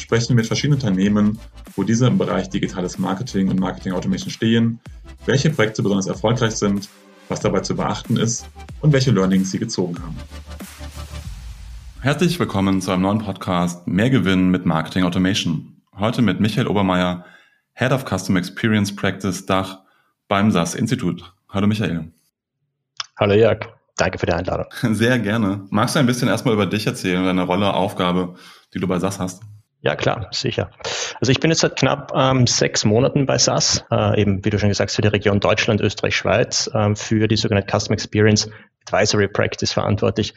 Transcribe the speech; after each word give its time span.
sprechen 0.00 0.30
wir 0.30 0.36
mit 0.36 0.46
verschiedenen 0.46 0.80
Unternehmen, 0.80 1.38
wo 1.76 1.82
diese 1.82 2.06
im 2.06 2.18
Bereich 2.18 2.48
digitales 2.48 2.98
Marketing 2.98 3.48
und 3.48 3.60
Marketing 3.60 3.92
Automation 3.92 4.30
stehen, 4.30 4.80
welche 5.26 5.50
Projekte 5.50 5.82
besonders 5.82 6.06
erfolgreich 6.06 6.52
sind, 6.52 6.88
was 7.28 7.40
dabei 7.40 7.60
zu 7.60 7.76
beachten 7.76 8.16
ist 8.16 8.48
und 8.80 8.92
welche 8.92 9.10
Learnings 9.10 9.50
sie 9.50 9.58
gezogen 9.58 9.98
haben. 10.00 10.16
Herzlich 12.00 12.38
willkommen 12.38 12.80
zu 12.80 12.92
einem 12.92 13.02
neuen 13.02 13.18
Podcast 13.18 13.86
Mehr 13.86 14.08
Gewinn 14.08 14.50
mit 14.50 14.64
Marketing 14.64 15.04
Automation. 15.04 15.82
Heute 15.98 16.22
mit 16.22 16.40
Michael 16.40 16.68
Obermeier, 16.68 17.24
Head 17.74 17.92
of 17.92 18.04
Customer 18.04 18.38
Experience 18.38 18.94
Practice 18.94 19.44
Dach 19.46 19.80
beim 20.28 20.50
SAS 20.50 20.74
Institut. 20.74 21.34
Hallo 21.48 21.66
Michael. 21.66 22.12
Hallo 23.16 23.34
Jörg. 23.34 23.58
Danke 23.96 24.18
für 24.18 24.26
die 24.26 24.32
Einladung. 24.32 24.66
Sehr 24.94 25.18
gerne. 25.18 25.66
Magst 25.70 25.96
du 25.96 25.98
ein 25.98 26.06
bisschen 26.06 26.28
erstmal 26.28 26.54
über 26.54 26.66
dich 26.66 26.86
erzählen, 26.86 27.24
deine 27.24 27.42
Rolle, 27.42 27.74
Aufgabe, 27.74 28.36
die 28.72 28.78
du 28.78 28.86
bei 28.86 29.00
SAS 29.00 29.18
hast? 29.18 29.42
Ja, 29.80 29.94
klar, 29.94 30.28
sicher. 30.32 30.70
Also 31.20 31.30
ich 31.30 31.38
bin 31.38 31.50
jetzt 31.50 31.60
seit 31.60 31.76
knapp 31.76 32.12
ähm, 32.14 32.46
sechs 32.48 32.84
Monaten 32.84 33.26
bei 33.26 33.38
SAS, 33.38 33.84
äh, 33.92 34.20
eben 34.20 34.44
wie 34.44 34.50
du 34.50 34.58
schon 34.58 34.70
gesagt 34.70 34.90
hast, 34.90 34.96
für 34.96 35.02
die 35.02 35.08
Region 35.08 35.38
Deutschland, 35.38 35.80
Österreich, 35.80 36.16
Schweiz, 36.16 36.68
äh, 36.74 36.94
für 36.96 37.28
die 37.28 37.36
sogenannte 37.36 37.70
Custom 37.70 37.92
Experience 37.94 38.50
Advisory 38.86 39.28
Practice 39.28 39.72
verantwortlich. 39.72 40.34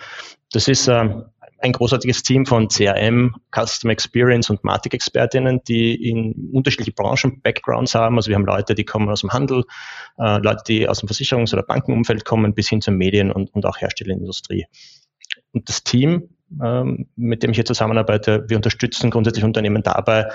Das 0.52 0.68
ist 0.68 0.88
ähm, 0.88 1.26
ein 1.62 1.72
großartiges 1.72 2.24
Team 2.24 2.46
von 2.46 2.68
CRM, 2.68 3.36
Custom 3.52 3.90
Experience 3.90 4.50
und 4.50 4.64
Matic-Expertinnen, 4.64 5.62
die 5.68 6.10
in 6.10 6.50
unterschiedliche 6.52 6.92
Branchen 6.92 7.42
Backgrounds 7.42 7.96
haben. 7.96 8.18
Also 8.18 8.30
wir 8.30 8.36
haben 8.36 8.46
Leute, 8.46 8.76
die 8.76 8.86
kommen 8.86 9.10
aus 9.10 9.22
dem 9.22 9.32
Handel, 9.32 9.64
äh, 10.18 10.38
Leute, 10.40 10.64
die 10.68 10.88
aus 10.88 11.00
dem 11.00 11.10
Versicherungs- 11.10 11.54
oder 11.54 11.64
Bankenumfeld 11.64 12.26
kommen, 12.26 12.54
bis 12.54 12.70
hin 12.70 12.82
zur 12.82 12.94
Medien- 12.94 13.32
und, 13.32 13.54
und 13.54 13.66
auch 13.66 13.78
Herstellerindustrie. 13.78 14.66
Und 15.52 15.70
das 15.70 15.84
Team, 15.84 16.30
ähm, 16.64 17.08
mit 17.16 17.44
dem 17.44 17.52
ich 17.52 17.58
hier 17.58 17.66
zusammenarbeite, 17.66 18.50
wir 18.50 18.58
unterstützen 18.58 19.10
grundsätzlich 19.10 19.46
Unternehmen 19.46 19.84
dabei, 19.84 20.30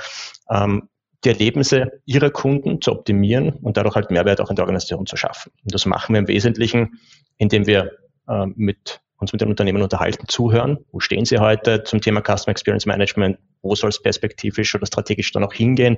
ähm, 0.50 0.88
die 1.24 1.30
Erlebnisse 1.30 2.00
ihrer 2.04 2.30
Kunden 2.30 2.80
zu 2.80 2.92
optimieren 2.92 3.50
und 3.50 3.76
dadurch 3.76 3.94
halt 3.94 4.10
Mehrwert 4.10 4.40
auch 4.40 4.50
in 4.50 4.56
der 4.56 4.64
Organisation 4.64 5.06
zu 5.06 5.16
schaffen. 5.16 5.50
Und 5.62 5.74
das 5.74 5.86
machen 5.86 6.14
wir 6.14 6.20
im 6.20 6.28
Wesentlichen, 6.28 7.00
indem 7.38 7.66
wir 7.66 7.92
äh, 8.28 8.46
mit 8.54 9.00
uns 9.18 9.32
mit 9.32 9.40
den 9.40 9.48
Unternehmen 9.48 9.82
unterhalten, 9.82 10.28
zuhören. 10.28 10.78
Wo 10.92 11.00
stehen 11.00 11.24
sie 11.24 11.38
heute 11.38 11.84
zum 11.84 12.00
Thema 12.00 12.20
Customer 12.20 12.50
Experience 12.50 12.86
Management? 12.86 13.38
Wo 13.62 13.74
soll 13.74 13.90
es 13.90 14.00
perspektivisch 14.00 14.74
oder 14.74 14.86
strategisch 14.86 15.32
dann 15.32 15.44
auch 15.44 15.52
hingehen? 15.52 15.96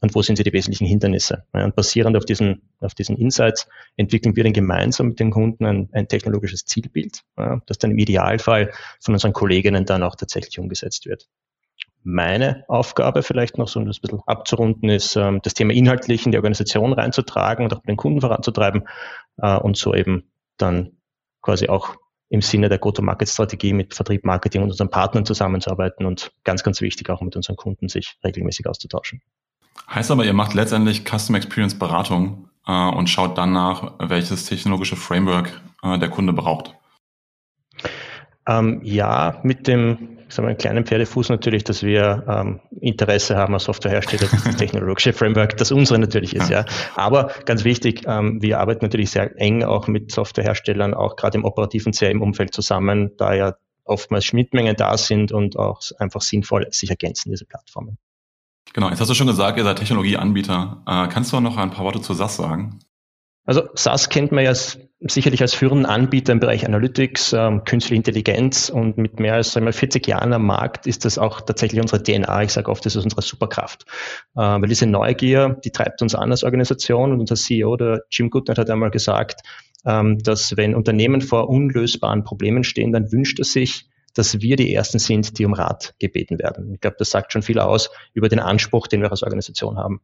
Und 0.00 0.14
wo 0.14 0.22
sind 0.22 0.36
sie 0.36 0.44
die 0.44 0.52
wesentlichen 0.52 0.86
Hindernisse? 0.86 1.44
und 1.52 1.76
basierend 1.76 2.16
auf 2.16 2.24
diesen, 2.24 2.62
auf 2.80 2.94
diesen 2.94 3.16
Insights 3.16 3.68
entwickeln 3.96 4.36
wir 4.36 4.44
dann 4.44 4.52
gemeinsam 4.52 5.08
mit 5.08 5.20
den 5.20 5.30
Kunden 5.30 5.64
ein, 5.66 5.88
ein 5.92 6.08
technologisches 6.08 6.64
Zielbild, 6.64 7.22
das 7.66 7.78
dann 7.78 7.92
im 7.92 7.98
Idealfall 7.98 8.72
von 9.00 9.14
unseren 9.14 9.32
Kolleginnen 9.32 9.84
dann 9.84 10.02
auch 10.02 10.16
tatsächlich 10.16 10.58
umgesetzt 10.58 11.06
wird. 11.06 11.28
Meine 12.06 12.64
Aufgabe 12.68 13.22
vielleicht 13.22 13.56
noch 13.56 13.68
so 13.68 13.80
ein 13.80 13.86
bisschen 13.86 14.20
abzurunden 14.26 14.90
ist, 14.90 15.16
ähm, 15.16 15.40
das 15.42 15.54
Thema 15.54 15.72
inhaltlich 15.72 16.26
in 16.26 16.32
die 16.32 16.38
Organisation 16.38 16.92
reinzutragen 16.92 17.64
und 17.64 17.72
auch 17.72 17.80
den 17.80 17.96
Kunden 17.96 18.20
voranzutreiben 18.20 18.86
äh, 19.38 19.56
und 19.56 19.78
so 19.78 19.94
eben 19.94 20.30
dann 20.58 20.98
quasi 21.40 21.68
auch 21.68 21.96
im 22.34 22.42
Sinne 22.42 22.68
der 22.68 22.78
Go-to-Market-Strategie 22.78 23.72
mit 23.72 23.94
Vertrieb, 23.94 24.24
Marketing 24.24 24.62
und 24.62 24.70
unseren 24.70 24.90
Partnern 24.90 25.24
zusammenzuarbeiten 25.24 26.04
und 26.04 26.32
ganz, 26.42 26.64
ganz 26.64 26.80
wichtig 26.80 27.08
auch 27.08 27.20
mit 27.20 27.36
unseren 27.36 27.56
Kunden 27.56 27.88
sich 27.88 28.18
regelmäßig 28.24 28.66
auszutauschen. 28.66 29.22
Heißt 29.88 30.10
aber, 30.10 30.24
ihr 30.24 30.32
macht 30.32 30.54
letztendlich 30.54 31.04
Custom 31.04 31.36
Experience 31.36 31.78
Beratung 31.78 32.48
äh, 32.66 32.72
und 32.72 33.08
schaut 33.08 33.38
dann 33.38 33.52
nach, 33.52 33.94
welches 34.00 34.46
technologische 34.46 34.96
Framework 34.96 35.60
äh, 35.82 35.98
der 35.98 36.08
Kunde 36.08 36.32
braucht. 36.32 36.74
Ähm, 38.46 38.80
ja, 38.82 39.40
mit 39.42 39.68
dem 39.68 40.13
ich 40.28 40.34
sage 40.34 40.44
mal, 40.44 40.50
einen 40.50 40.58
kleinen 40.58 40.86
Pferdefuß 40.86 41.28
natürlich, 41.28 41.64
dass 41.64 41.82
wir 41.82 42.24
ähm, 42.28 42.60
Interesse 42.80 43.36
haben 43.36 43.54
als 43.54 43.64
Softwarehersteller, 43.64 44.28
das 44.30 44.56
technologische 44.56 45.12
Framework, 45.12 45.56
das 45.56 45.72
unsere 45.72 45.98
natürlich 45.98 46.34
ist, 46.34 46.50
ja. 46.50 46.64
Aber 46.96 47.30
ganz 47.44 47.64
wichtig, 47.64 48.02
ähm, 48.06 48.40
wir 48.42 48.60
arbeiten 48.60 48.84
natürlich 48.84 49.10
sehr 49.10 49.38
eng 49.40 49.62
auch 49.64 49.86
mit 49.86 50.10
Softwareherstellern, 50.10 50.94
auch 50.94 51.16
gerade 51.16 51.38
im 51.38 51.44
operativen 51.44 51.92
CRM-Umfeld 51.92 52.54
zusammen, 52.54 53.12
da 53.16 53.34
ja 53.34 53.54
oftmals 53.84 54.24
Schnittmengen 54.24 54.76
da 54.76 54.96
sind 54.96 55.32
und 55.32 55.58
auch 55.58 55.80
einfach 55.98 56.22
sinnvoll 56.22 56.66
sich 56.70 56.90
ergänzen, 56.90 57.30
diese 57.30 57.44
Plattformen. 57.44 57.98
Genau, 58.72 58.88
jetzt 58.88 59.00
hast 59.00 59.08
du 59.08 59.14
schon 59.14 59.26
gesagt, 59.26 59.58
ihr 59.58 59.64
seid 59.64 59.78
Technologieanbieter. 59.78 60.82
Äh, 60.86 61.08
kannst 61.08 61.32
du 61.32 61.40
noch 61.40 61.56
ein 61.56 61.70
paar 61.70 61.84
Worte 61.84 62.00
zu 62.00 62.14
SAS 62.14 62.36
sagen? 62.36 62.80
Also 63.46 63.68
SAS 63.74 64.08
kennt 64.08 64.32
man 64.32 64.44
ja 64.44 64.54
sicherlich 65.00 65.42
als 65.42 65.52
führenden 65.52 65.84
Anbieter 65.84 66.32
im 66.32 66.40
Bereich 66.40 66.64
Analytics, 66.64 67.34
ähm, 67.34 67.64
künstliche 67.64 67.96
Intelligenz 67.96 68.70
und 68.70 68.96
mit 68.96 69.20
mehr 69.20 69.34
als 69.34 69.52
sagen 69.52 69.66
wir, 69.66 69.72
40 69.72 70.06
Jahren 70.06 70.32
am 70.32 70.46
Markt 70.46 70.86
ist 70.86 71.04
das 71.04 71.18
auch 71.18 71.42
tatsächlich 71.42 71.80
unsere 71.80 72.02
DNA. 72.02 72.44
Ich 72.44 72.52
sage 72.52 72.70
oft, 72.70 72.86
das 72.86 72.96
ist 72.96 73.04
unsere 73.04 73.20
Superkraft. 73.20 73.84
Äh, 74.34 74.40
weil 74.40 74.68
diese 74.68 74.86
Neugier, 74.86 75.60
die 75.62 75.70
treibt 75.70 76.00
uns 76.00 76.14
an 76.14 76.30
als 76.30 76.42
Organisation 76.42 77.12
und 77.12 77.20
unser 77.20 77.36
CEO, 77.36 77.76
der 77.76 78.02
Jim 78.10 78.30
Goodnight, 78.30 78.58
hat 78.58 78.70
einmal 78.70 78.90
gesagt, 78.90 79.42
ähm, 79.84 80.18
dass 80.18 80.56
wenn 80.56 80.74
Unternehmen 80.74 81.20
vor 81.20 81.50
unlösbaren 81.50 82.24
Problemen 82.24 82.64
stehen, 82.64 82.92
dann 82.92 83.12
wünscht 83.12 83.38
er 83.38 83.44
sich, 83.44 83.86
dass 84.14 84.40
wir 84.40 84.56
die 84.56 84.72
Ersten 84.72 84.98
sind, 84.98 85.38
die 85.38 85.44
um 85.44 85.52
Rat 85.52 85.94
gebeten 85.98 86.38
werden. 86.38 86.74
Ich 86.74 86.80
glaube, 86.80 86.96
das 86.98 87.10
sagt 87.10 87.32
schon 87.32 87.42
viel 87.42 87.58
aus 87.58 87.90
über 88.12 88.28
den 88.28 88.40
Anspruch, 88.40 88.86
den 88.86 89.02
wir 89.02 89.10
als 89.10 89.22
Organisation 89.22 89.76
haben. 89.76 90.00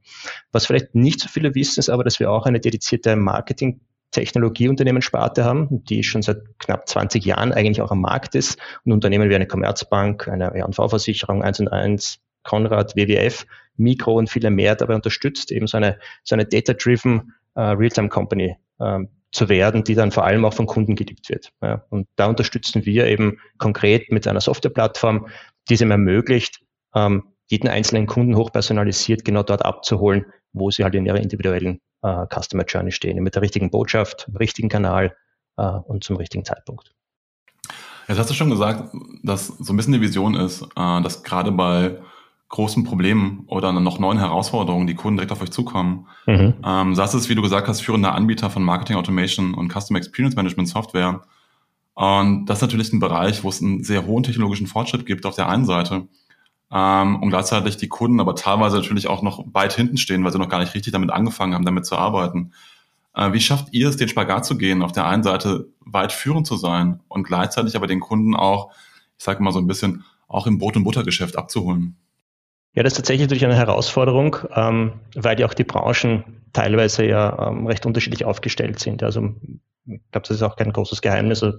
Was 0.53 0.67
vielleicht 0.67 0.95
nicht 0.95 1.21
so 1.21 1.29
viele 1.29 1.55
wissen, 1.55 1.81
ist 1.81 1.89
aber, 1.89 2.05
dass 2.05 2.21
wir 2.21 2.31
auch 2.31 2.47
eine 2.47 2.61
dedizierte 2.61 3.17
Marketing 3.17 3.81
Technologieunternehmenssparte 4.11 5.45
haben, 5.45 5.85
die 5.85 6.03
schon 6.03 6.23
seit 6.23 6.43
knapp 6.59 6.89
20 6.89 7.25
Jahren 7.25 7.53
eigentlich 7.53 7.81
auch 7.81 7.93
am 7.93 8.01
Markt 8.01 8.35
ist 8.35 8.59
und 8.85 8.93
Unternehmen 8.93 9.31
wie 9.31 9.35
eine 9.35 9.47
Commerzbank, 9.47 10.29
eine 10.29 10.53
R&V-Versicherung 10.53 11.43
1 11.43 11.61
und 11.61 11.69
1, 11.69 12.19
Konrad, 12.43 12.97
WWF, 12.97 13.47
Mikro 13.77 14.15
und 14.15 14.29
viele 14.29 14.51
mehr 14.51 14.75
dabei 14.75 14.95
unterstützt, 14.95 15.53
eben 15.53 15.67
so 15.67 15.77
eine, 15.77 15.99
so 16.25 16.35
eine 16.35 16.45
Data-Driven 16.45 17.35
uh, 17.57 17.61
Real-Time 17.61 18.09
Company 18.09 18.57
uh, 18.81 19.05
zu 19.33 19.49
werden, 19.49 19.85
die 19.85 19.95
dann 19.95 20.11
vor 20.11 20.25
allem 20.25 20.45
auch 20.45 20.55
von 20.55 20.67
Kunden 20.67 20.97
geliebt 20.97 21.29
wird. 21.29 21.53
Ja, 21.63 21.85
und 21.91 22.09
da 22.17 22.27
unterstützen 22.27 22.85
wir 22.85 23.07
eben 23.07 23.39
konkret 23.59 24.11
mit 24.11 24.27
einer 24.27 24.41
Softwareplattform, 24.41 25.29
die 25.69 25.75
es 25.75 25.81
ihm 25.81 25.91
ermöglicht, 25.91 26.61
ähm, 26.95 27.25
jeden 27.47 27.69
einzelnen 27.69 28.07
Kunden 28.07 28.37
hochpersonalisiert 28.37 29.25
genau 29.25 29.43
dort 29.43 29.65
abzuholen, 29.65 30.27
wo 30.53 30.71
sie 30.71 30.85
halt 30.85 30.95
in 30.95 31.07
ihrer 31.07 31.19
individuellen 31.19 31.81
äh, 32.03 32.27
Customer 32.27 32.65
Journey 32.65 32.93
stehen, 32.93 33.23
mit 33.23 33.35
der 33.35 33.43
richtigen 33.43 33.71
Botschaft, 33.71 34.27
im 34.29 34.37
richtigen 34.37 34.69
Kanal 34.69 35.17
äh, 35.57 35.63
und 35.63 36.05
zum 36.05 36.17
richtigen 36.17 36.45
Zeitpunkt. 36.45 36.93
Jetzt 38.09 38.19
hast 38.19 38.31
du 38.31 38.35
schon 38.35 38.51
gesagt, 38.51 38.93
dass 39.23 39.47
so 39.47 39.73
ein 39.73 39.77
bisschen 39.77 39.93
die 39.93 40.01
Vision 40.01 40.35
ist, 40.35 40.63
äh, 40.63 41.03
dass 41.03 41.23
gerade 41.23 41.53
bei 41.53 41.99
großen 42.51 42.85
Problemen 42.85 43.45
oder 43.47 43.73
noch 43.73 43.99
neuen 43.99 44.19
Herausforderungen, 44.19 44.87
die 44.87 44.95
Kunden 44.95 45.17
direkt 45.17 45.33
auf 45.33 45.41
euch 45.41 45.53
zukommen. 45.53 46.07
Mhm. 46.27 46.55
Ähm, 46.65 46.95
SAS 46.95 47.15
ist, 47.15 47.29
wie 47.29 47.37
du 47.37 47.43
gesagt 47.43 47.69
hast, 47.69 47.81
führender 47.81 48.15
Anbieter 48.15 48.51
von 48.51 48.63
Marketing 48.63 48.97
Automation 48.97 49.55
und 49.55 49.73
Customer 49.73 49.99
Experience 49.99 50.37
Management 50.37 50.69
Software. 50.69 51.23
Und 51.95 52.47
das 52.47 52.59
ist 52.59 52.63
natürlich 52.63 52.93
ein 52.93 52.99
Bereich, 52.99 53.45
wo 53.45 53.49
es 53.49 53.63
einen 53.63 53.85
sehr 53.85 54.05
hohen 54.05 54.25
technologischen 54.25 54.67
Fortschritt 54.67 55.07
gibt 55.07 55.27
auf 55.27 55.37
der 55.37 55.49
einen 55.49 55.65
Seite 55.65 56.09
ähm, 56.73 57.23
und 57.23 57.31
gleichzeitig 57.31 57.77
die 57.77 57.89
Kunden 57.89 58.19
aber 58.21 58.35
teilweise 58.35 58.77
natürlich 58.77 59.07
auch 59.07 59.23
noch 59.23 59.45
weit 59.53 59.73
hinten 59.73 59.97
stehen, 59.97 60.25
weil 60.25 60.33
sie 60.33 60.39
noch 60.39 60.49
gar 60.49 60.61
nicht 60.61 60.75
richtig 60.75 60.93
damit 60.93 61.11
angefangen 61.11 61.55
haben, 61.55 61.65
damit 61.65 61.87
zu 61.87 61.97
arbeiten. 61.97 62.53
Äh, 63.15 63.33
wie 63.33 63.41
schafft 63.41 63.73
ihr 63.73 63.89
es, 63.89 63.97
den 63.97 64.09
Spagat 64.09 64.45
zu 64.45 64.59
gehen, 64.59 64.83
auf 64.83 64.93
der 64.93 65.07
einen 65.07 65.23
Seite 65.23 65.69
weit 65.81 66.13
führend 66.13 66.49
zu 66.49 66.57
sein 66.57 67.01
und 67.07 67.25
gleichzeitig 67.25 67.77
aber 67.77 67.87
den 67.87 68.01
Kunden 68.01 68.35
auch, 68.35 68.73
ich 69.19 69.25
sage 69.25 69.41
mal 69.43 69.53
so 69.53 69.61
ein 69.61 69.69
bisschen, 69.69 70.05
auch 70.27 70.49
im 70.49 70.59
Brot- 70.59 70.77
und 70.77 70.85
Buttergeschäft 70.85 71.37
abzuholen? 71.37 71.97
Ja, 72.75 72.85
das 72.85 72.93
ist 72.93 72.99
tatsächlich 72.99 73.23
natürlich 73.23 73.45
eine 73.45 73.57
Herausforderung, 73.57 74.37
ähm, 74.55 75.01
weil 75.17 75.41
ja 75.41 75.47
auch 75.47 75.55
die 75.55 75.65
Branchen 75.65 76.43
teilweise 76.53 77.05
ja 77.05 77.49
ähm, 77.49 77.67
recht 77.67 77.85
unterschiedlich 77.85 78.25
aufgestellt 78.25 78.79
sind. 78.79 79.03
Also 79.03 79.35
ich 79.87 80.01
glaube, 80.13 80.29
das 80.29 80.31
ist 80.31 80.43
auch 80.43 80.57
kein 80.57 80.73
großes 80.73 81.03
Geheimnis. 81.03 81.43
Also 81.43 81.59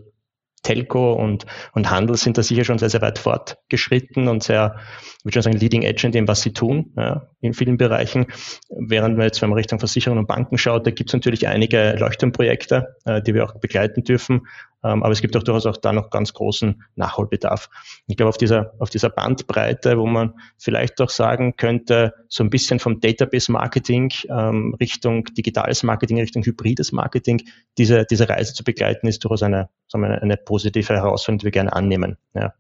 Telco 0.64 1.14
und, 1.14 1.46
und 1.74 1.90
Handel 1.90 2.16
sind 2.16 2.38
da 2.38 2.44
sicher 2.44 2.64
schon 2.64 2.78
sehr, 2.78 2.90
sehr 2.90 3.02
weit 3.02 3.18
fortgeschritten 3.18 4.28
und 4.28 4.44
sehr, 4.44 4.76
ich 5.18 5.26
würde 5.26 5.34
schon 5.34 5.42
sagen, 5.42 5.58
leading 5.58 5.82
edge 5.82 6.06
in 6.06 6.12
dem, 6.12 6.28
was 6.28 6.42
sie 6.42 6.54
tun, 6.54 6.94
ja, 6.96 7.28
in 7.42 7.54
vielen 7.54 7.78
Bereichen. 7.78 8.28
Während 8.70 9.18
wir 9.18 9.26
jetzt, 9.26 9.42
wenn 9.42 9.50
man 9.50 9.58
Richtung 9.58 9.80
Versicherungen 9.80 10.20
und 10.20 10.28
Banken 10.28 10.58
schaut, 10.58 10.86
da 10.86 10.92
gibt 10.92 11.10
es 11.10 11.14
natürlich 11.14 11.48
einige 11.48 11.96
Leuchtturmprojekte, 11.98 12.96
äh, 13.06 13.22
die 13.22 13.34
wir 13.34 13.44
auch 13.44 13.60
begleiten 13.60 14.04
dürfen. 14.04 14.48
Ähm, 14.84 15.04
aber 15.04 15.12
es 15.12 15.22
gibt 15.22 15.36
auch 15.38 15.44
durchaus 15.44 15.66
auch 15.66 15.78
da 15.78 15.94
noch 15.94 16.10
ganz 16.10 16.34
großen 16.34 16.84
Nachholbedarf. 16.96 17.70
Ich 18.08 18.18
glaube, 18.18 18.30
auf 18.30 18.38
dieser, 18.38 18.74
auf 18.80 18.90
dieser 18.90 19.10
Bandbreite, 19.10 19.98
wo 19.98 20.06
man 20.06 20.34
vielleicht 20.58 21.00
auch 21.02 21.10
sagen 21.10 21.56
könnte, 21.56 22.14
so 22.28 22.44
ein 22.44 22.50
bisschen 22.50 22.80
vom 22.80 23.00
Database-Marketing 23.00 24.12
ähm, 24.30 24.76
Richtung 24.80 25.26
digitales 25.26 25.84
Marketing, 25.84 26.20
Richtung 26.20 26.44
hybrides 26.44 26.92
Marketing, 26.92 27.44
diese, 27.78 28.06
diese 28.06 28.28
Reise 28.28 28.54
zu 28.54 28.64
begleiten, 28.64 29.08
ist 29.08 29.24
durchaus 29.24 29.44
eine, 29.44 29.70
sagen 29.88 30.04
wir, 30.04 30.22
eine 30.22 30.38
positive 30.38 30.94
Herausforderung, 30.94 31.40
die 31.40 31.46
wir 31.46 31.52
gerne 31.52 31.74
annehmen. 31.74 32.18
Ja. 32.34 32.54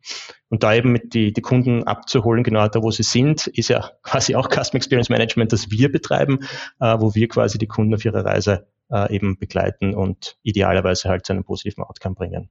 Und 0.50 0.63
da 0.63 0.73
eben 0.73 0.91
mit 0.91 1.13
die, 1.13 1.33
die 1.33 1.41
Kunden 1.41 1.83
abzuholen, 1.83 2.44
genau 2.44 2.68
da, 2.68 2.83
wo 2.83 2.91
sie 2.91 3.03
sind, 3.03 3.47
ist 3.47 3.69
ja 3.69 3.91
quasi 4.03 4.35
auch 4.35 4.50
Customer 4.50 4.75
Experience 4.75 5.09
Management, 5.09 5.53
das 5.53 5.71
wir 5.71 5.91
betreiben, 5.91 6.39
äh, 6.79 6.97
wo 7.00 7.15
wir 7.15 7.27
quasi 7.27 7.57
die 7.57 7.68
Kunden 7.68 7.95
auf 7.95 8.06
ihrer 8.06 8.25
Reise 8.25 8.68
äh, 8.91 9.13
eben 9.13 9.38
begleiten 9.38 9.93
und 9.93 10.38
idealerweise 10.43 11.09
halt 11.09 11.25
zu 11.25 11.33
einem 11.33 11.43
positiven 11.43 11.83
Outcome 11.83 12.15
bringen. 12.15 12.49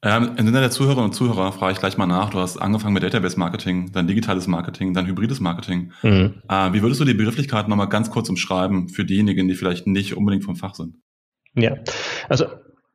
Ähm, 0.00 0.36
Im 0.36 0.46
Sinne 0.46 0.60
der 0.60 0.70
Zuhörerinnen 0.70 1.06
und 1.06 1.12
Zuhörer 1.12 1.50
frage 1.50 1.72
ich 1.72 1.80
gleich 1.80 1.98
mal 1.98 2.06
nach. 2.06 2.30
Du 2.30 2.38
hast 2.38 2.56
angefangen 2.56 2.94
mit 2.94 3.02
Database-Marketing, 3.02 3.90
dann 3.92 4.06
digitales 4.06 4.46
Marketing, 4.46 4.94
dann 4.94 5.06
hybrides 5.06 5.40
Marketing. 5.40 5.92
Mhm. 6.02 6.42
Äh, 6.48 6.72
wie 6.72 6.82
würdest 6.82 7.00
du 7.00 7.04
die 7.04 7.14
Begrifflichkeiten 7.14 7.68
nochmal 7.68 7.88
ganz 7.88 8.10
kurz 8.10 8.28
umschreiben 8.28 8.88
für 8.88 9.04
diejenigen, 9.04 9.48
die 9.48 9.56
vielleicht 9.56 9.88
nicht 9.88 10.16
unbedingt 10.16 10.44
vom 10.44 10.54
Fach 10.54 10.76
sind? 10.76 10.94
Ja, 11.54 11.76
also 12.28 12.46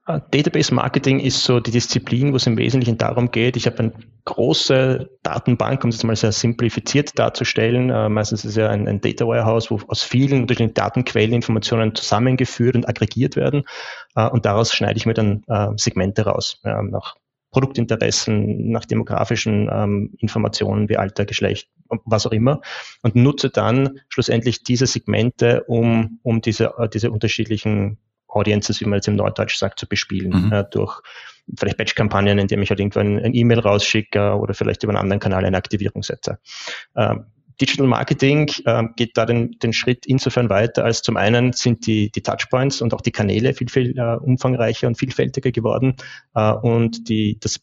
Database 0.06 0.74
Marketing 0.74 1.20
ist 1.20 1.44
so 1.46 1.62
die 1.62 1.72
Disziplin, 1.72 2.34
wo 2.34 2.36
es 2.36 2.46
im 2.46 2.58
Wesentlichen 2.58 2.98
darum 2.98 3.32
geht, 3.32 3.56
ich 3.56 3.66
habe 3.68 3.80
eine 3.80 3.94
große 4.26 5.10
Datenbank, 5.24 5.82
um 5.86 5.92
es 5.92 6.04
mal 6.04 6.16
sehr 6.16 6.34
simplifiziert 6.34 7.18
darzustellen. 7.18 7.90
Äh, 7.90 8.10
meistens 8.10 8.44
ist 8.44 8.52
es 8.52 8.56
ja 8.58 8.70
ein, 8.70 8.88
ein, 8.90 9.00
Data 9.00 9.26
Warehouse, 9.26 9.72
wo 9.72 9.80
aus 9.88 10.04
vielen 10.04 10.42
unterschiedlichen 10.42 10.74
Datenquellen 10.74 11.34
Informationen 11.34 11.96
zusammengeführt 11.96 12.76
und 12.76 12.88
aggregiert 12.88 13.38
werden. 13.38 13.64
Äh, 14.16 14.28
und 14.28 14.46
daraus 14.46 14.74
schneide 14.74 14.98
ich 14.98 15.06
mir 15.06 15.14
dann 15.14 15.44
äh, 15.48 15.70
Segmente 15.78 16.26
raus, 16.26 16.60
nach 16.64 17.16
Produktinteressen, 17.52 18.72
nach 18.72 18.84
demografischen 18.84 19.70
ähm, 19.72 20.16
Informationen 20.18 20.90
wie 20.90 20.98
Alter, 20.98 21.26
Geschlecht, 21.26 21.70
was 22.04 22.26
auch 22.26 22.32
immer. 22.32 22.62
Und 23.04 23.16
nutze 23.16 23.50
dann 23.50 24.00
schlussendlich 24.10 24.64
diese 24.64 24.88
Segmente, 24.88 25.64
um, 25.68 26.20
um 26.24 26.42
diese, 26.42 26.74
äh, 26.78 26.90
diese 26.90 27.12
unterschiedlichen 27.12 28.00
Audiences, 28.36 28.82
wie 28.82 28.86
man 28.86 28.98
jetzt 28.98 29.08
im 29.08 29.16
Norddeutsch 29.16 29.58
sagt, 29.58 29.80
zu 29.80 29.88
bespielen. 29.88 30.46
Mhm. 30.46 30.52
Äh, 30.52 30.64
durch 30.72 31.02
vielleicht 31.58 31.78
Batch-Kampagnen, 31.78 32.40
indem 32.40 32.62
ich 32.62 32.70
halt 32.70 32.80
irgendwann 32.80 33.20
ein 33.20 33.34
E-Mail 33.34 33.60
rausschicke 33.60 34.36
oder 34.36 34.54
vielleicht 34.54 34.84
über 34.84 34.92
einen 34.92 35.02
anderen 35.02 35.20
Kanal 35.20 35.46
eine 35.46 35.58
Aktivierung 35.58 36.04
setze. 36.04 36.40
Ähm, 36.96 37.26
Digital 37.62 37.88
Marketing 37.88 38.50
äh, 38.66 38.84
geht 38.96 39.16
da 39.16 39.26
den, 39.26 39.52
den 39.60 39.74
Schritt 39.74 40.06
insofern 40.06 40.50
weiter, 40.50 40.84
als 40.86 41.02
zum 41.02 41.18
einen 41.18 41.54
sind 41.54 41.86
die, 41.86 42.12
die 42.12 42.22
Touchpoints 42.22 42.82
und 42.82 42.94
auch 42.94 43.02
die 43.02 43.12
Kanäle 43.12 43.54
viel, 43.54 43.70
viel 43.70 43.98
äh, 43.98 44.16
umfangreicher 44.16 44.88
und 44.88 44.98
vielfältiger 44.98 45.52
geworden 45.52 45.96
äh, 46.34 46.52
und 46.52 47.10
die, 47.10 47.38
das 47.40 47.60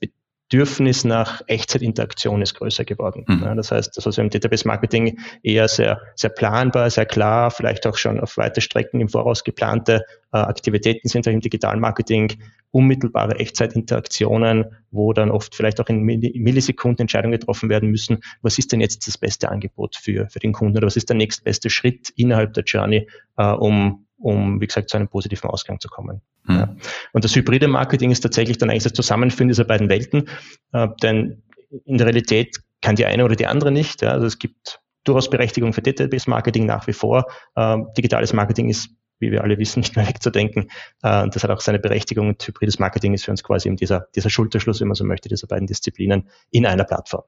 Bedürfnis 0.51 1.05
nach 1.05 1.43
Echtzeitinteraktion 1.47 2.43
ist 2.43 2.55
größer 2.55 2.85
geworden. 2.85 3.25
Mhm. 3.29 3.43
Ja, 3.45 3.55
das 3.55 3.71
heißt, 3.71 3.97
das 3.97 4.05
also 4.05 4.21
im 4.21 4.31
Database 4.31 4.67
Marketing 4.67 5.21
eher 5.45 5.69
sehr, 5.69 6.01
sehr 6.17 6.31
planbar, 6.31 6.91
sehr 6.91 7.07
klar, 7.07 7.53
vielleicht 7.53 7.87
auch 7.87 7.97
schon 7.97 8.19
auf 8.19 8.37
weite 8.37 8.61
Strecken 8.61 9.01
im 9.01 9.09
Voraus 9.09 9.45
geplante 9.45 10.05
äh, 10.33 10.39
Aktivitäten 10.39 11.09
sind 11.09 11.29
im 11.29 11.41
digitalen 11.41 11.79
Marketing 11.79 12.33
unmittelbare 12.73 13.39
Echtzeitinteraktionen, 13.39 14.65
wo 14.91 15.13
dann 15.13 15.31
oft 15.31 15.55
vielleicht 15.55 15.81
auch 15.81 15.89
in 15.89 16.03
Millisekunden 16.03 17.03
Entscheidungen 17.03 17.39
getroffen 17.39 17.69
werden 17.69 17.89
müssen. 17.89 18.19
Was 18.43 18.59
ist 18.59 18.73
denn 18.73 18.81
jetzt 18.81 19.07
das 19.07 19.19
beste 19.19 19.51
Angebot 19.51 19.95
für, 19.95 20.29
für 20.31 20.41
den 20.41 20.53
Kunden 20.53 20.77
oder 20.77 20.89
was 20.89 20.97
ist 20.97 21.09
der 21.09 21.17
nächstbeste 21.17 21.71
Schritt 21.71 22.11
innerhalb 22.17 22.55
der 22.55 22.65
Journey, 22.65 23.09
äh, 23.37 23.53
um 23.53 24.05
um, 24.21 24.61
wie 24.61 24.67
gesagt, 24.67 24.91
zu 24.91 24.97
einem 24.97 25.09
positiven 25.09 25.51
Ausgang 25.51 25.81
zu 25.81 25.89
kommen. 25.89 26.21
Mhm. 26.45 26.55
Ja. 26.55 26.77
Und 27.13 27.25
das 27.25 27.35
hybride 27.35 27.69
Marketing 27.69 28.11
ist 28.11 28.21
tatsächlich 28.21 28.59
dann 28.59 28.71
eigentlich 28.71 28.85
das 28.85 28.93
Zusammenführen 28.93 29.49
dieser 29.49 29.65
beiden 29.65 29.89
Welten, 29.89 30.29
äh, 30.73 30.89
denn 31.03 31.43
in 31.85 31.99
der 31.99 32.07
Realität 32.07 32.57
kann 32.81 32.97
die 32.97 33.07
eine 33.07 33.25
oder 33.25 33.37
die 33.37 33.47
andere 33.47 33.71
nicht. 33.71 34.03
Ja. 34.03 34.11
Also 34.11 34.27
es 34.27 34.39
gibt 34.39 34.81
durchaus 35.05 35.31
Berechtigung 35.31 35.73
für 35.73 35.83
Database-Marketing 35.83 36.67
nach 36.67 36.87
wie 36.87 36.93
vor. 36.93 37.27
Äh, 37.55 37.79
digitales 37.97 38.33
Marketing 38.33 38.69
ist, 38.69 38.91
wie 39.19 39.31
wir 39.31 39.43
alle 39.43 39.59
wissen, 39.59 39.81
nicht 39.81 39.97
mehr 39.97 40.07
wegzudenken. 40.07 40.71
Äh, 41.03 41.29
das 41.29 41.43
hat 41.43 41.51
auch 41.51 41.61
seine 41.61 41.79
Berechtigung 41.79 42.29
und 42.29 42.47
hybrides 42.47 42.79
Marketing 42.79 43.15
ist 43.15 43.25
für 43.25 43.31
uns 43.31 43.43
quasi 43.43 43.69
eben 43.69 43.77
dieser, 43.77 44.07
dieser 44.15 44.31
Schulterschluss, 44.31 44.81
wenn 44.81 44.89
man 44.89 44.95
so 44.95 45.05
möchte, 45.05 45.29
dieser 45.29 45.47
beiden 45.47 45.67
Disziplinen 45.67 46.29
in 46.51 46.67
einer 46.67 46.85
Plattform. 46.85 47.23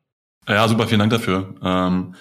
Ja, 0.49 0.67
super, 0.67 0.89
vielen 0.89 0.99
Dank 1.01 1.13
dafür. 1.13 1.55
Ähm 1.63 2.15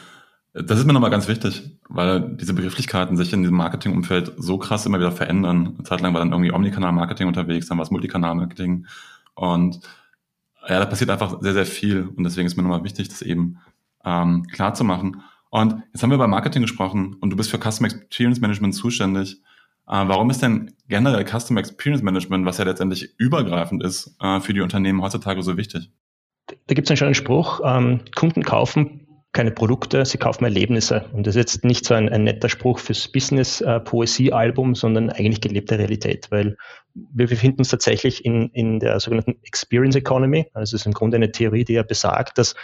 das 0.53 0.80
ist 0.80 0.86
mir 0.86 0.94
nochmal 0.94 1.12
ganz 1.12 1.27
wichtig, 1.27 1.77
weil 1.88 2.36
diese 2.36 2.53
Begrifflichkeiten 2.53 3.15
sich 3.15 3.31
in 3.31 3.42
diesem 3.42 3.56
Marketingumfeld 3.56 4.33
so 4.38 4.57
krass 4.57 4.86
immer 4.86 5.00
wieder 5.00 5.12
verändern. 5.12 5.75
Eine 5.75 5.83
Zeit 5.83 6.01
lang 6.01 6.13
war 6.13 6.19
dann 6.19 6.33
irgendwie 6.33 6.51
Omnikanal-Marketing 6.51 7.27
unterwegs, 7.27 7.68
dann 7.68 7.77
war 7.77 7.83
es 7.83 7.92
Multikanal-Marketing. 7.92 8.86
Und 9.33 9.80
ja, 10.68 10.80
da 10.80 10.86
passiert 10.86 11.09
einfach 11.09 11.42
sehr, 11.42 11.53
sehr 11.53 11.65
viel. 11.65 12.09
Und 12.15 12.25
deswegen 12.25 12.48
ist 12.48 12.57
mir 12.57 12.63
nochmal 12.63 12.83
wichtig, 12.83 13.07
das 13.07 13.21
eben 13.21 13.59
ähm, 14.03 14.45
klar 14.48 14.74
zu 14.74 14.83
machen. 14.83 15.21
Und 15.51 15.83
jetzt 15.94 16.03
haben 16.03 16.09
wir 16.09 16.15
über 16.15 16.27
Marketing 16.27 16.62
gesprochen 16.62 17.15
und 17.19 17.30
du 17.30 17.38
bist 17.38 17.50
für 17.50 17.57
Customer 17.57 17.89
Experience 17.89 18.42
Management 18.42 18.75
zuständig. 18.75 19.42
Äh, 19.88 20.03
warum 20.07 20.30
ist 20.30 20.42
denn 20.42 20.74
generell 20.89 21.25
Customer 21.25 21.62
Experience 21.62 22.03
Management, 22.03 22.45
was 22.45 22.57
ja 22.57 22.65
letztendlich 22.65 23.18
übergreifend 23.18 23.83
ist, 23.83 24.15
äh, 24.21 24.42
für 24.42 24.53
die 24.53 24.62
Unternehmen 24.62 25.01
heutzutage 25.01 25.44
so 25.44 25.56
wichtig? 25.56 25.89
Da 26.68 26.74
gibt 26.74 26.88
es 26.88 26.92
einen 26.92 26.98
schönen 26.98 27.15
Spruch, 27.15 27.62
ähm, 27.63 28.01
Kunden 28.15 28.44
kaufen 28.44 29.07
keine 29.33 29.51
Produkte, 29.51 30.05
sie 30.05 30.17
kaufen 30.17 30.43
Erlebnisse. 30.43 31.05
Und 31.13 31.25
das 31.25 31.35
ist 31.35 31.39
jetzt 31.39 31.63
nicht 31.63 31.85
so 31.85 31.93
ein, 31.93 32.09
ein 32.09 32.25
netter 32.25 32.49
Spruch 32.49 32.79
fürs 32.79 33.07
Business-Poesie-Album, 33.07 34.71
äh, 34.71 34.75
sondern 34.75 35.09
eigentlich 35.09 35.39
gelebte 35.39 35.77
Realität, 35.77 36.27
weil 36.31 36.57
wir 36.93 37.27
befinden 37.27 37.59
uns 37.59 37.69
tatsächlich 37.69 38.25
in, 38.25 38.49
in 38.49 38.79
der 38.79 38.99
sogenannten 38.99 39.37
Experience 39.43 39.95
Economy. 39.95 40.47
Also 40.53 40.75
es 40.75 40.81
ist 40.81 40.85
im 40.85 40.93
Grunde 40.93 41.15
eine 41.15 41.31
Theorie, 41.31 41.63
die 41.63 41.73
ja 41.73 41.83
besagt, 41.83 42.37
dass 42.37 42.55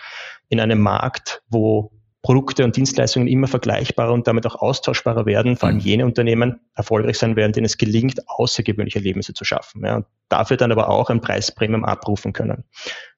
in 0.50 0.60
einem 0.60 0.80
Markt, 0.80 1.42
wo 1.50 1.92
Produkte 2.28 2.66
und 2.66 2.76
Dienstleistungen 2.76 3.30
immer 3.30 3.48
vergleichbarer 3.48 4.12
und 4.12 4.28
damit 4.28 4.46
auch 4.46 4.56
austauschbarer 4.56 5.26
werden, 5.26 5.56
vor 5.56 5.70
allem 5.70 5.78
mhm. 5.78 5.84
jene 5.84 6.06
Unternehmen 6.06 6.60
erfolgreich 6.76 7.18
sein 7.18 7.38
werden, 7.38 7.54
denen 7.54 7.64
es 7.64 7.78
gelingt, 7.78 8.20
außergewöhnliche 8.28 9.00
Erlebnisse 9.00 9.34
zu 9.34 9.46
schaffen. 9.46 9.86
Ja, 9.86 9.96
und 9.96 10.08
dafür 10.28 10.58
dann 10.58 10.74
aber 10.74 10.90
auch 10.90 11.10
ein 11.10 11.22
Preispremium 11.22 11.86
abrufen 11.86 12.34
können. 12.34 12.52
Und 12.58 12.66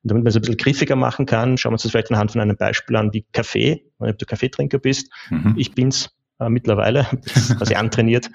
damit 0.04 0.26
man 0.26 0.28
es 0.28 0.36
ein 0.36 0.42
bisschen 0.42 0.58
griffiger 0.58 0.96
machen 0.96 1.26
kann, 1.26 1.58
schauen 1.58 1.72
wir 1.72 1.74
uns 1.74 1.82
das 1.82 1.92
vielleicht 1.92 2.12
anhand 2.12 2.34
von 2.34 2.42
einem 2.42 2.56
Beispiel 2.56 2.96
an 2.98 3.12
wie 3.12 3.26
Kaffee, 3.32 3.84
wenn 3.98 4.16
du 4.16 4.28
Kaffeetrinker 4.28 4.78
bist. 4.78 5.12
Mhm. 5.32 5.56
Ich 5.58 5.74
bin's 5.74 6.12
äh, 6.40 6.50
mittlerweile, 6.50 7.06
quasi 7.58 7.74
antrainiert. 7.74 8.30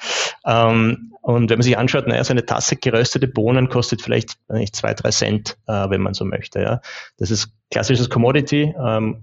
Ähm, 0.44 1.12
und 1.22 1.50
wenn 1.50 1.58
man 1.58 1.62
sich 1.62 1.78
anschaut, 1.78 2.08
naja, 2.08 2.24
so 2.24 2.32
eine 2.32 2.46
Tasse 2.46 2.74
geröstete 2.74 3.28
Bohnen 3.28 3.68
kostet 3.68 4.02
vielleicht 4.02 4.38
nicht 4.48 4.74
zwei, 4.74 4.92
drei 4.92 5.10
Cent, 5.10 5.56
äh, 5.68 5.88
wenn 5.88 6.00
man 6.00 6.14
so 6.14 6.24
möchte. 6.24 6.60
Ja. 6.62 6.80
Das 7.16 7.30
ist 7.30 7.50
klassisches 7.70 8.10
Commodity. 8.10 8.74
Ähm, 8.76 9.22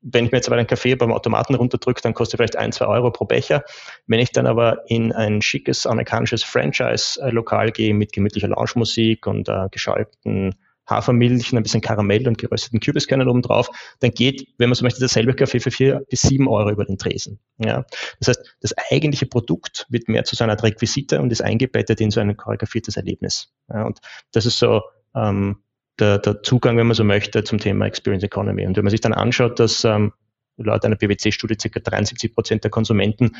wenn 0.00 0.26
ich 0.26 0.32
mir 0.32 0.38
jetzt 0.38 0.48
aber 0.48 0.56
einen 0.56 0.66
Kaffee 0.66 0.94
beim 0.94 1.12
Automaten 1.12 1.54
runterdrücke, 1.54 2.02
dann 2.02 2.14
kostet 2.14 2.38
vielleicht 2.38 2.56
ein, 2.56 2.72
zwei 2.72 2.86
Euro 2.86 3.10
pro 3.10 3.24
Becher. 3.24 3.64
Wenn 4.06 4.20
ich 4.20 4.30
dann 4.30 4.46
aber 4.46 4.82
in 4.88 5.12
ein 5.12 5.42
schickes 5.42 5.86
amerikanisches 5.86 6.44
Franchise-Lokal 6.44 7.72
gehe 7.72 7.94
mit 7.94 8.12
gemütlicher 8.12 8.48
Lounge-Musik 8.48 9.26
und 9.26 9.48
äh, 9.48 9.68
geschäumten 9.70 10.54
Hafermilch, 10.88 11.52
ein 11.52 11.62
bisschen 11.62 11.80
Karamell 11.80 12.26
und 12.26 12.38
gerösteten 12.38 12.80
Kürbiskernen 12.80 13.28
oben 13.28 13.42
drauf, 13.42 13.68
dann 14.00 14.10
geht, 14.10 14.48
wenn 14.58 14.70
man 14.70 14.74
so 14.74 14.84
möchte, 14.84 15.00
derselbe 15.00 15.34
Kaffee 15.34 15.60
für 15.60 15.70
vier 15.70 16.02
bis 16.08 16.22
sieben 16.22 16.48
Euro 16.48 16.70
über 16.70 16.84
den 16.84 16.96
Tresen. 16.96 17.38
Ja. 17.58 17.84
Das 18.20 18.28
heißt, 18.28 18.56
das 18.60 18.74
eigentliche 18.90 19.26
Produkt 19.26 19.86
wird 19.90 20.08
mehr 20.08 20.24
zu 20.24 20.34
seiner 20.34 20.52
Art 20.52 20.62
Requisite 20.62 21.20
und 21.20 21.30
ist 21.30 21.42
eingebettet 21.42 22.00
in 22.00 22.10
so 22.10 22.20
ein 22.20 22.36
choreografiertes 22.36 22.96
Erlebnis. 22.96 23.52
Ja. 23.68 23.84
Und 23.84 23.98
das 24.32 24.46
ist 24.46 24.58
so 24.58 24.82
ähm, 25.14 25.58
der, 25.98 26.18
der 26.18 26.42
Zugang, 26.42 26.76
wenn 26.76 26.86
man 26.86 26.94
so 26.94 27.04
möchte, 27.04 27.44
zum 27.44 27.58
Thema 27.58 27.86
Experience 27.86 28.24
Economy. 28.24 28.66
Und 28.66 28.76
wenn 28.76 28.84
man 28.84 28.90
sich 28.90 29.00
dann 29.00 29.12
anschaut, 29.12 29.58
dass 29.58 29.84
ähm, 29.84 30.12
laut 30.56 30.84
einer 30.84 30.96
PwC-Studie 30.96 31.56
ca. 31.56 31.80
73 31.80 32.34
Prozent 32.34 32.64
der 32.64 32.70
Konsumenten 32.70 33.36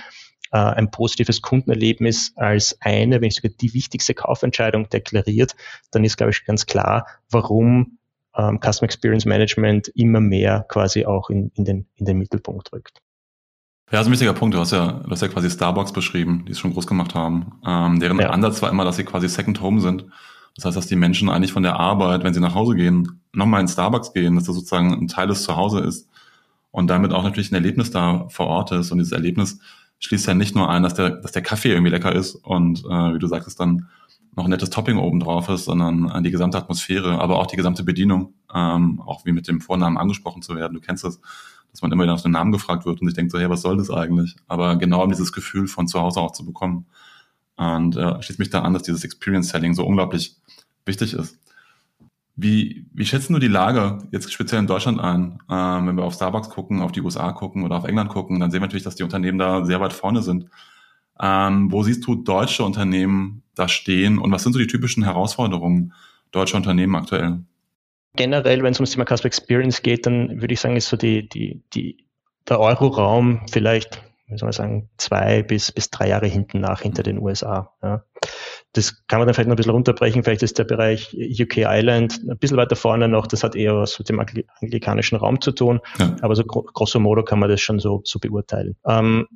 äh, 0.53 0.59
ein 0.59 0.91
positives 0.91 1.43
Kundenerlebnis 1.43 2.33
als 2.37 2.77
eine, 2.81 3.17
wenn 3.17 3.23
nicht 3.23 3.37
sogar 3.37 3.53
die 3.61 3.75
wichtigste 3.75 4.15
Kaufentscheidung 4.15 4.89
deklariert, 4.89 5.55
dann 5.91 6.05
ist, 6.05 6.17
glaube 6.17 6.31
ich, 6.31 6.45
ganz 6.45 6.67
klar, 6.67 7.07
warum 7.31 7.99
ähm, 8.37 8.61
Customer 8.61 8.85
Experience 8.85 9.25
Management 9.25 9.89
immer 9.89 10.21
mehr 10.21 10.65
quasi 10.69 11.05
auch 11.05 11.31
in, 11.31 11.51
in, 11.55 11.65
den, 11.65 11.87
in 11.97 12.07
den 12.07 12.19
Mittelpunkt 12.19 12.73
rückt. 12.73 13.01
Ja, 13.91 13.99
das 13.99 14.03
ist 14.03 14.09
ein 14.09 14.13
wichtiger 14.13 14.35
Punkt. 14.35 14.55
Du 14.55 14.61
hast 14.61 14.73
ja, 14.73 15.03
du 15.05 15.11
hast 15.11 15.23
ja 15.23 15.29
quasi 15.29 15.51
Starbucks 15.51 15.93
beschrieben, 15.93 16.45
die 16.47 16.53
es 16.53 16.59
schon 16.59 16.75
groß 16.75 16.87
gemacht 16.87 17.15
haben. 17.15 17.61
Ähm, 17.67 18.01
deren 18.01 18.19
ja. 18.21 18.31
Ansatz 18.31 18.61
war 18.61 18.71
immer, 18.71 18.85
dass 18.85 18.97
sie 18.97 19.05
quasi 19.05 19.29
Second 19.29 19.63
Home 19.63 19.81
sind. 19.81 20.05
Das 20.59 20.65
heißt, 20.65 20.77
dass 20.77 20.89
die 20.89 20.97
Menschen 20.97 21.29
eigentlich 21.29 21.53
von 21.53 21.63
der 21.63 21.79
Arbeit, 21.79 22.25
wenn 22.25 22.35
sie 22.35 22.41
nach 22.41 22.57
Hause 22.57 22.75
gehen, 22.75 23.21
nochmal 23.33 23.61
in 23.61 23.69
Starbucks 23.69 24.13
gehen, 24.13 24.35
dass 24.35 24.45
das 24.45 24.57
sozusagen 24.57 24.93
ein 24.93 25.07
Teil 25.07 25.29
des 25.29 25.45
Zuhause 25.45 25.79
ist 25.79 26.09
und 26.73 26.89
damit 26.89 27.13
auch 27.13 27.23
natürlich 27.23 27.53
ein 27.53 27.55
Erlebnis 27.55 27.93
da 27.93 28.27
vor 28.29 28.49
Ort 28.49 28.73
ist. 28.73 28.91
Und 28.91 28.99
dieses 28.99 29.13
Erlebnis 29.13 29.61
schließt 30.01 30.27
ja 30.27 30.35
nicht 30.35 30.57
nur 30.57 30.69
ein, 30.69 30.83
dass 30.83 30.95
der, 30.95 31.11
dass 31.11 31.31
der 31.31 31.43
Kaffee 31.43 31.71
irgendwie 31.71 31.93
lecker 31.93 32.13
ist 32.13 32.35
und 32.35 32.81
äh, 32.81 33.15
wie 33.15 33.21
du 33.21 33.29
sagtest, 33.29 33.61
dann 33.61 33.87
noch 34.35 34.47
ein 34.47 34.51
nettes 34.51 34.71
Topping 34.71 34.99
oben 34.99 35.21
drauf 35.21 35.49
ist, 35.49 35.67
sondern 35.67 36.11
äh, 36.11 36.23
die 36.23 36.33
gesamte 36.33 36.59
Atmosphäre, 36.59 37.21
aber 37.21 37.39
auch 37.39 37.47
die 37.47 37.57
gesamte 37.57 37.85
Bedienung, 37.85 38.35
ähm, 38.53 39.01
auch 39.01 39.25
wie 39.25 39.33
mit 39.33 39.47
dem 39.47 39.61
Vornamen 39.61 39.97
angesprochen 39.97 40.43
zu 40.43 40.57
werden. 40.57 40.75
Du 40.75 40.81
kennst 40.81 41.05
das, 41.05 41.21
dass 41.71 41.83
man 41.83 41.93
immer 41.93 42.03
wieder 42.03 42.15
nach 42.15 42.23
dem 42.23 42.33
Namen 42.33 42.51
gefragt 42.51 42.85
wird 42.85 43.01
und 43.01 43.07
sich 43.07 43.15
denkt 43.15 43.31
so, 43.31 43.39
hey, 43.39 43.49
was 43.49 43.63
soll 43.63 43.77
das 43.77 43.93
eigentlich? 43.93 44.35
Aber 44.49 44.75
genau 44.75 45.05
um 45.05 45.11
dieses 45.11 45.33
Gefühl 45.33 45.69
von 45.69 45.87
zu 45.87 46.01
Hause 46.01 46.19
auch 46.19 46.33
zu 46.33 46.45
bekommen. 46.45 46.87
Und 47.59 47.97
äh, 47.97 48.23
schließt 48.23 48.39
mich 48.39 48.51
da 48.51 48.63
an, 48.63 48.73
dass 48.73 48.85
dieses 48.85 49.05
Experience 49.05 49.49
Selling 49.49 49.75
so 49.75 49.85
unglaublich 49.85 50.37
wichtig 50.87 51.13
ist. 51.13 51.39
Wie, 52.37 52.87
wie 52.95 53.05
schätzen 53.05 53.33
du 53.33 53.41
die 53.41 53.49
Lage 53.49 53.99
jetzt 54.13 54.33
speziell 54.33 54.61
in 54.61 54.69
Deutschland 54.69 55.01
ein? 55.01 55.41
Ähm, 55.51 55.89
wenn 55.89 55.97
wir 55.97 56.05
auf 56.05 56.15
Starbucks 56.15 56.51
gucken, 56.51 56.81
auf 56.81 56.93
die 56.93 57.01
USA 57.01 57.33
gucken 57.33 57.65
oder 57.65 57.77
auf 57.77 57.85
England 57.85 58.11
gucken, 58.11 58.39
dann 58.39 58.53
sehen 58.53 58.61
wir 58.61 58.67
natürlich, 58.67 58.85
dass 58.85 58.95
die 58.95 59.03
Unternehmen 59.03 59.39
da 59.39 59.65
sehr 59.65 59.81
weit 59.81 59.93
vorne 59.93 60.23
sind. 60.23 60.47
Ähm, 61.21 61.73
wo 61.73 61.83
siehst 61.83 62.07
du 62.07 62.15
deutsche 62.15 62.63
Unternehmen 62.63 63.43
da 63.57 63.67
stehen 63.67 64.19
und 64.19 64.31
was 64.31 64.45
sind 64.45 64.53
so 64.53 64.61
die 64.61 64.69
typischen 64.69 65.03
Herausforderungen 65.03 65.93
deutscher 66.31 66.59
Unternehmen 66.59 66.95
aktuell? 66.95 67.41
Generell, 68.15 68.63
wenn 68.63 68.71
es 68.71 68.79
ums 68.79 68.93
Thema 68.93 69.05
Customer 69.05 69.27
Experience 69.27 69.83
geht, 69.83 70.07
dann 70.07 70.41
würde 70.41 70.55
ich 70.55 70.61
sagen, 70.61 70.77
ist 70.77 70.89
so 70.89 70.97
die, 70.97 71.29
die, 71.29 71.61
die, 71.75 72.05
der 72.49 72.61
Euroraum 72.61 73.41
vielleicht, 73.51 74.01
wie 74.29 74.39
soll 74.39 74.47
man 74.47 74.53
sagen, 74.53 74.91
zwei 74.99 75.43
bis, 75.43 75.73
bis 75.73 75.91
drei 75.91 76.09
Jahre 76.09 76.27
hinten 76.27 76.61
nach 76.61 76.83
hinter 76.83 77.03
den 77.03 77.19
USA. 77.19 77.73
Ja. 77.83 78.05
Das 78.73 79.07
kann 79.07 79.19
man 79.19 79.27
dann 79.27 79.35
vielleicht 79.35 79.49
noch 79.49 79.55
ein 79.55 79.57
bisschen 79.57 79.73
runterbrechen. 79.73 80.23
Vielleicht 80.23 80.43
ist 80.43 80.59
der 80.59 80.65
Bereich 80.65 81.15
UK 81.15 81.59
Island 81.59 82.21
ein 82.29 82.39
bisschen 82.39 82.59
weiter 82.59 82.77
vorne 82.77 83.09
noch. 83.09 83.27
Das 83.27 83.43
hat 83.43 83.57
eher 83.57 83.77
was 83.77 83.99
mit 83.99 84.09
dem 84.09 84.21
anglikanischen 84.21 85.17
Raum 85.17 85.41
zu 85.41 85.53
tun. 85.53 85.81
Ja. 85.99 86.17
Aber 86.21 86.37
so 86.37 86.45
grosso 86.45 87.01
modo 87.01 87.25
kann 87.25 87.39
man 87.39 87.49
das 87.49 87.61
schon 87.61 87.79
so, 87.79 88.03
so 88.05 88.19
beurteilen. 88.19 88.77
Ähm, 88.87 89.27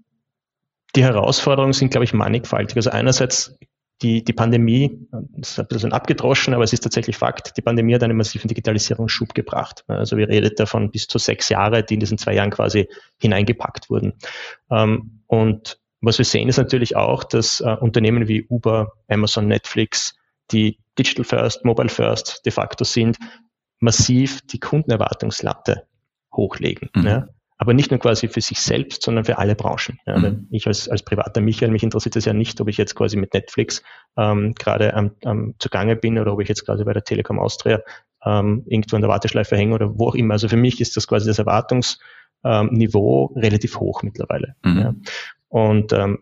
die 0.95 1.05
Herausforderungen 1.05 1.73
sind, 1.73 1.91
glaube 1.91 2.05
ich, 2.05 2.13
mannigfaltig. 2.13 2.77
Also 2.77 2.91
einerseits 2.91 3.59
die, 4.03 4.25
die 4.25 4.33
Pandemie, 4.33 4.99
das 5.11 5.51
ist 5.51 5.61
ein 5.61 5.67
bisschen 5.69 5.93
abgedroschen, 5.93 6.55
aber 6.55 6.65
es 6.65 6.73
ist 6.73 6.81
tatsächlich 6.83 7.17
Fakt, 7.17 7.57
die 7.57 7.63
Pandemie 7.63 7.95
hat 7.95 8.03
einen 8.03 8.17
massiven 8.17 8.49
Digitalisierungsschub 8.49 9.35
gebracht. 9.35 9.85
Also 9.87 10.17
wir 10.17 10.29
reden 10.29 10.53
davon 10.57 10.91
bis 10.91 11.07
zu 11.07 11.19
sechs 11.19 11.49
Jahre, 11.49 11.83
die 11.83 11.95
in 11.95 12.01
diesen 12.01 12.19
zwei 12.19 12.35
Jahren 12.35 12.51
quasi 12.51 12.89
hineingepackt 13.19 13.91
wurden. 13.91 14.15
Ähm, 14.71 15.23
und 15.27 15.79
was 16.01 16.19
wir 16.19 16.25
sehen 16.25 16.49
ist 16.49 16.57
natürlich 16.57 16.97
auch, 16.97 17.25
dass 17.25 17.61
äh, 17.61 17.77
Unternehmen 17.81 18.27
wie 18.27 18.45
Uber, 18.49 18.93
Amazon, 19.09 19.47
Netflix, 19.47 20.15
die 20.51 20.79
Digital 20.99 21.25
First, 21.25 21.65
Mobile 21.65 21.89
First 21.89 22.45
de 22.45 22.53
facto 22.53 22.85
sind, 22.85 23.17
massiv 23.79 24.41
die 24.49 24.59
Kundenerwartungslatte 24.59 25.87
hochlegen. 26.33 26.91
Mhm. 26.95 27.07
Ja 27.07 27.29
aber 27.59 27.75
nicht 27.75 27.91
nur 27.91 28.01
quasi 28.01 28.29
für 28.29 28.41
sich 28.41 28.61
selbst, 28.61 29.03
sondern 29.03 29.25
für 29.25 29.39
alle 29.39 29.55
Branchen. 29.55 29.99
Ja, 30.07 30.19
mhm. 30.19 30.49
Ich 30.51 30.67
als, 30.67 30.89
als 30.89 31.03
privater 31.03 31.41
Michael, 31.41 31.71
mich 31.71 31.83
interessiert 31.83 32.17
es 32.17 32.25
ja 32.25 32.33
nicht, 32.33 32.61
ob 32.61 32.69
ich 32.69 32.77
jetzt 32.77 32.95
quasi 32.95 33.17
mit 33.17 33.35
Netflix 33.35 33.83
ähm, 34.17 34.55
gerade 34.55 34.95
am, 34.95 35.13
am 35.25 35.55
zugange 35.59 35.97
bin 35.97 36.19
oder 36.19 36.33
ob 36.33 36.41
ich 36.41 36.49
jetzt 36.49 36.65
quasi 36.65 36.85
bei 36.85 36.93
der 36.93 37.05
Telekom 37.05 37.39
Austria 37.39 37.81
ähm, 38.25 38.65
irgendwo 38.67 38.97
in 38.97 39.03
der 39.03 39.11
Warteschleife 39.11 39.57
hänge 39.57 39.75
oder 39.75 39.99
wo 39.99 40.09
auch 40.09 40.15
immer. 40.15 40.35
Also 40.35 40.49
für 40.49 40.57
mich 40.57 40.81
ist 40.81 40.97
das 40.97 41.07
quasi 41.07 41.27
das 41.27 41.39
Erwartungsniveau 41.39 43.33
ähm, 43.35 43.41
relativ 43.41 43.79
hoch 43.79 44.03
mittlerweile. 44.03 44.57
Mhm. 44.65 44.79
Ja. 44.79 44.95
Und 45.49 45.93
ähm, 45.93 46.21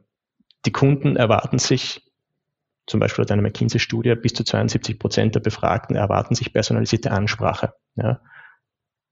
die 0.67 0.73
Kunden 0.73 1.17
erwarten 1.17 1.59
sich 1.59 2.03
zum 2.87 3.01
Beispiel 3.01 3.23
laut 3.23 3.31
einer 3.31 3.43
McKinsey-Studie, 3.43 4.17
bis 4.17 4.35
zu 4.35 4.45
72 4.45 4.99
Prozent 4.99 5.35
der 5.37 5.41
Befragten 5.41 5.95
erwarten 5.95 6.35
sich 6.35 6.53
personalisierte 6.53 7.13
Ansprache. 7.13 7.73
Ja, 7.95 8.21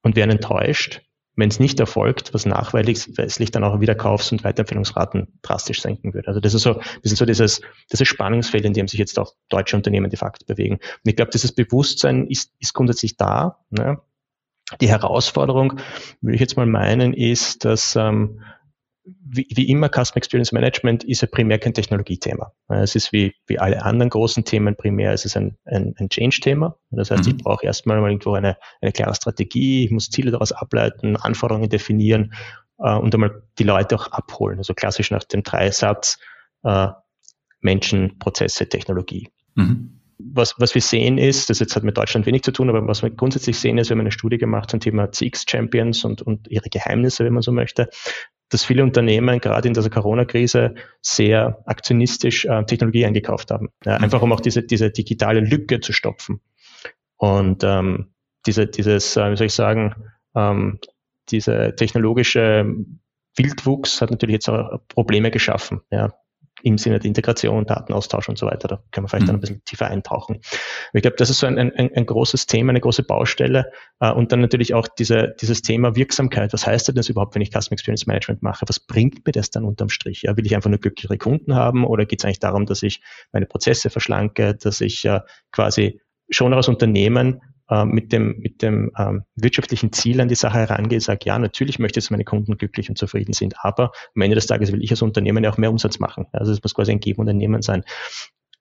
und 0.03 0.17
werden 0.17 0.33
enttäuscht, 0.33 1.03
wenn 1.39 1.51
es 1.51 1.61
nicht 1.61 1.79
erfolgt, 1.79 2.35
was 2.35 2.47
nachweislich 2.47 3.51
dann 3.53 3.63
auch 3.63 3.81
wieder 3.81 3.95
Kaufs- 3.95 4.33
und 4.33 4.43
Weiterempfehlungsraten 4.43 5.39
drastisch 5.41 5.81
senken 5.81 6.13
würde. 6.13 6.27
Also 6.27 6.41
das 6.41 6.53
ist 6.53 6.63
so, 6.63 6.75
das 6.75 7.13
ist 7.13 7.19
so 7.19 7.25
dieses, 7.27 7.61
dieses 7.93 8.09
Spannungsfeld, 8.09 8.65
in 8.65 8.73
dem 8.73 8.89
sich 8.89 8.99
jetzt 8.99 9.21
auch 9.21 9.35
deutsche 9.49 9.77
Unternehmen 9.77 10.11
de 10.11 10.19
facto 10.19 10.45
bewegen. 10.45 10.75
Und 10.75 10.83
ich 11.05 11.15
glaube, 11.15 11.31
dieses 11.31 11.53
Bewusstsein 11.53 12.27
ist, 12.27 12.51
ist 12.59 12.75
grundsätzlich 12.75 13.17
da. 13.17 13.61
Ne? 13.71 14.01
Die 14.81 14.89
Herausforderung, 14.89 15.81
würde 16.21 16.35
ich 16.35 16.41
jetzt 16.41 16.57
mal 16.57 16.67
meinen, 16.67 17.15
ist, 17.15 17.65
dass 17.65 17.95
ähm, 17.95 18.41
wie, 19.21 19.47
wie 19.51 19.69
immer, 19.69 19.89
Customer 19.89 20.17
Experience 20.17 20.53
Management 20.53 21.05
ist 21.05 21.23
ja 21.23 21.29
primär 21.31 21.59
kein 21.59 21.75
Technologiethema. 21.75 22.53
Es 22.69 22.95
ist 22.95 23.13
wie, 23.13 23.35
wie 23.47 23.59
alle 23.59 23.83
anderen 23.83 24.11
großen 24.11 24.45
Themen 24.45 24.77
primär, 24.77 25.13
es 25.13 25.25
ist 25.25 25.37
ein, 25.37 25.57
ein, 25.65 25.95
ein 25.99 26.09
Change-Thema. 26.09 26.77
Das 26.91 27.11
heißt, 27.11 27.25
mhm. 27.25 27.31
ich 27.31 27.37
brauche 27.43 27.65
erstmal 27.65 28.01
mal 28.01 28.11
irgendwo 28.11 28.35
eine, 28.35 28.57
eine 28.81 28.93
klare 28.93 29.15
Strategie, 29.15 29.85
ich 29.85 29.91
muss 29.91 30.11
Ziele 30.11 30.31
daraus 30.31 30.53
ableiten, 30.53 31.17
Anforderungen 31.17 31.69
definieren 31.69 32.35
äh, 32.79 32.95
und 32.95 33.15
einmal 33.15 33.43
die 33.59 33.65
Leute 33.65 33.97
auch 33.97 34.09
abholen. 34.09 34.59
Also 34.59 34.75
klassisch 34.75 35.11
nach 35.11 35.25
dem 35.25 35.43
Dreisatz 35.43 36.19
äh, 36.65 36.89
Menschen, 37.61 38.19
Prozesse, 38.19 38.69
Technologie. 38.69 39.29
Mhm. 39.55 40.01
Was, 40.21 40.57
was 40.59 40.75
wir 40.75 40.83
sehen 40.83 41.17
ist, 41.17 41.49
das 41.49 41.61
jetzt 41.61 41.77
hat 41.77 41.85
mit 41.85 41.97
Deutschland 41.97 42.27
wenig 42.27 42.43
zu 42.43 42.51
tun, 42.51 42.69
aber 42.69 42.85
was 42.89 43.03
wir 43.03 43.11
grundsätzlich 43.11 43.57
sehen 43.57 43.79
ist, 43.79 43.89
wir 43.89 43.95
haben 43.95 44.01
eine 44.01 44.11
Studie 44.11 44.39
gemacht 44.39 44.69
zum 44.69 44.81
Thema 44.81 45.13
CX-Champions 45.13 46.05
und, 46.05 46.23
und 46.23 46.49
ihre 46.49 46.69
Geheimnisse, 46.69 47.25
wenn 47.25 47.35
man 47.35 47.43
so 47.43 47.53
möchte 47.53 47.89
dass 48.51 48.65
viele 48.65 48.83
Unternehmen 48.83 49.41
gerade 49.41 49.69
in 49.69 49.75
dieser 49.75 49.91
Corona-Krise 49.91 50.75
sehr 51.03 51.63
aktionistisch 51.67 52.45
äh, 52.45 52.65
Technologie 52.65 53.05
eingekauft 53.07 53.51
haben. 53.51 53.69
Ja, 53.85 53.99
mhm. 53.99 54.05
einfach 54.05 54.23
um 54.23 54.33
auch 54.33 54.41
diese, 54.41 54.63
diese 54.63 54.91
digitale 54.91 55.41
Lücke 55.41 55.81
zu 55.81 55.93
stopfen. 55.93 56.41
Und 57.17 57.65
ähm, 57.65 58.13
diese, 58.47 58.67
dieses, 58.67 59.17
äh, 59.17 59.31
wie 59.31 59.37
soll 59.37 59.47
ich 59.47 59.55
sagen, 59.55 59.95
ähm, 60.35 60.79
diese 61.31 61.75
technologische 61.77 62.75
Wildwuchs 63.37 64.01
hat 64.01 64.11
natürlich 64.11 64.35
jetzt 64.35 64.49
auch 64.49 64.81
Probleme 64.89 65.31
geschaffen. 65.31 65.83
Ja 65.91 66.15
im 66.63 66.79
Sinne 66.79 66.99
der 66.99 67.07
Integration, 67.07 67.67
Datenaustausch 67.67 68.29
und 68.29 68.39
so 68.39 68.47
weiter. 68.47 68.69
Da 68.69 68.83
können 68.91 69.05
wir 69.05 69.09
vielleicht 69.09 69.23
mhm. 69.23 69.27
dann 69.27 69.37
ein 69.37 69.41
bisschen 69.41 69.65
tiefer 69.65 69.87
eintauchen. 69.87 70.41
Ich 70.93 71.03
glaube, 71.03 71.17
das 71.17 71.31
ist 71.31 71.39
so 71.39 71.47
ein, 71.47 71.59
ein, 71.59 71.73
ein 71.73 72.07
großes 72.07 72.47
Thema, 72.47 72.71
eine 72.71 72.81
große 72.81 73.03
Baustelle. 73.03 73.71
Äh, 74.01 74.13
und 74.13 74.33
dann 74.33 74.41
natürlich 74.41 74.75
auch 74.75 74.89
diese, 74.89 75.35
dieses 75.41 75.63
Thema 75.63 75.97
Wirksamkeit. 75.97 76.53
Was 76.53 76.67
heißt 76.67 76.89
denn 76.89 76.95
das 76.95 77.09
überhaupt, 77.09 77.35
wenn 77.35 77.43
ich 77.43 77.51
Customer 77.51 77.73
Experience 77.73 78.07
Management 78.07 78.43
mache? 78.43 78.65
Was 78.69 78.81
bringt 78.81 79.25
mir 79.27 79.33
das 79.33 79.51
dann 79.51 79.65
unterm 79.65 79.89
Strich? 79.89 80.23
Ja, 80.23 80.37
will 80.37 80.47
ich 80.47 80.55
einfach 80.55 80.71
nur 80.71 80.79
glücklichere 80.79 81.19
Kunden 81.19 81.55
haben 81.55 81.85
oder 81.85 82.07
geht 82.07 82.21
es 82.21 82.25
eigentlich 82.25 82.41
darum, 82.41 82.67
dass 82.67 82.83
ich 82.83 83.01
meine 83.33 83.47
Prozesse 83.47 83.91
verschlanke, 83.91 84.55
dass 84.55 84.81
ich 84.81 85.05
äh, 85.05 85.21
quasi 85.53 86.01
schon 86.31 86.53
als 86.53 86.69
Unternehmen 86.69 87.41
äh, 87.71 87.85
mit 87.85 88.13
dem, 88.13 88.39
mit 88.39 88.63
dem 88.63 88.91
ähm, 88.99 89.25
wirtschaftlichen 89.37 89.93
Ziel 89.93 90.21
an 90.21 90.29
die 90.29 90.35
Sache 90.35 90.59
herangehe, 90.59 91.01
sage, 91.01 91.21
ja, 91.25 91.39
natürlich 91.39 91.79
möchte 91.79 91.99
ich, 91.99 92.07
dass 92.07 92.11
meine 92.11 92.25
Kunden 92.25 92.57
glücklich 92.57 92.89
und 92.89 92.97
zufrieden 92.97 93.33
sind, 93.33 93.55
aber 93.63 93.93
am 94.15 94.23
Ende 94.23 94.35
des 94.35 94.47
Tages 94.47 94.73
will 94.73 94.83
ich 94.83 94.91
als 94.91 95.03
Unternehmen 95.03 95.45
ja 95.45 95.51
auch 95.51 95.59
mehr 95.59 95.71
Umsatz 95.71 95.99
machen. 95.99 96.27
Also 96.33 96.53
es 96.53 96.63
muss 96.63 96.75
quasi 96.75 96.93
ein 96.93 97.01
Geben 97.01 97.21
und 97.21 97.29
ein 97.29 97.37
Nehmen 97.37 97.63
sein. 97.63 97.85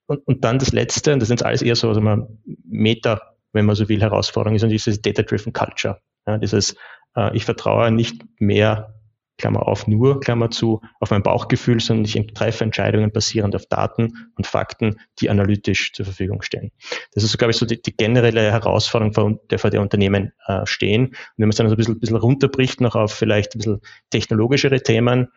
Und, 0.07 0.25
und 0.27 0.43
dann 0.43 0.59
das 0.59 0.71
Letzte, 0.71 1.13
und 1.13 1.19
das 1.19 1.27
sind 1.27 1.43
alles 1.43 1.61
eher 1.61 1.75
so 1.75 1.89
also 1.89 2.01
mal 2.01 2.27
Meta, 2.65 3.21
wenn 3.53 3.65
man 3.65 3.75
so 3.75 3.89
will, 3.89 4.01
Herausforderung 4.01 4.55
ist 4.55 4.63
und 4.63 4.69
dieses 4.69 5.01
Data-Driven 5.01 5.53
Culture. 5.53 6.01
Ja, 6.25 6.37
dieses, 6.37 6.75
äh, 7.15 7.35
ich 7.35 7.45
vertraue 7.45 7.91
nicht 7.91 8.23
mehr 8.39 8.96
Klammer 9.37 9.67
auf, 9.67 9.87
nur, 9.87 10.19
Klammer 10.19 10.49
zu, 10.49 10.81
auf 10.99 11.11
mein 11.11 11.23
Bauchgefühl, 11.23 11.79
sondern 11.79 12.05
ich 12.05 12.33
treffe 12.33 12.63
Entscheidungen 12.63 13.11
basierend 13.11 13.55
auf 13.55 13.65
Daten 13.67 14.29
und 14.35 14.47
Fakten, 14.47 14.99
die 15.19 15.29
analytisch 15.29 15.93
zur 15.93 16.05
Verfügung 16.05 16.41
stehen. 16.41 16.71
Das 17.13 17.23
ist, 17.23 17.37
glaube 17.37 17.51
ich, 17.51 17.57
so 17.57 17.65
die, 17.65 17.81
die 17.81 17.95
generelle 17.95 18.51
Herausforderung, 18.51 19.13
vor 19.13 19.39
der, 19.49 19.59
vor 19.59 19.69
der 19.69 19.81
Unternehmen 19.81 20.31
äh, 20.47 20.65
stehen. 20.65 21.07
Und 21.07 21.15
wenn 21.37 21.45
man 21.45 21.49
es 21.51 21.57
dann 21.57 21.69
so 21.69 21.75
ein 21.75 21.77
bisschen, 21.77 21.95
ein 21.95 21.99
bisschen 21.99 22.17
runterbricht, 22.17 22.81
noch 22.81 22.95
auf 22.95 23.13
vielleicht 23.13 23.55
ein 23.55 23.59
bisschen 23.59 23.81
technologischere 24.09 24.81
Themen, 24.81 25.27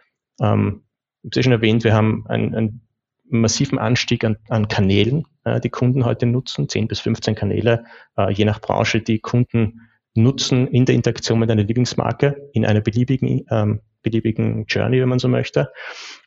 ähm, 0.41 0.83
ich 1.23 1.27
habe 1.27 1.31
es 1.31 1.37
ja 1.37 1.43
schon 1.43 1.53
erwähnt, 1.53 1.85
wir 1.85 1.95
haben 1.95 2.25
einen, 2.29 2.55
einen 2.55 2.81
massiven 3.29 3.79
Anstieg 3.79 4.25
an, 4.25 4.37
an 4.49 4.69
Kanälen, 4.69 5.27
äh, 5.45 5.61
die 5.61 5.71
Kunden 5.71 6.05
heute 6.05 6.27
nutzen, 6.27 6.69
10 6.69 6.89
bis 6.89 7.01
15 7.01 7.35
Kanäle, 7.35 7.85
äh, 8.17 8.33
je 8.33 8.45
nach 8.45 8.61
Branche, 8.61 9.01
die 9.01 9.19
Kunden 9.19 9.83
nutzen 10.15 10.67
in 10.67 10.85
der 10.85 10.95
Interaktion 10.95 11.39
mit 11.39 11.51
einer 11.51 11.63
Lieblingsmarke 11.63 12.51
in 12.53 12.67
einer 12.67 12.81
beliebigen 12.81 13.45
ähm, 13.51 13.81
beliebigen 14.03 14.65
Journey, 14.67 15.01
wenn 15.01 15.09
man 15.09 15.19
so 15.19 15.29
möchte. 15.29 15.73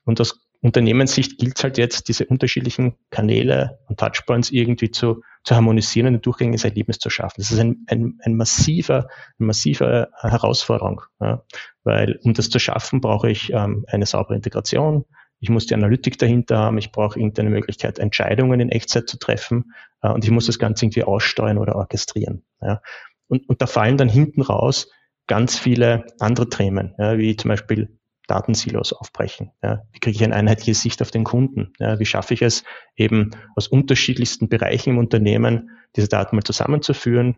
Und 0.06 0.20
aus 0.22 0.44
Unternehmenssicht 0.64 1.38
gilt 1.40 1.58
es 1.58 1.64
halt 1.64 1.78
jetzt, 1.78 2.08
diese 2.08 2.26
unterschiedlichen 2.26 2.96
Kanäle 3.10 3.80
und 3.90 4.00
Touchpoints 4.00 4.50
irgendwie 4.50 4.92
zu, 4.92 5.22
zu 5.44 5.56
harmonisieren 5.56 6.08
und 6.08 6.14
ein 6.16 6.22
durchgängiges 6.22 6.64
Erlebnis 6.64 7.00
zu 7.00 7.10
schaffen. 7.10 7.36
Das 7.38 7.52
ist 7.52 7.60
ein, 7.60 7.86
ein, 7.88 8.18
ein 8.24 8.36
massiver, 8.36 9.10
eine 9.38 9.48
massive 9.48 10.10
Herausforderung. 10.22 11.02
Ja. 11.20 11.44
Weil 11.84 12.18
um 12.24 12.34
das 12.34 12.50
zu 12.50 12.60
schaffen, 12.60 13.02
brauche 13.02 13.30
ich 13.30 13.52
ähm, 13.52 13.86
eine 13.90 14.06
saubere 14.06 14.36
Integration. 14.36 15.04
Ich 15.42 15.50
muss 15.50 15.66
die 15.66 15.74
Analytik 15.74 16.18
dahinter 16.18 16.60
haben. 16.60 16.78
Ich 16.78 16.94
brauche 16.94 17.20
irgendeine 17.20 17.50
Möglichkeit, 17.50 18.00
Entscheidungen 18.00 18.62
in 18.62 18.70
Echtzeit 18.70 19.10
zu 19.10 19.20
treffen. 19.20 19.74
Äh, 20.02 20.12
und 20.12 20.24
ich 20.24 20.32
muss 20.32 20.46
das 20.46 20.60
Ganze 20.60 20.86
irgendwie 20.86 21.04
aussteuern 21.04 21.58
oder 21.58 21.76
orchestrieren. 21.76 22.46
Ja. 22.62 22.82
Und, 23.28 23.50
und 23.50 23.62
da 23.62 23.68
fallen 23.68 23.98
dann 23.98 24.08
hinten 24.08 24.42
raus 24.42 24.90
ganz 25.28 25.58
viele 25.58 26.06
andere 26.20 26.50
Themen, 26.50 26.94
ja, 26.98 27.18
wie 27.18 27.36
zum 27.36 27.50
Beispiel 27.50 27.98
Datensilos 28.28 28.94
aufbrechen. 28.94 29.52
Ja. 29.62 29.84
Wie 29.92 30.00
kriege 30.00 30.16
ich 30.16 30.24
eine 30.24 30.36
einheitliche 30.36 30.76
Sicht 30.76 31.02
auf 31.02 31.12
den 31.12 31.24
Kunden? 31.24 31.74
Ja. 31.80 32.00
Wie 32.00 32.06
schaffe 32.06 32.34
ich 32.34 32.42
es, 32.42 32.64
eben 32.96 33.32
aus 33.56 33.68
unterschiedlichsten 33.68 34.50
Bereichen 34.50 34.92
im 34.92 34.98
Unternehmen 34.98 35.70
diese 35.96 36.08
Daten 36.08 36.36
mal 36.36 36.44
zusammenzuführen, 36.44 37.36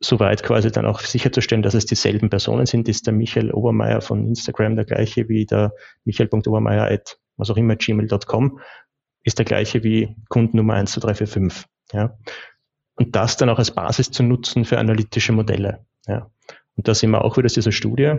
soweit 0.00 0.42
quasi 0.42 0.70
dann 0.70 0.86
auch 0.86 1.00
sicherzustellen, 1.00 1.62
dass 1.62 1.74
es 1.74 1.86
dieselben 1.86 2.30
Personen 2.30 2.66
sind. 2.66 2.88
Ist 2.88 3.06
der 3.06 3.12
Michael 3.12 3.52
Obermeier 3.52 4.00
von 4.00 4.26
Instagram 4.26 4.76
der 4.76 4.84
gleiche 4.84 5.28
wie 5.28 5.46
der 5.46 5.72
Michael.obermeier 6.04 6.90
at 6.90 7.18
was 7.36 7.50
auch 7.50 7.56
immer 7.56 7.76
gmail.com 7.76 8.60
ist 9.22 9.38
der 9.38 9.44
gleiche 9.44 9.82
wie 9.82 10.16
Kundennummer 10.28 10.74
12345. 10.74 11.66
Ja. 11.92 12.18
Und 12.94 13.16
das 13.16 13.36
dann 13.36 13.48
auch 13.48 13.58
als 13.58 13.70
Basis 13.70 14.10
zu 14.10 14.22
nutzen 14.22 14.64
für 14.64 14.78
analytische 14.78 15.32
Modelle. 15.32 15.86
Ja. 16.06 16.30
Und 16.80 16.88
da 16.88 16.94
sehen 16.94 17.10
wir 17.10 17.26
auch 17.26 17.36
wieder 17.36 17.44
aus 17.44 17.52
dieser 17.52 17.72
Studie, 17.72 18.14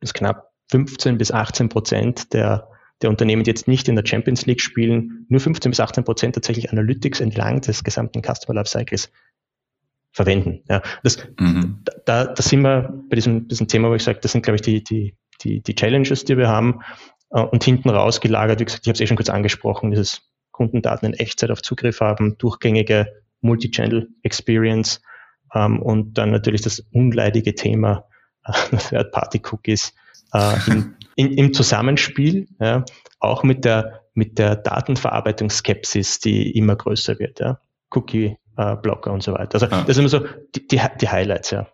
dass 0.00 0.12
knapp 0.12 0.50
15 0.72 1.18
bis 1.18 1.30
18 1.30 1.68
Prozent 1.68 2.32
der 2.32 2.68
der 3.00 3.10
Unternehmen, 3.10 3.44
die 3.44 3.50
jetzt 3.50 3.68
nicht 3.68 3.86
in 3.86 3.94
der 3.94 4.04
Champions 4.04 4.46
League 4.46 4.60
spielen, 4.60 5.24
nur 5.28 5.38
15 5.38 5.70
bis 5.70 5.78
18 5.78 6.02
Prozent 6.02 6.34
tatsächlich 6.34 6.72
Analytics 6.72 7.20
entlang 7.20 7.60
des 7.60 7.84
gesamten 7.84 8.22
Customer 8.22 8.54
Life 8.54 8.70
Cycles 8.70 9.12
verwenden. 10.10 10.64
Ja, 10.68 10.82
das, 11.04 11.24
mhm. 11.38 11.84
da, 12.04 12.24
da 12.24 12.42
sind 12.42 12.62
wir 12.62 12.92
bei 13.08 13.14
diesem, 13.14 13.46
diesem 13.46 13.68
Thema, 13.68 13.88
wo 13.90 13.94
ich 13.94 14.02
sage, 14.02 14.18
das 14.20 14.32
sind, 14.32 14.42
glaube 14.42 14.56
ich, 14.56 14.62
die, 14.62 14.82
die, 14.82 15.16
die, 15.42 15.60
die 15.60 15.74
Challenges, 15.76 16.24
die 16.24 16.36
wir 16.36 16.48
haben. 16.48 16.80
Äh, 17.30 17.42
und 17.42 17.62
hinten 17.62 17.88
raus 17.88 18.20
gelagert, 18.20 18.58
wie 18.58 18.64
gesagt, 18.64 18.82
ich 18.84 18.88
habe 18.88 18.94
es 18.94 19.00
eh 19.00 19.06
schon 19.06 19.16
kurz 19.16 19.30
angesprochen, 19.30 19.92
dieses 19.92 20.22
Kundendaten 20.50 21.06
in 21.06 21.14
Echtzeit 21.14 21.52
auf 21.52 21.62
Zugriff 21.62 22.00
haben, 22.00 22.36
durchgängige 22.38 23.22
Multi-Channel 23.42 24.08
Experience 24.24 24.96
ähm, 24.96 25.13
und 25.54 26.14
dann 26.14 26.30
natürlich 26.30 26.62
das 26.62 26.80
unleidige 26.92 27.54
Thema 27.54 28.04
äh, 28.44 28.76
Third-Party-Cookies 28.76 29.94
äh, 30.32 30.56
in, 31.16 31.32
im 31.32 31.54
Zusammenspiel, 31.54 32.48
ja, 32.60 32.84
auch 33.20 33.42
mit 33.42 33.64
der, 33.64 34.02
mit 34.14 34.38
der 34.38 34.56
Datenverarbeitungsskepsis, 34.56 36.20
die 36.20 36.50
immer 36.56 36.76
größer 36.76 37.18
wird. 37.18 37.40
Ja. 37.40 37.58
Cookie-Blocker 37.90 39.12
und 39.12 39.22
so 39.22 39.32
weiter. 39.32 39.54
Also 39.54 39.66
das 39.66 39.86
sind 39.86 39.98
immer 39.98 40.08
so 40.08 40.20
die, 40.54 40.66
die, 40.66 40.80
die 41.00 41.08
Highlights, 41.08 41.50
ja. 41.50 41.66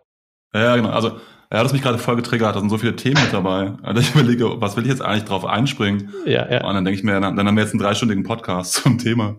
Ja, 0.53 0.75
genau. 0.75 0.89
Also 0.89 1.19
ja, 1.51 1.63
das 1.63 1.73
mich 1.73 1.81
gerade 1.81 1.97
voll 1.97 2.15
getriggert. 2.15 2.55
Da 2.55 2.59
sind 2.59 2.69
so 2.69 2.77
viele 2.77 2.95
Themen 2.95 3.21
mit 3.21 3.33
dabei. 3.33 3.73
Also 3.83 4.01
ich 4.01 4.15
überlege, 4.15 4.61
was 4.61 4.77
will 4.77 4.83
ich 4.83 4.89
jetzt 4.89 5.01
eigentlich 5.01 5.25
drauf 5.25 5.45
einspringen? 5.45 6.13
Ja, 6.25 6.49
ja. 6.49 6.65
Und 6.65 6.75
dann 6.75 6.85
denke 6.85 6.97
ich 6.97 7.03
mir, 7.03 7.19
dann, 7.19 7.35
dann 7.35 7.47
haben 7.47 7.55
wir 7.55 7.63
jetzt 7.63 7.73
einen 7.73 7.81
dreistündigen 7.81 8.23
Podcast 8.23 8.73
zum 8.83 8.97
Thema. 8.97 9.35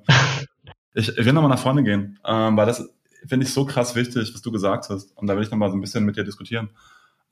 ich, 0.95 1.09
ich 1.17 1.25
will 1.25 1.33
nochmal 1.33 1.51
nach 1.51 1.59
vorne 1.59 1.83
gehen, 1.83 2.19
ähm, 2.27 2.57
weil 2.57 2.67
das 2.67 2.87
finde 3.27 3.47
ich 3.47 3.53
so 3.53 3.65
krass 3.65 3.95
wichtig, 3.95 4.33
was 4.35 4.43
du 4.43 4.51
gesagt 4.51 4.89
hast. 4.89 5.17
Und 5.17 5.27
da 5.27 5.37
will 5.37 5.43
ich 5.43 5.51
nochmal 5.51 5.71
so 5.71 5.77
ein 5.77 5.81
bisschen 5.81 6.05
mit 6.05 6.17
dir 6.17 6.25
diskutieren. 6.25 6.71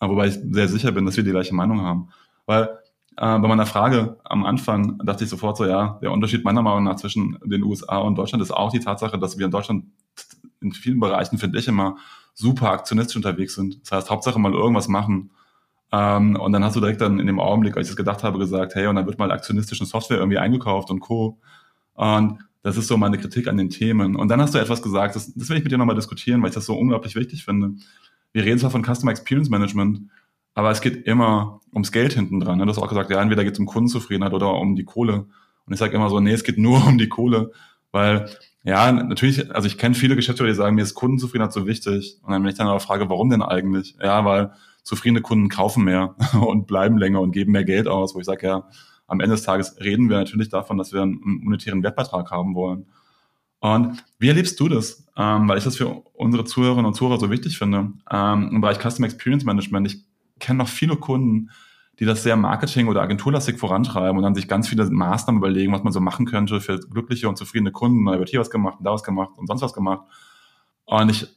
Äh, 0.01 0.09
wobei 0.09 0.29
ich 0.29 0.39
sehr 0.51 0.69
sicher 0.69 0.93
bin, 0.93 1.07
dass 1.07 1.17
wir 1.17 1.25
die 1.25 1.31
gleiche 1.31 1.55
Meinung 1.55 1.81
haben. 1.83 2.09
Weil 2.47 2.65
äh, 3.17 3.39
bei 3.39 3.49
meiner 3.49 3.67
Frage 3.67 4.19
am 4.25 4.45
Anfang 4.45 4.99
dachte 5.05 5.25
ich 5.25 5.31
sofort 5.31 5.57
so, 5.57 5.67
ja, 5.67 5.99
der 6.03 6.13
Unterschied 6.13 6.45
meiner 6.45 6.63
Meinung 6.63 6.85
nach 6.85 6.97
zwischen 6.97 7.39
den 7.45 7.63
USA 7.63 7.99
und 7.99 8.17
Deutschland 8.17 8.43
ist 8.43 8.51
auch 8.51 8.71
die 8.73 8.81
Tatsache, 8.81 9.19
dass 9.19 9.39
wir 9.39 9.47
in 9.47 9.53
Deutschland 9.53 9.85
in 10.61 10.73
vielen 10.73 11.01
Bereichen, 11.01 11.39
finde 11.39 11.59
ich 11.59 11.69
immer, 11.69 11.97
super 12.35 12.71
aktionistisch 12.71 13.17
unterwegs 13.17 13.55
sind. 13.55 13.81
Das 13.83 13.93
heißt, 13.93 14.11
Hauptsache 14.11 14.39
mal 14.39 14.53
irgendwas 14.53 14.89
machen. 14.89 15.31
Ähm, 15.93 16.37
und 16.37 16.53
dann 16.53 16.65
hast 16.65 16.77
du 16.77 16.81
direkt 16.81 17.01
dann 17.01 17.19
in 17.19 17.27
dem 17.27 17.41
Augenblick, 17.41 17.77
als 17.77 17.89
ich 17.89 17.93
das 17.93 17.97
gedacht 17.97 18.23
habe, 18.23 18.39
gesagt, 18.39 18.75
hey, 18.75 18.87
und 18.87 18.97
dann 18.97 19.07
wird 19.07 19.19
mal 19.19 19.33
aktionistische 19.33 19.85
Software 19.85 20.19
irgendwie 20.19 20.39
eingekauft 20.39 20.91
und 20.91 21.01
Co. 21.01 21.39
Und 21.95 22.39
das 22.63 22.77
ist 22.77 22.89
so 22.89 22.97
meine 22.97 23.19
Kritik 23.19 23.49
an 23.49 23.57
den 23.57 23.71
Themen. 23.71 24.17
Und 24.17 24.29
dann 24.29 24.41
hast 24.41 24.55
du 24.55 24.59
etwas 24.59 24.83
gesagt, 24.83 25.17
das, 25.17 25.33
das 25.35 25.49
will 25.49 25.57
ich 25.57 25.63
mit 25.63 25.73
dir 25.73 25.79
nochmal 25.79 25.97
diskutieren, 25.97 26.43
weil 26.43 26.51
ich 26.51 26.55
das 26.55 26.67
so 26.67 26.77
unglaublich 26.77 27.17
wichtig 27.17 27.45
finde. 27.45 27.73
Wir 28.33 28.45
reden 28.45 28.59
zwar 28.59 28.71
von 28.71 28.85
Customer 28.85 29.11
Experience 29.11 29.49
Management, 29.49 30.03
aber 30.55 30.71
es 30.71 30.81
geht 30.81 31.07
immer 31.07 31.61
ums 31.73 31.93
Geld 31.93 32.13
hinten 32.13 32.41
dran. 32.41 32.59
Ne? 32.59 32.65
Du 32.65 32.71
hast 32.71 32.79
auch 32.79 32.89
gesagt, 32.89 33.11
ja, 33.11 33.21
entweder 33.21 33.45
geht 33.45 33.55
es 33.55 33.59
um 33.59 33.67
Kundenzufriedenheit 33.67 34.33
oder 34.33 34.55
um 34.55 34.77
die 34.77 34.85
Kohle. 34.85 35.27
Und 35.67 35.73
ich 35.73 35.79
sage 35.79 35.95
immer 35.95 36.11
so, 36.11 36.21
nee, 36.21 36.33
es 36.33 36.45
geht 36.45 36.59
nur 36.59 36.87
um 36.87 36.99
die 36.99 37.09
Kohle, 37.09 37.53
weil 37.93 38.29
ja, 38.63 38.93
natürlich, 38.93 39.55
also 39.55 39.67
ich 39.67 39.79
kenne 39.79 39.95
viele 39.95 40.17
Geschäftsführer, 40.17 40.51
die 40.51 40.57
sagen, 40.57 40.75
mir 40.75 40.83
ist 40.83 40.95
Kundenzufriedenheit 40.95 41.53
so 41.53 41.67
wichtig. 41.67 42.19
Und 42.23 42.33
dann, 42.33 42.43
wenn 42.43 42.51
ich 42.51 42.59
dann 42.59 42.67
aber 42.67 42.81
frage, 42.81 43.09
warum 43.09 43.31
denn 43.31 43.43
eigentlich? 43.43 43.97
Ja, 44.03 44.25
weil 44.25 44.53
zufriedene 44.83 45.23
Kunden 45.23 45.49
kaufen 45.49 45.85
mehr 45.85 46.15
und 46.41 46.67
bleiben 46.67 46.99
länger 46.99 47.21
und 47.21 47.33
geben 47.33 47.53
mehr 47.53 47.65
Geld 47.65 47.89
aus, 47.89 48.15
wo 48.15 48.21
ich 48.21 48.27
sage, 48.27 48.47
ja, 48.47 48.69
am 49.11 49.21
Ende 49.21 49.35
des 49.35 49.43
Tages 49.43 49.77
reden 49.81 50.09
wir 50.09 50.19
natürlich 50.19 50.49
davon, 50.49 50.79
dass 50.79 50.93
wir 50.93 51.03
einen 51.03 51.21
monetären 51.21 51.83
Wertbeitrag 51.83 52.31
haben 52.31 52.55
wollen. 52.55 52.87
Und 53.59 54.03
wie 54.19 54.29
erlebst 54.29 54.59
du 54.61 54.69
das? 54.69 55.05
Ähm, 55.17 55.49
weil 55.49 55.59
ich 55.59 55.65
das 55.65 55.77
für 55.77 55.89
unsere 56.15 56.45
Zuhörerinnen 56.45 56.87
und 56.87 56.95
Zuhörer 56.95 57.19
so 57.19 57.31
wichtig 57.31 57.59
finde. 57.59 57.93
Ähm, 58.11 58.51
Im 58.53 58.61
Bereich 58.61 58.79
Customer 58.79 59.07
Experience 59.07 59.45
Management, 59.45 59.87
ich 59.89 60.05
kenne 60.39 60.59
noch 60.59 60.69
viele 60.69 60.97
Kunden, 60.97 61.51
die 61.99 62.05
das 62.05 62.23
sehr 62.23 62.37
Marketing- 62.37 62.89
oder 62.89 63.03
Agenturlastig 63.03 63.59
vorantreiben 63.59 64.17
und 64.17 64.23
dann 64.23 64.35
sich 64.35 64.49
ganz 64.49 64.69
viele 64.69 64.89
Maßnahmen 64.89 65.41
überlegen, 65.41 65.73
was 65.73 65.83
man 65.83 65.93
so 65.93 66.01
machen 66.01 66.25
könnte 66.25 66.61
für 66.61 66.79
glückliche 66.79 67.29
und 67.29 67.37
zufriedene 67.37 67.73
Kunden. 67.73 68.07
Da 68.07 68.19
wird 68.19 68.31
hier 68.31 68.41
was 68.41 68.51
gemacht, 68.51 68.79
da 68.81 68.93
was 68.93 69.03
gemacht 69.03 69.33
und 69.37 69.49
sonst 69.49 69.61
was 69.61 69.75
gemacht. 69.75 70.05
Und 70.91 71.09
ich 71.09 71.29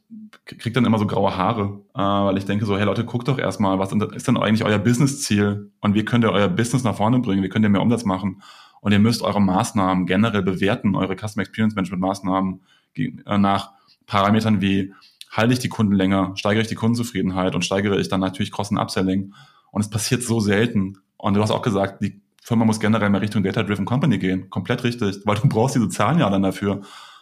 kriege 0.45 0.71
dann 0.71 0.85
immer 0.85 0.97
so 0.97 1.05
graue 1.05 1.37
Haare, 1.37 1.81
äh, 1.93 1.99
weil 1.99 2.37
ich 2.39 2.45
denke 2.45 2.65
so, 2.65 2.75
hey 2.75 2.85
Leute, 2.85 3.05
guckt 3.05 3.27
doch 3.27 3.37
erstmal, 3.37 3.77
was 3.77 3.91
ist 3.91 4.27
denn 4.27 4.37
eigentlich 4.37 4.65
euer 4.65 4.79
Business-Ziel 4.79 5.71
und 5.79 5.93
wie 5.93 6.03
könnt 6.03 6.25
ihr 6.25 6.31
euer 6.31 6.47
Business 6.47 6.83
nach 6.83 6.95
vorne 6.95 7.19
bringen, 7.19 7.43
wie 7.43 7.49
könnt 7.49 7.63
ihr 7.63 7.69
mehr 7.69 7.83
Umsatz 7.83 8.03
machen 8.03 8.41
und 8.81 8.91
ihr 8.91 8.99
müsst 8.99 9.21
eure 9.21 9.39
Maßnahmen 9.39 10.07
generell 10.07 10.41
bewerten, 10.41 10.95
eure 10.95 11.15
Customer 11.15 11.43
Experience 11.43 11.75
Management 11.75 12.01
Maßnahmen 12.01 12.61
äh, 12.97 13.37
nach 13.37 13.73
Parametern 14.07 14.59
wie 14.59 14.91
halte 15.29 15.53
ich 15.53 15.59
die 15.59 15.69
Kunden 15.69 15.93
länger, 15.93 16.31
steigere 16.35 16.63
ich 16.63 16.67
die 16.67 16.75
Kundenzufriedenheit 16.75 17.53
und 17.53 17.63
steigere 17.63 17.99
ich 17.99 18.09
dann 18.09 18.21
natürlich 18.21 18.51
Cross- 18.51 18.71
und 18.71 18.79
Upselling 18.79 19.35
und 19.71 19.81
es 19.81 19.89
passiert 19.91 20.23
so 20.23 20.39
selten. 20.39 20.97
Und 21.17 21.35
du 21.35 21.43
hast 21.43 21.51
auch 21.51 21.61
gesagt, 21.61 22.01
die 22.03 22.21
Firma 22.41 22.65
muss 22.65 22.79
generell 22.79 23.11
mehr 23.11 23.21
Richtung 23.21 23.43
Data-Driven 23.43 23.85
Company 23.85 24.17
gehen. 24.17 24.49
Komplett 24.49 24.83
richtig, 24.83 25.17
weil 25.25 25.35
du 25.35 25.47
brauchst 25.47 25.75
diese 25.75 25.89
Zahlen 25.89 26.17
ja 26.17 26.29
dann 26.31 26.41
dafür, 26.41 26.81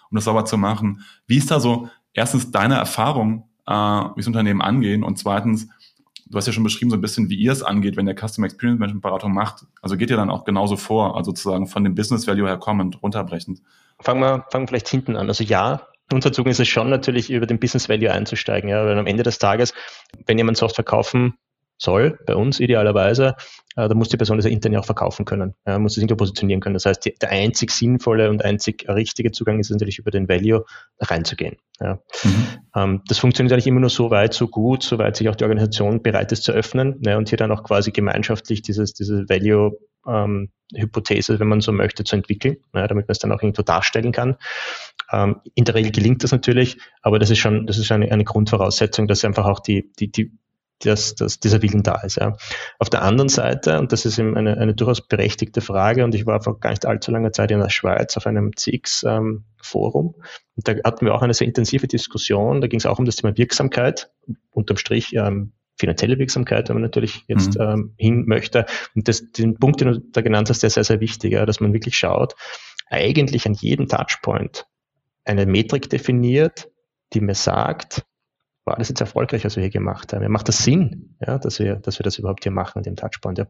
um 0.10 0.16
das 0.16 0.24
sauber 0.24 0.46
zu 0.46 0.58
machen. 0.58 1.02
Wie 1.28 1.38
ist 1.38 1.52
da 1.52 1.60
so 1.60 1.90
erstens 2.14 2.52
deine 2.52 2.76
Erfahrung, 2.76 3.50
äh, 3.68 3.74
wie 3.74 4.20
es 4.20 4.28
Unternehmen 4.28 4.62
angehen 4.62 5.04
und 5.04 5.18
zweitens, 5.18 5.70
du 6.26 6.38
hast 6.38 6.48
ja 6.48 6.54
schon 6.54 6.64
beschrieben 6.64 6.90
so 6.90 6.98
ein 6.98 7.02
bisschen, 7.02 7.30
wie 7.30 7.36
ihr 7.36 7.52
es 7.52 7.64
angeht, 7.64 7.98
wenn 7.98 8.06
der 8.06 8.16
Customer 8.16 8.46
Experience 8.46 8.80
Management 8.80 9.04
Beratung 9.04 9.34
macht. 9.34 9.66
Also 9.82 9.98
geht 9.98 10.10
ihr 10.10 10.18
dann 10.18 10.30
auch 10.30 10.46
genauso 10.46 10.78
vor, 10.78 11.18
also 11.18 11.32
sozusagen 11.32 11.68
von 11.68 11.84
dem 11.84 11.96
Business 11.96 12.28
Value 12.28 12.48
her 12.48 12.58
kommend, 12.58 13.02
runterbrechend? 13.04 13.62
Fangen 14.00 14.22
wir, 14.22 14.46
fangen 14.50 14.64
wir 14.64 14.70
vielleicht 14.70 14.88
hinten 14.88 15.16
an. 15.16 15.28
Also 15.28 15.44
ja, 15.44 15.88
unser 16.12 16.32
Zug 16.32 16.48
ist 16.48 16.60
es 16.60 16.68
schon 16.68 16.90
natürlich, 16.90 17.30
über 17.30 17.46
den 17.46 17.60
Business 17.60 17.90
Value 17.90 18.12
einzusteigen. 18.12 18.70
Ja, 18.70 18.86
weil 18.86 18.98
am 18.98 19.08
Ende 19.08 19.24
des 19.24 19.40
Tages, 19.40 19.74
wenn 20.26 20.38
jemand 20.38 20.58
Software 20.58 20.86
kaufen 20.86 21.36
soll, 21.82 22.20
bei 22.26 22.36
uns 22.36 22.60
idealerweise, 22.60 23.36
äh, 23.76 23.88
da 23.88 23.94
muss 23.94 24.10
die 24.10 24.18
Person 24.18 24.38
das 24.38 24.46
ja 24.46 24.52
intern 24.52 24.74
ja 24.74 24.80
auch 24.80 24.86
verkaufen 24.86 25.26
können, 25.26 25.56
ja, 25.66 25.80
muss 25.80 25.94
es 25.94 25.98
irgendwo 25.98 26.18
positionieren 26.18 26.62
können. 26.62 26.76
Das 26.76 26.86
heißt, 26.86 27.06
die, 27.06 27.16
der 27.20 27.30
einzig 27.30 27.72
sinnvolle 27.72 28.30
und 28.30 28.46
einzig 28.46 28.88
richtige 28.88 29.32
Zugang 29.32 29.60
ist 29.60 29.72
natürlich 29.72 29.98
über 29.98 30.12
den 30.12 30.30
Value 30.30 30.64
reinzugehen. 31.00 31.58
Ja. 31.80 32.00
Mhm. 32.24 32.48
Ähm, 32.76 33.02
das 33.08 33.18
funktioniert 33.18 33.54
eigentlich 33.54 33.68
immer 33.68 33.80
nur 33.80 33.90
so 33.90 34.12
weit, 34.12 34.34
so 34.34 34.48
gut, 34.48 34.84
soweit 34.84 35.16
sich 35.16 35.28
auch 35.30 35.36
die 35.36 35.44
Organisation 35.44 36.02
bereit 36.02 36.32
ist 36.32 36.44
zu 36.44 36.52
öffnen 36.52 37.02
ja, 37.06 37.18
und 37.18 37.30
hier 37.30 37.38
dann 37.38 37.52
auch 37.52 37.64
quasi 37.64 37.92
gemeinschaftlich 37.92 38.62
dieses, 38.62 38.94
diese 38.94 39.28
Value 39.28 39.78
ähm, 40.08 40.50
Hypothese, 40.76 41.40
wenn 41.40 41.48
man 41.48 41.62
so 41.62 41.72
möchte, 41.72 42.04
zu 42.04 42.16
entwickeln, 42.16 42.58
ja, 42.74 42.88
damit 42.88 43.08
man 43.08 43.12
es 43.12 43.20
dann 43.20 43.32
auch 43.32 43.42
irgendwo 43.42 43.64
darstellen 43.64 44.12
kann. 44.12 44.38
Ähm, 45.12 45.38
in 45.56 45.66
der 45.66 45.76
Regel 45.76 45.92
gelingt 45.92 46.24
das 46.24 46.32
natürlich, 46.32 46.78
aber 47.02 47.20
das 47.20 47.30
ist 47.30 47.40
schon, 47.40 47.68
das 47.68 47.78
ist 47.78 47.92
eine, 47.92 48.12
eine 48.12 48.24
Grundvoraussetzung, 48.24 49.08
dass 49.08 49.26
einfach 49.26 49.46
auch 49.46 49.60
die, 49.60 49.92
die, 50.00 50.12
die 50.12 50.32
dass, 50.86 51.16
dass 51.16 51.40
dieser 51.40 51.62
Willen 51.62 51.84
da 51.84 52.02
ist. 52.02 52.18
Ja. 52.18 52.38
Auf 52.80 52.90
der 52.90 53.02
anderen 53.02 53.30
Seite, 53.30 53.80
und 53.80 53.92
das 53.92 54.06
ist 54.06 54.20
eben 54.20 54.36
eine, 54.36 54.58
eine 54.58 54.74
durchaus 54.74 55.08
berechtigte 55.08 55.62
Frage, 55.62 56.04
und 56.04 56.16
ich 56.16 56.26
war 56.26 56.42
vor 56.42 56.60
gar 56.60 56.72
nicht 56.72 56.86
allzu 56.86 57.12
langer 57.12 57.32
Zeit 57.32 57.52
in 57.52 57.60
der 57.60 57.70
Schweiz 57.70 58.18
auf 58.18 58.28
einem 58.28 58.56
CX-Forum, 58.56 60.16
ähm, 60.18 60.24
und 60.56 60.68
da 60.68 60.74
hatten 60.84 61.06
wir 61.06 61.16
auch 61.16 61.22
eine 61.22 61.34
sehr 61.34 61.48
intensive 61.48 61.88
Diskussion, 61.88 62.62
da 62.62 62.68
ging 62.68 62.80
es 62.80 62.86
auch 62.86 63.00
um 63.00 63.06
das 63.06 63.16
Thema 63.16 63.38
Wirksamkeit, 63.38 64.12
unterm 64.52 64.78
Strich 64.78 65.14
ähm, 65.14 65.54
finanzielle 65.78 66.20
Wirksamkeit, 66.20 66.70
wenn 66.70 66.76
man 66.76 66.84
natürlich 66.84 67.24
jetzt 67.28 67.58
mhm. 67.58 67.62
ähm, 67.62 67.94
hin 67.98 68.24
möchte. 68.28 68.66
Und 68.96 69.08
das, 69.08 69.32
den 69.32 69.58
Punkt, 69.58 69.82
den 69.82 69.94
du 69.94 70.00
da 70.00 70.22
genannt 70.22 70.50
hast, 70.50 70.62
der 70.62 70.68
ist 70.68 70.76
sehr, 70.76 70.84
sehr 70.84 71.00
wichtig, 71.00 71.34
ja, 71.34 71.46
dass 71.46 71.60
man 71.60 71.74
wirklich 71.74 71.96
schaut, 71.98 72.36
eigentlich 72.90 73.46
an 73.48 73.54
jedem 73.54 73.88
Touchpoint 73.88 74.68
eine 75.26 75.46
Metrik 75.46 75.90
definiert, 75.90 76.70
die 77.14 77.22
mir 77.22 77.36
sagt, 77.36 78.06
war 78.66 78.76
das 78.78 78.90
jetzt 78.90 79.02
erfolgreich, 79.02 79.44
was 79.44 79.56
wir 79.56 79.64
hier 79.64 79.72
gemacht 79.72 80.14
haben? 80.14 80.22
Ja, 80.22 80.30
macht 80.30 80.48
das 80.48 80.64
Sinn, 80.64 81.16
ja, 81.26 81.38
dass 81.38 81.60
wir, 81.60 81.78
dass 81.78 82.00
wir 82.00 82.04
das 82.04 82.18
überhaupt 82.18 82.44
hier 82.44 82.52
machen, 82.52 82.84
den 82.84 82.96
Touchpoint? 82.96 83.38
Ja, 83.38 83.48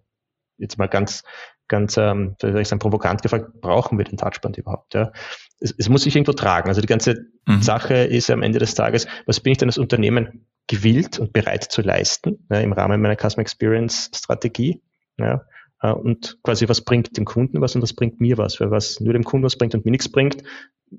jetzt 0.58 0.78
mal 0.78 0.88
ganz, 0.88 1.24
ganz, 1.67 1.97
ähm, 1.97 2.36
soll 2.39 2.60
ich 2.60 2.67
sagen, 2.67 2.80
provokant 2.80 3.21
gefragt, 3.21 3.62
brauchen 3.62 3.97
wir 3.97 4.06
den 4.06 4.17
Touchpoint 4.17 4.58
überhaupt? 4.58 4.93
Ja? 4.93 5.12
Es, 5.60 5.74
es 5.78 5.89
muss 5.89 6.04
sich 6.04 6.15
irgendwo 6.15 6.34
tragen. 6.34 6.69
Also 6.69 6.82
die 6.82 6.88
ganze 6.88 7.26
mhm. 7.45 7.62
Sache 7.62 7.95
ist 7.95 8.30
am 8.30 8.43
Ende 8.43 8.60
des 8.60 8.74
Tages, 8.74 9.08
was 9.26 9.39
bin 9.39 9.52
ich 9.52 9.58
denn 9.58 9.69
als 9.69 9.78
Unternehmen 9.78 10.45
gewillt 10.67 11.19
und 11.19 11.34
bereit 11.34 11.63
zu 11.63 11.82
leisten 11.82 12.45
ja, 12.50 12.60
im 12.60 12.74
Rahmen 12.74 13.02
meiner 13.02 13.15
Customer 13.15 13.41
Experience 13.41 14.12
Strategie? 14.13 14.82
Ja? 15.17 15.45
Äh, 15.82 15.91
und 15.91 16.38
quasi, 16.43 16.69
was 16.69 16.82
bringt 16.82 17.17
dem 17.17 17.26
Kunden 17.26 17.60
was 17.60 17.76
und 17.76 17.82
was 17.82 17.93
bringt 17.93 18.21
mir 18.21 18.38
was? 18.38 18.60
Weil 18.60 18.71
was 18.71 19.00
nur 19.00 19.13
dem 19.13 19.24
Kunden 19.24 19.45
was 19.45 19.58
bringt 19.58 19.74
und 19.76 19.84
mir 19.84 19.91
nichts 19.91 20.10
bringt, 20.10 20.43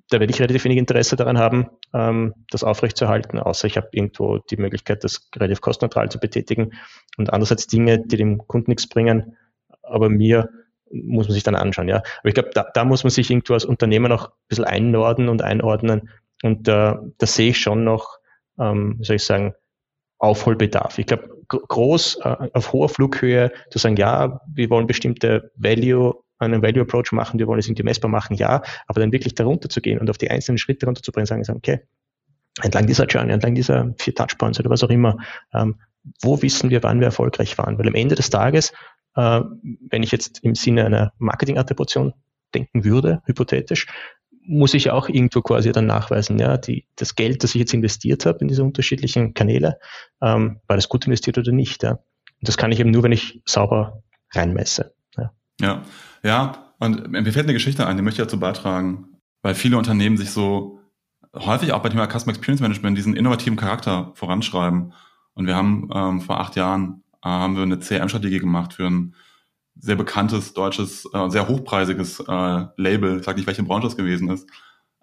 da 0.08 0.20
werde 0.20 0.32
ich 0.32 0.40
relativ 0.40 0.64
wenig 0.64 0.78
Interesse 0.78 1.16
daran 1.16 1.38
haben, 1.38 1.68
ähm, 1.92 2.34
das 2.50 2.64
aufrechtzuerhalten, 2.64 3.38
außer 3.38 3.66
ich 3.66 3.76
habe 3.76 3.88
irgendwo 3.92 4.38
die 4.38 4.56
Möglichkeit, 4.56 5.04
das 5.04 5.28
relativ 5.36 5.60
kostenneutral 5.60 6.10
zu 6.10 6.18
betätigen. 6.18 6.72
Und 7.18 7.32
andererseits 7.32 7.66
Dinge, 7.66 7.98
die 7.98 8.16
dem 8.16 8.46
Kunden 8.46 8.70
nichts 8.70 8.88
bringen, 8.88 9.36
aber 9.82 10.08
mir 10.08 10.48
muss 10.90 11.26
man 11.26 11.34
sich 11.34 11.42
dann 11.42 11.54
anschauen. 11.54 11.88
Ja. 11.88 11.96
Aber 11.96 12.28
ich 12.28 12.34
glaube, 12.34 12.50
da, 12.54 12.66
da 12.74 12.84
muss 12.84 13.04
man 13.04 13.10
sich 13.10 13.30
irgendwo 13.30 13.54
als 13.54 13.64
Unternehmer 13.64 14.08
noch 14.08 14.28
ein 14.28 14.48
bisschen 14.48 14.64
einnorden 14.64 15.28
und 15.28 15.42
einordnen. 15.42 16.10
Und 16.42 16.68
äh, 16.68 16.94
da 17.18 17.26
sehe 17.26 17.50
ich 17.50 17.58
schon 17.58 17.84
noch, 17.84 18.18
ähm, 18.58 18.96
wie 18.98 19.04
soll 19.04 19.16
ich 19.16 19.24
sagen, 19.24 19.54
Aufholbedarf. 20.18 20.98
Ich 20.98 21.06
glaube, 21.06 21.28
groß 21.48 22.20
äh, 22.22 22.48
auf 22.52 22.72
hoher 22.72 22.88
Flughöhe 22.88 23.52
zu 23.70 23.78
sagen, 23.78 23.96
ja, 23.96 24.40
wir 24.46 24.70
wollen 24.70 24.86
bestimmte 24.86 25.50
Value 25.56 26.22
einen 26.42 26.62
Value 26.62 26.82
Approach 26.82 27.12
machen, 27.12 27.38
wir 27.38 27.46
wollen 27.46 27.60
es 27.60 27.66
irgendwie 27.66 27.84
messbar 27.84 28.10
machen, 28.10 28.36
ja, 28.36 28.62
aber 28.86 29.00
dann 29.00 29.12
wirklich 29.12 29.34
darunter 29.34 29.68
zu 29.68 29.80
gehen 29.80 29.98
und 29.98 30.10
auf 30.10 30.18
die 30.18 30.30
einzelnen 30.30 30.58
Schritte 30.58 30.86
runterzubringen, 30.86 31.26
sagen, 31.26 31.44
sagen, 31.44 31.58
okay, 31.58 31.80
entlang 32.62 32.86
dieser 32.86 33.06
Journey, 33.06 33.32
entlang 33.32 33.54
dieser 33.54 33.94
vier 33.98 34.14
Touchpoints 34.14 34.60
oder 34.60 34.70
was 34.70 34.84
auch 34.84 34.90
immer, 34.90 35.16
ähm, 35.54 35.76
wo 36.20 36.42
wissen 36.42 36.70
wir, 36.70 36.82
wann 36.82 37.00
wir 37.00 37.06
erfolgreich 37.06 37.56
waren? 37.58 37.78
Weil 37.78 37.88
am 37.88 37.94
Ende 37.94 38.14
des 38.14 38.28
Tages 38.28 38.72
äh, 39.14 39.40
wenn 39.90 40.02
ich 40.02 40.12
jetzt 40.12 40.40
im 40.42 40.54
Sinne 40.54 40.86
einer 40.86 41.12
Marketing-Attribution 41.18 42.14
denken 42.54 42.84
würde, 42.84 43.22
hypothetisch, 43.26 43.86
muss 44.44 44.74
ich 44.74 44.90
auch 44.90 45.08
irgendwo 45.08 45.40
quasi 45.40 45.70
dann 45.70 45.86
nachweisen, 45.86 46.38
ja, 46.38 46.56
die, 46.56 46.86
das 46.96 47.14
Geld, 47.14 47.44
das 47.44 47.54
ich 47.54 47.60
jetzt 47.60 47.74
investiert 47.74 48.26
habe 48.26 48.40
in 48.40 48.48
diese 48.48 48.64
unterschiedlichen 48.64 49.34
Kanäle, 49.34 49.78
ähm, 50.20 50.60
war 50.66 50.76
das 50.76 50.88
gut 50.88 51.06
investiert 51.06 51.38
oder 51.38 51.52
nicht. 51.52 51.82
Ja. 51.82 51.92
Und 51.92 52.48
das 52.48 52.56
kann 52.56 52.72
ich 52.72 52.80
eben 52.80 52.90
nur, 52.90 53.04
wenn 53.04 53.12
ich 53.12 53.40
sauber 53.44 54.02
reinmesse. 54.32 54.94
Ja, 55.16 55.32
ja, 55.60 55.82
ja 56.22 56.72
und 56.78 57.10
mir 57.10 57.32
fällt 57.32 57.46
eine 57.46 57.52
Geschichte 57.52 57.86
ein, 57.86 57.96
die 57.96 58.02
möchte 58.02 58.20
ich 58.20 58.26
dazu 58.26 58.40
beitragen, 58.40 59.16
weil 59.42 59.54
viele 59.54 59.78
Unternehmen 59.78 60.16
sich 60.16 60.30
so 60.30 60.80
häufig 61.34 61.72
auch 61.72 61.82
bei 61.82 61.88
Thema 61.88 62.06
Customer 62.06 62.34
Experience 62.34 62.60
Management 62.60 62.98
diesen 62.98 63.14
innovativen 63.14 63.56
Charakter 63.56 64.12
voranschreiben. 64.14 64.92
Und 65.34 65.46
wir 65.46 65.56
haben 65.56 65.88
ähm, 65.94 66.20
vor 66.20 66.40
acht 66.40 66.56
Jahren 66.56 67.02
äh, 67.22 67.28
haben 67.28 67.56
wir 67.56 67.62
eine 67.62 67.78
CRM-Strategie 67.78 68.38
gemacht 68.38 68.74
für 68.74 68.86
ein 68.86 69.14
sehr 69.76 69.96
bekanntes 69.96 70.52
deutsches, 70.52 71.08
äh, 71.12 71.30
sehr 71.30 71.48
hochpreisiges 71.48 72.20
äh, 72.20 72.66
Label, 72.76 73.18
ich 73.18 73.24
sag 73.24 73.36
nicht, 73.36 73.46
welche 73.46 73.62
Branche 73.62 73.86
es 73.86 73.96
gewesen 73.96 74.28
ist. 74.28 74.48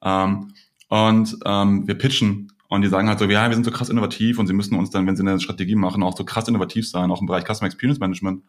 Ähm, 0.03 0.53
und 0.89 1.38
ähm, 1.45 1.88
wir 1.88 1.95
pitchen 1.95 2.51
und 2.67 2.82
die 2.82 2.88
sagen 2.88 3.08
halt 3.08 3.19
so, 3.19 3.25
ja, 3.25 3.47
wir 3.47 3.55
sind 3.55 3.63
so 3.63 3.71
krass 3.71 3.89
innovativ 3.89 4.38
und 4.38 4.47
sie 4.47 4.53
müssen 4.53 4.77
uns 4.77 4.91
dann, 4.91 5.08
wenn 5.08 5.15
sie 5.15 5.23
eine 5.23 5.39
Strategie 5.39 5.75
machen, 5.75 6.03
auch 6.03 6.15
so 6.15 6.23
krass 6.23 6.47
innovativ 6.47 6.88
sein, 6.88 7.10
auch 7.10 7.21
im 7.21 7.27
Bereich 7.27 7.45
Customer 7.45 7.67
Experience 7.67 7.99
Management. 7.99 8.43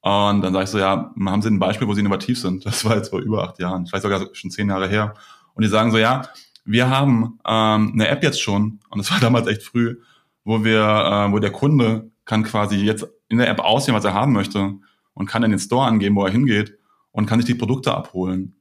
Und 0.00 0.42
dann 0.42 0.52
sage 0.52 0.64
ich 0.64 0.70
so, 0.70 0.78
ja, 0.78 1.12
haben 1.26 1.42
Sie 1.42 1.48
ein 1.48 1.58
Beispiel, 1.58 1.88
wo 1.88 1.94
Sie 1.94 2.00
innovativ 2.00 2.40
sind? 2.40 2.64
Das 2.64 2.84
war 2.84 2.96
jetzt 2.96 3.10
vor 3.10 3.20
über 3.20 3.42
acht 3.42 3.58
Jahren, 3.58 3.86
vielleicht 3.86 4.02
sogar 4.02 4.28
schon 4.32 4.50
zehn 4.50 4.68
Jahre 4.68 4.88
her. 4.88 5.14
Und 5.54 5.62
die 5.62 5.68
sagen 5.68 5.90
so, 5.90 5.98
ja, 5.98 6.22
wir 6.64 6.90
haben 6.90 7.38
ähm, 7.46 7.92
eine 7.94 8.08
App 8.08 8.22
jetzt 8.22 8.40
schon, 8.40 8.80
und 8.90 8.98
das 8.98 9.10
war 9.10 9.20
damals 9.20 9.46
echt 9.46 9.62
früh, 9.62 9.96
wo 10.44 10.64
wir, 10.64 10.80
äh, 10.80 11.32
wo 11.32 11.38
der 11.38 11.50
Kunde 11.50 12.10
kann 12.24 12.42
quasi 12.42 12.76
jetzt 12.76 13.06
in 13.28 13.38
der 13.38 13.48
App 13.48 13.60
aussehen, 13.60 13.94
was 13.94 14.04
er 14.04 14.14
haben 14.14 14.32
möchte 14.32 14.74
und 15.14 15.26
kann 15.26 15.42
in 15.42 15.50
den 15.50 15.60
Store 15.60 15.86
angeben, 15.86 16.16
wo 16.16 16.24
er 16.24 16.32
hingeht 16.32 16.78
und 17.10 17.26
kann 17.26 17.40
sich 17.40 17.46
die 17.46 17.54
Produkte 17.54 17.94
abholen. 17.94 18.56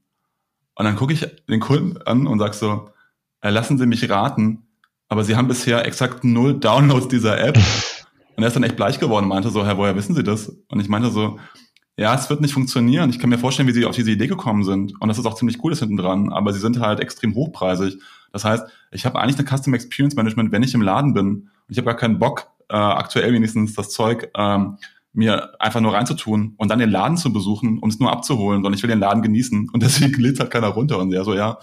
Und 0.75 0.85
dann 0.85 0.95
gucke 0.95 1.13
ich 1.13 1.25
den 1.47 1.59
Kunden 1.59 1.97
an 2.03 2.27
und 2.27 2.39
sag 2.39 2.53
so, 2.53 2.89
äh, 3.41 3.49
lassen 3.49 3.77
Sie 3.77 3.85
mich 3.85 4.09
raten, 4.09 4.67
aber 5.07 5.23
Sie 5.23 5.35
haben 5.35 5.47
bisher 5.47 5.85
exakt 5.85 6.23
null 6.23 6.59
Downloads 6.59 7.07
dieser 7.07 7.39
App. 7.39 7.57
Und 8.35 8.43
er 8.43 8.47
ist 8.47 8.55
dann 8.55 8.63
echt 8.63 8.75
bleich 8.75 8.99
geworden 8.99 9.25
und 9.25 9.29
meinte 9.29 9.49
so, 9.49 9.65
Herr, 9.65 9.77
woher 9.77 9.95
wissen 9.95 10.15
Sie 10.15 10.23
das? 10.23 10.49
Und 10.69 10.79
ich 10.79 10.89
meinte 10.89 11.09
so, 11.09 11.39
ja, 11.97 12.13
es 12.13 12.29
wird 12.29 12.41
nicht 12.41 12.53
funktionieren. 12.53 13.09
Ich 13.09 13.19
kann 13.19 13.29
mir 13.29 13.37
vorstellen, 13.37 13.69
wie 13.69 13.73
Sie 13.73 13.85
auf 13.85 13.95
diese 13.95 14.11
Idee 14.11 14.27
gekommen 14.27 14.63
sind. 14.63 14.93
Und 14.99 15.07
das 15.07 15.17
ist 15.17 15.25
auch 15.25 15.35
ziemlich 15.35 15.63
cool 15.63 15.71
ist 15.71 15.79
hinten 15.79 15.97
dran, 15.97 16.33
aber 16.33 16.51
sie 16.51 16.59
sind 16.59 16.79
halt 16.81 16.99
extrem 16.99 17.35
hochpreisig. 17.35 17.97
Das 18.33 18.43
heißt, 18.43 18.65
ich 18.91 19.05
habe 19.05 19.19
eigentlich 19.19 19.37
eine 19.39 19.47
Custom 19.47 19.73
Experience 19.73 20.15
Management, 20.15 20.51
wenn 20.51 20.63
ich 20.63 20.73
im 20.73 20.81
Laden 20.81 21.13
bin. 21.13 21.27
Und 21.27 21.49
ich 21.69 21.77
habe 21.77 21.85
gar 21.85 21.95
keinen 21.95 22.19
Bock, 22.19 22.47
äh, 22.69 22.75
aktuell 22.75 23.31
wenigstens 23.31 23.73
das 23.75 23.89
Zeug 23.89 24.29
ähm, 24.35 24.77
mir 25.13 25.53
einfach 25.61 25.79
nur 25.79 25.93
reinzutun 25.93 26.55
und 26.57 26.69
dann 26.69 26.79
den 26.79 26.89
Laden 26.89 27.15
zu 27.15 27.31
besuchen, 27.31 27.79
um 27.79 27.89
es 27.89 27.99
nur 27.99 28.11
abzuholen, 28.11 28.61
sondern 28.61 28.73
ich 28.73 28.83
will 28.83 28.89
den 28.89 28.99
Laden 28.99 29.21
genießen 29.21 29.69
und 29.71 29.81
deswegen 29.81 30.13
lädt 30.21 30.39
halt 30.39 30.51
keiner 30.51 30.67
runter 30.67 30.99
und 30.99 31.11
ja, 31.13 31.23
so 31.23 31.33
ja, 31.33 31.57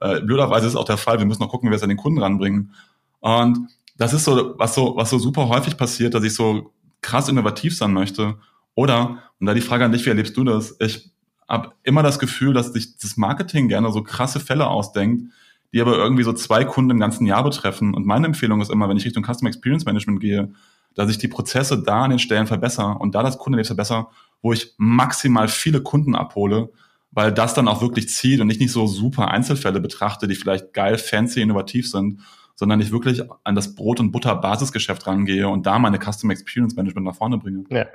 äh, 0.00 0.20
blöderweise 0.20 0.66
ist 0.66 0.76
auch 0.76 0.86
der 0.86 0.96
Fall, 0.96 1.18
wir 1.18 1.26
müssen 1.26 1.42
noch 1.42 1.50
gucken, 1.50 1.68
wie 1.68 1.72
wir 1.72 1.76
es 1.76 1.82
an 1.82 1.90
den 1.90 1.98
Kunden 1.98 2.20
ranbringen. 2.20 2.72
Und 3.20 3.68
das 3.96 4.12
ist 4.12 4.24
so, 4.24 4.54
was 4.58 4.74
so, 4.74 4.96
was 4.96 5.10
so 5.10 5.18
super 5.18 5.48
häufig 5.48 5.76
passiert, 5.76 6.14
dass 6.14 6.24
ich 6.24 6.34
so 6.34 6.72
krass 7.00 7.28
innovativ 7.28 7.76
sein 7.76 7.92
möchte. 7.92 8.36
Oder, 8.74 9.22
und 9.38 9.46
da 9.46 9.54
die 9.54 9.60
Frage 9.60 9.84
an 9.84 9.92
dich, 9.92 10.04
wie 10.04 10.10
erlebst 10.10 10.36
du 10.36 10.44
das? 10.44 10.76
Ich 10.80 11.10
habe 11.48 11.72
immer 11.82 12.02
das 12.02 12.18
Gefühl, 12.18 12.54
dass 12.54 12.72
sich 12.72 12.96
das 12.96 13.16
Marketing 13.16 13.68
gerne 13.68 13.92
so 13.92 14.02
krasse 14.02 14.40
Fälle 14.40 14.66
ausdenkt, 14.66 15.32
die 15.72 15.80
aber 15.80 15.96
irgendwie 15.96 16.24
so 16.24 16.32
zwei 16.32 16.64
Kunden 16.64 16.90
im 16.90 17.00
ganzen 17.00 17.26
Jahr 17.26 17.44
betreffen. 17.44 17.94
Und 17.94 18.06
meine 18.06 18.26
Empfehlung 18.26 18.60
ist 18.60 18.70
immer, 18.70 18.88
wenn 18.88 18.96
ich 18.96 19.04
Richtung 19.04 19.24
Customer 19.24 19.48
Experience 19.48 19.84
Management 19.84 20.20
gehe, 20.20 20.52
dass 20.94 21.10
ich 21.10 21.18
die 21.18 21.28
Prozesse 21.28 21.82
da 21.82 22.04
an 22.04 22.10
den 22.10 22.18
Stellen 22.18 22.46
verbessere 22.46 22.98
und 22.98 23.14
da 23.14 23.22
das 23.22 23.38
Kundenerlebnis 23.38 23.68
verbessere, 23.68 24.06
wo 24.42 24.52
ich 24.52 24.74
maximal 24.76 25.48
viele 25.48 25.82
Kunden 25.82 26.14
abhole, 26.14 26.70
weil 27.10 27.32
das 27.32 27.54
dann 27.54 27.68
auch 27.68 27.82
wirklich 27.82 28.08
zieht 28.08 28.40
und 28.40 28.50
ich 28.50 28.58
nicht 28.58 28.72
so 28.72 28.86
super 28.86 29.28
Einzelfälle 29.28 29.80
betrachte, 29.80 30.28
die 30.28 30.34
vielleicht 30.34 30.72
geil, 30.72 30.98
fancy, 30.98 31.42
innovativ 31.42 31.90
sind, 31.90 32.20
sondern 32.54 32.80
ich 32.80 32.92
wirklich 32.92 33.22
an 33.42 33.54
das 33.54 33.74
Brot- 33.74 34.00
und 34.00 34.12
Butter-Basisgeschäft 34.12 35.06
rangehe 35.06 35.48
und 35.48 35.66
da 35.66 35.78
meine 35.78 35.98
Customer 35.98 36.32
Experience 36.32 36.76
Management 36.76 37.06
nach 37.06 37.16
vorne 37.16 37.38
bringe. 37.38 37.64
Ja. 37.70 37.86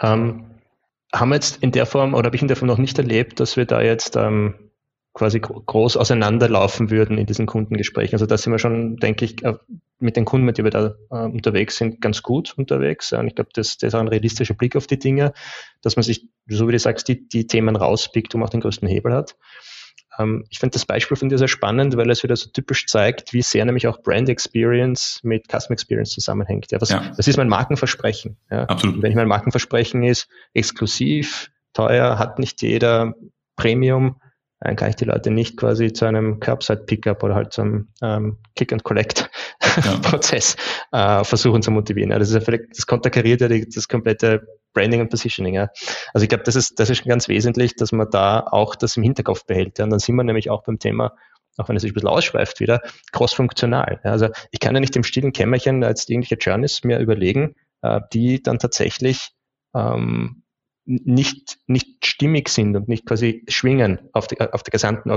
Ähm, 0.00 0.44
haben 1.12 1.28
wir 1.30 1.36
jetzt 1.36 1.62
in 1.62 1.72
der 1.72 1.86
Form 1.86 2.14
oder 2.14 2.26
habe 2.26 2.36
ich 2.36 2.42
in 2.42 2.48
der 2.48 2.56
Form 2.56 2.68
noch 2.68 2.78
nicht 2.78 2.98
erlebt, 2.98 3.40
dass 3.40 3.56
wir 3.56 3.66
da 3.66 3.80
jetzt 3.82 4.16
ähm, 4.16 4.54
quasi 5.12 5.40
groß 5.40 5.96
auseinanderlaufen 5.96 6.90
würden 6.90 7.18
in 7.18 7.26
diesen 7.26 7.46
Kundengesprächen. 7.46 8.14
Also 8.14 8.26
da 8.26 8.38
sind 8.38 8.52
wir 8.52 8.58
schon, 8.58 8.96
denke 8.96 9.24
ich, 9.24 9.42
äh, 9.42 9.54
mit 9.98 10.16
den 10.16 10.24
Kunden, 10.24 10.46
mit 10.46 10.56
denen 10.56 10.66
wir 10.66 10.70
da 10.70 10.94
äh, 11.10 11.26
unterwegs 11.26 11.76
sind, 11.76 12.00
ganz 12.00 12.22
gut 12.22 12.54
unterwegs. 12.56 13.12
Und 13.12 13.26
ich 13.26 13.34
glaube, 13.34 13.50
das, 13.52 13.76
das 13.76 13.88
ist 13.88 13.94
auch 13.94 14.00
ein 14.00 14.08
realistischer 14.08 14.54
Blick 14.54 14.76
auf 14.76 14.86
die 14.86 14.98
Dinge, 14.98 15.32
dass 15.82 15.96
man 15.96 16.04
sich, 16.04 16.28
so 16.46 16.68
wie 16.68 16.72
du 16.72 16.78
sagst, 16.78 17.08
die, 17.08 17.28
die 17.28 17.46
Themen 17.46 17.76
rauspickt, 17.76 18.32
wo 18.32 18.38
man 18.38 18.46
auch 18.46 18.50
den 18.50 18.60
größten 18.60 18.88
Hebel 18.88 19.12
hat. 19.12 19.36
Ähm, 20.18 20.44
ich 20.50 20.58
finde 20.58 20.74
das 20.74 20.86
Beispiel 20.86 21.16
von 21.16 21.28
dir 21.28 21.38
sehr 21.38 21.48
spannend, 21.48 21.96
weil 21.96 22.10
es 22.10 22.22
wieder 22.22 22.36
so 22.36 22.50
typisch 22.50 22.86
zeigt, 22.86 23.32
wie 23.32 23.42
sehr 23.42 23.64
nämlich 23.64 23.86
auch 23.86 24.02
Brand 24.02 24.28
Experience 24.28 25.20
mit 25.22 25.46
Custom 25.48 25.74
Experience 25.74 26.10
zusammenhängt. 26.10 26.72
Ja, 26.72 26.80
was, 26.80 26.90
ja. 26.90 27.12
Das 27.16 27.28
ist 27.28 27.36
mein 27.36 27.48
Markenversprechen. 27.48 28.36
Ja. 28.50 28.64
Absolut. 28.64 29.02
Wenn 29.02 29.10
ich 29.10 29.16
mein 29.16 29.28
Markenversprechen 29.28 30.02
ist, 30.02 30.28
exklusiv, 30.54 31.50
teuer, 31.72 32.18
hat 32.18 32.38
nicht 32.38 32.62
jeder, 32.62 33.14
Premium, 33.56 34.16
dann 34.60 34.76
kann 34.76 34.90
ich 34.90 34.96
die 34.96 35.04
Leute 35.04 35.30
nicht 35.30 35.56
quasi 35.56 35.92
zu 35.92 36.04
einem 36.04 36.40
Curbside-Pickup 36.40 37.22
oder 37.22 37.34
halt 37.34 37.52
zum 37.52 37.88
ähm, 38.02 38.38
Click-and-Collect-Prozess 38.56 40.56
ja. 40.92 41.18
äh, 41.20 41.24
versuchen 41.24 41.62
zu 41.62 41.70
motivieren. 41.70 42.10
Ja, 42.10 42.18
das 42.18 42.28
ist 42.28 42.34
ja 42.34 42.40
völlig, 42.40 42.72
das 42.74 42.86
konterkariert 42.86 43.40
ja 43.40 43.48
die, 43.48 43.68
das 43.68 43.88
komplette 43.88 44.46
Branding 44.72 45.00
und 45.00 45.10
Positioning. 45.10 45.54
Ja. 45.54 45.70
Also 46.14 46.24
ich 46.24 46.28
glaube, 46.28 46.44
das 46.44 46.56
ist, 46.56 46.78
das 46.78 46.90
ist 46.90 47.04
ganz 47.04 47.28
wesentlich, 47.28 47.76
dass 47.76 47.92
man 47.92 48.08
da 48.10 48.40
auch 48.40 48.74
das 48.74 48.96
im 48.96 49.02
Hinterkopf 49.02 49.44
behält. 49.46 49.78
Ja. 49.78 49.84
Und 49.84 49.90
dann 49.90 49.98
sind 49.98 50.14
wir 50.16 50.24
nämlich 50.24 50.50
auch 50.50 50.62
beim 50.62 50.78
Thema, 50.78 51.14
auch 51.56 51.68
wenn 51.68 51.76
es 51.76 51.82
sich 51.82 51.92
ein 51.92 51.94
bisschen 51.94 52.08
ausschweift 52.08 52.60
wieder, 52.60 52.80
cross-funktional. 53.12 54.00
Ja. 54.04 54.10
Also 54.10 54.28
ich 54.50 54.60
kann 54.60 54.74
ja 54.74 54.80
nicht 54.80 54.96
im 54.96 55.04
stillen 55.04 55.32
Kämmerchen 55.32 55.84
als 55.84 56.08
irgendwelche 56.08 56.36
Journeys 56.36 56.84
mir 56.84 56.98
überlegen, 56.98 57.54
äh, 57.82 58.00
die 58.12 58.42
dann 58.42 58.58
tatsächlich 58.58 59.30
ähm, 59.74 60.42
nicht, 60.90 61.58
nicht 61.68 62.04
stimmig 62.04 62.48
sind 62.48 62.74
und 62.74 62.88
nicht 62.88 63.06
quasi 63.06 63.44
schwingen 63.48 64.00
auf, 64.12 64.26
die, 64.26 64.40
auf 64.40 64.62
der 64.64 64.72
gesamten, 64.72 65.10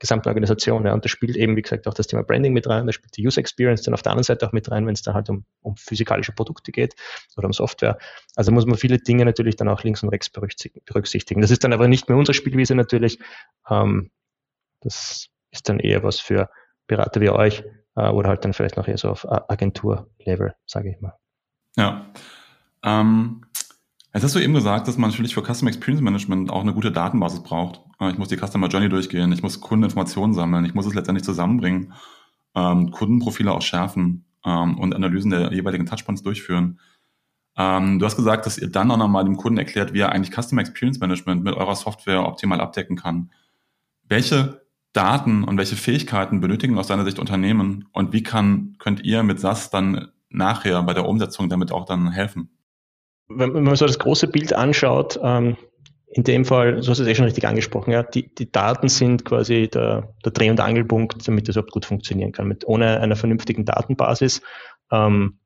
gesamten 0.00 0.28
Organisation. 0.28 0.84
Ja. 0.84 0.92
Und 0.92 1.04
da 1.04 1.08
spielt 1.08 1.36
eben, 1.36 1.56
wie 1.56 1.62
gesagt, 1.62 1.86
auch 1.86 1.94
das 1.94 2.08
Thema 2.08 2.24
Branding 2.24 2.52
mit 2.52 2.66
rein, 2.66 2.86
da 2.86 2.92
spielt 2.92 3.16
die 3.16 3.24
User 3.24 3.38
Experience 3.38 3.82
dann 3.82 3.94
auf 3.94 4.02
der 4.02 4.12
anderen 4.12 4.24
Seite 4.24 4.46
auch 4.46 4.52
mit 4.52 4.70
rein, 4.70 4.86
wenn 4.86 4.94
es 4.94 5.02
da 5.02 5.14
halt 5.14 5.30
um, 5.30 5.44
um 5.62 5.76
physikalische 5.76 6.32
Produkte 6.32 6.72
geht 6.72 6.94
oder 7.36 7.46
um 7.46 7.52
Software. 7.52 7.96
Also 8.34 8.50
muss 8.50 8.66
man 8.66 8.76
viele 8.76 8.98
Dinge 8.98 9.24
natürlich 9.24 9.54
dann 9.54 9.68
auch 9.68 9.84
links 9.84 10.02
und 10.02 10.08
rechts 10.08 10.30
berücksichtigen. 10.30 11.40
Das 11.40 11.50
ist 11.52 11.62
dann 11.62 11.72
aber 11.72 11.86
nicht 11.86 12.08
mehr 12.08 12.18
unsere 12.18 12.34
Spielwiese 12.34 12.74
natürlich. 12.74 13.20
Ähm, 13.68 14.10
das 14.80 15.28
ist 15.52 15.68
dann 15.68 15.78
eher 15.78 16.02
was 16.02 16.18
für 16.18 16.50
Berater 16.88 17.20
wie 17.20 17.30
euch 17.30 17.62
äh, 17.94 18.08
oder 18.08 18.30
halt 18.30 18.44
dann 18.44 18.52
vielleicht 18.52 18.76
noch 18.76 18.88
eher 18.88 18.98
so 18.98 19.10
auf 19.10 19.24
Agentur-Level, 19.30 20.54
sage 20.66 20.90
ich 20.90 21.00
mal. 21.00 21.14
Ja. 21.76 22.12
Ähm, 22.82 23.42
Jetzt 24.12 24.24
hast 24.24 24.34
du 24.34 24.40
eben 24.40 24.54
gesagt, 24.54 24.88
dass 24.88 24.98
man 24.98 25.10
natürlich 25.10 25.34
für 25.34 25.42
Customer 25.42 25.70
Experience 25.70 26.02
Management 26.02 26.50
auch 26.50 26.62
eine 26.62 26.74
gute 26.74 26.90
Datenbasis 26.90 27.44
braucht. 27.44 27.80
Ich 28.10 28.18
muss 28.18 28.28
die 28.28 28.36
Customer 28.36 28.66
Journey 28.66 28.88
durchgehen, 28.88 29.30
ich 29.30 29.42
muss 29.42 29.60
Kundeninformationen 29.60 30.34
sammeln, 30.34 30.64
ich 30.64 30.74
muss 30.74 30.86
es 30.86 30.94
letztendlich 30.94 31.24
zusammenbringen, 31.24 31.92
ähm, 32.56 32.90
Kundenprofile 32.90 33.52
auch 33.52 33.62
schärfen 33.62 34.24
ähm, 34.44 34.78
und 34.78 34.94
Analysen 34.96 35.30
der 35.30 35.52
jeweiligen 35.52 35.86
Touchpoints 35.86 36.22
durchführen. 36.22 36.80
Ähm, 37.56 38.00
du 38.00 38.06
hast 38.06 38.16
gesagt, 38.16 38.46
dass 38.46 38.58
ihr 38.58 38.68
dann 38.68 38.90
auch 38.90 38.96
nochmal 38.96 39.22
dem 39.24 39.36
Kunden 39.36 39.58
erklärt, 39.58 39.92
wie 39.92 40.00
er 40.00 40.10
eigentlich 40.10 40.34
Customer 40.34 40.62
Experience 40.62 40.98
Management 40.98 41.44
mit 41.44 41.54
eurer 41.54 41.76
Software 41.76 42.26
optimal 42.26 42.60
abdecken 42.60 42.96
kann. 42.96 43.30
Welche 44.08 44.66
Daten 44.92 45.44
und 45.44 45.56
welche 45.56 45.76
Fähigkeiten 45.76 46.40
benötigen 46.40 46.78
aus 46.78 46.88
deiner 46.88 47.04
Sicht 47.04 47.20
Unternehmen 47.20 47.88
und 47.92 48.12
wie 48.12 48.24
kann, 48.24 48.74
könnt 48.78 49.04
ihr 49.04 49.22
mit 49.22 49.38
SAS 49.38 49.70
dann 49.70 50.08
nachher 50.30 50.82
bei 50.82 50.94
der 50.94 51.06
Umsetzung 51.06 51.48
damit 51.48 51.70
auch 51.70 51.84
dann 51.84 52.10
helfen? 52.10 52.50
Wenn, 53.30 53.62
man 53.62 53.76
so 53.76 53.86
das 53.86 53.98
große 53.98 54.28
Bild 54.28 54.52
anschaut, 54.52 55.18
ähm, 55.22 55.56
in 56.12 56.24
dem 56.24 56.44
Fall, 56.44 56.82
so 56.82 56.90
hast 56.90 56.98
du 56.98 57.04
es 57.04 57.08
eh 57.08 57.14
schon 57.14 57.26
richtig 57.26 57.46
angesprochen, 57.46 57.92
ja, 57.92 58.02
die, 58.02 58.34
die 58.34 58.50
Daten 58.50 58.88
sind 58.88 59.24
quasi 59.24 59.68
der, 59.68 60.12
der 60.24 60.32
Dreh- 60.32 60.50
und 60.50 60.58
Angelpunkt, 60.58 61.26
damit 61.26 61.48
das 61.48 61.54
überhaupt 61.54 61.72
gut 61.72 61.86
funktionieren 61.86 62.32
kann. 62.32 62.48
Mit, 62.48 62.66
ohne 62.66 63.00
einer 63.00 63.14
vernünftigen 63.14 63.64
Datenbasis 63.64 64.42
ähm, 64.90 65.38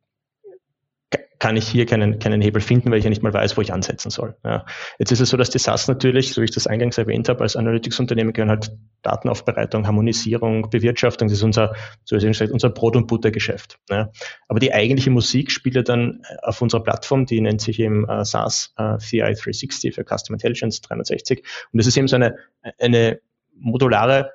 kann 1.44 1.58
ich 1.58 1.68
hier 1.68 1.84
keinen, 1.84 2.18
keinen 2.20 2.40
Hebel 2.40 2.62
finden, 2.62 2.90
weil 2.90 2.96
ich 2.96 3.04
ja 3.04 3.10
nicht 3.10 3.22
mal 3.22 3.34
weiß, 3.34 3.58
wo 3.58 3.60
ich 3.60 3.70
ansetzen 3.70 4.08
soll. 4.08 4.34
Ja. 4.46 4.64
Jetzt 4.98 5.12
ist 5.12 5.20
es 5.20 5.28
so, 5.28 5.36
dass 5.36 5.50
die 5.50 5.58
SAS 5.58 5.88
natürlich, 5.88 6.32
so 6.32 6.40
wie 6.40 6.46
ich 6.46 6.52
das 6.52 6.66
eingangs 6.66 6.96
erwähnt 6.96 7.28
habe, 7.28 7.42
als 7.42 7.54
Analytics-Unternehmen 7.54 8.32
gehören 8.32 8.48
halt 8.48 8.72
Datenaufbereitung, 9.02 9.86
Harmonisierung, 9.86 10.70
Bewirtschaftung, 10.70 11.28
das 11.28 11.36
ist 11.36 11.42
unser, 11.42 11.74
so 12.04 12.16
ist 12.16 12.24
gesagt, 12.24 12.50
unser 12.50 12.70
Brot- 12.70 12.96
und 12.96 13.08
Buttergeschäft. 13.08 13.78
Ja. 13.90 14.10
Aber 14.48 14.58
die 14.58 14.72
eigentliche 14.72 15.10
Musik 15.10 15.52
spielt 15.52 15.74
ja 15.74 15.82
dann 15.82 16.22
auf 16.40 16.62
unserer 16.62 16.82
Plattform, 16.82 17.26
die 17.26 17.42
nennt 17.42 17.60
sich 17.60 17.78
eben 17.78 18.08
äh, 18.08 18.24
SAS 18.24 18.72
äh, 18.78 18.96
CI 18.96 19.18
360 19.18 19.94
für 19.94 20.02
Custom 20.02 20.36
Intelligence 20.36 20.80
360. 20.80 21.40
Und 21.72 21.78
das 21.78 21.86
ist 21.86 21.98
eben 21.98 22.08
so 22.08 22.16
eine, 22.16 22.36
eine 22.78 23.20
modulare 23.54 24.30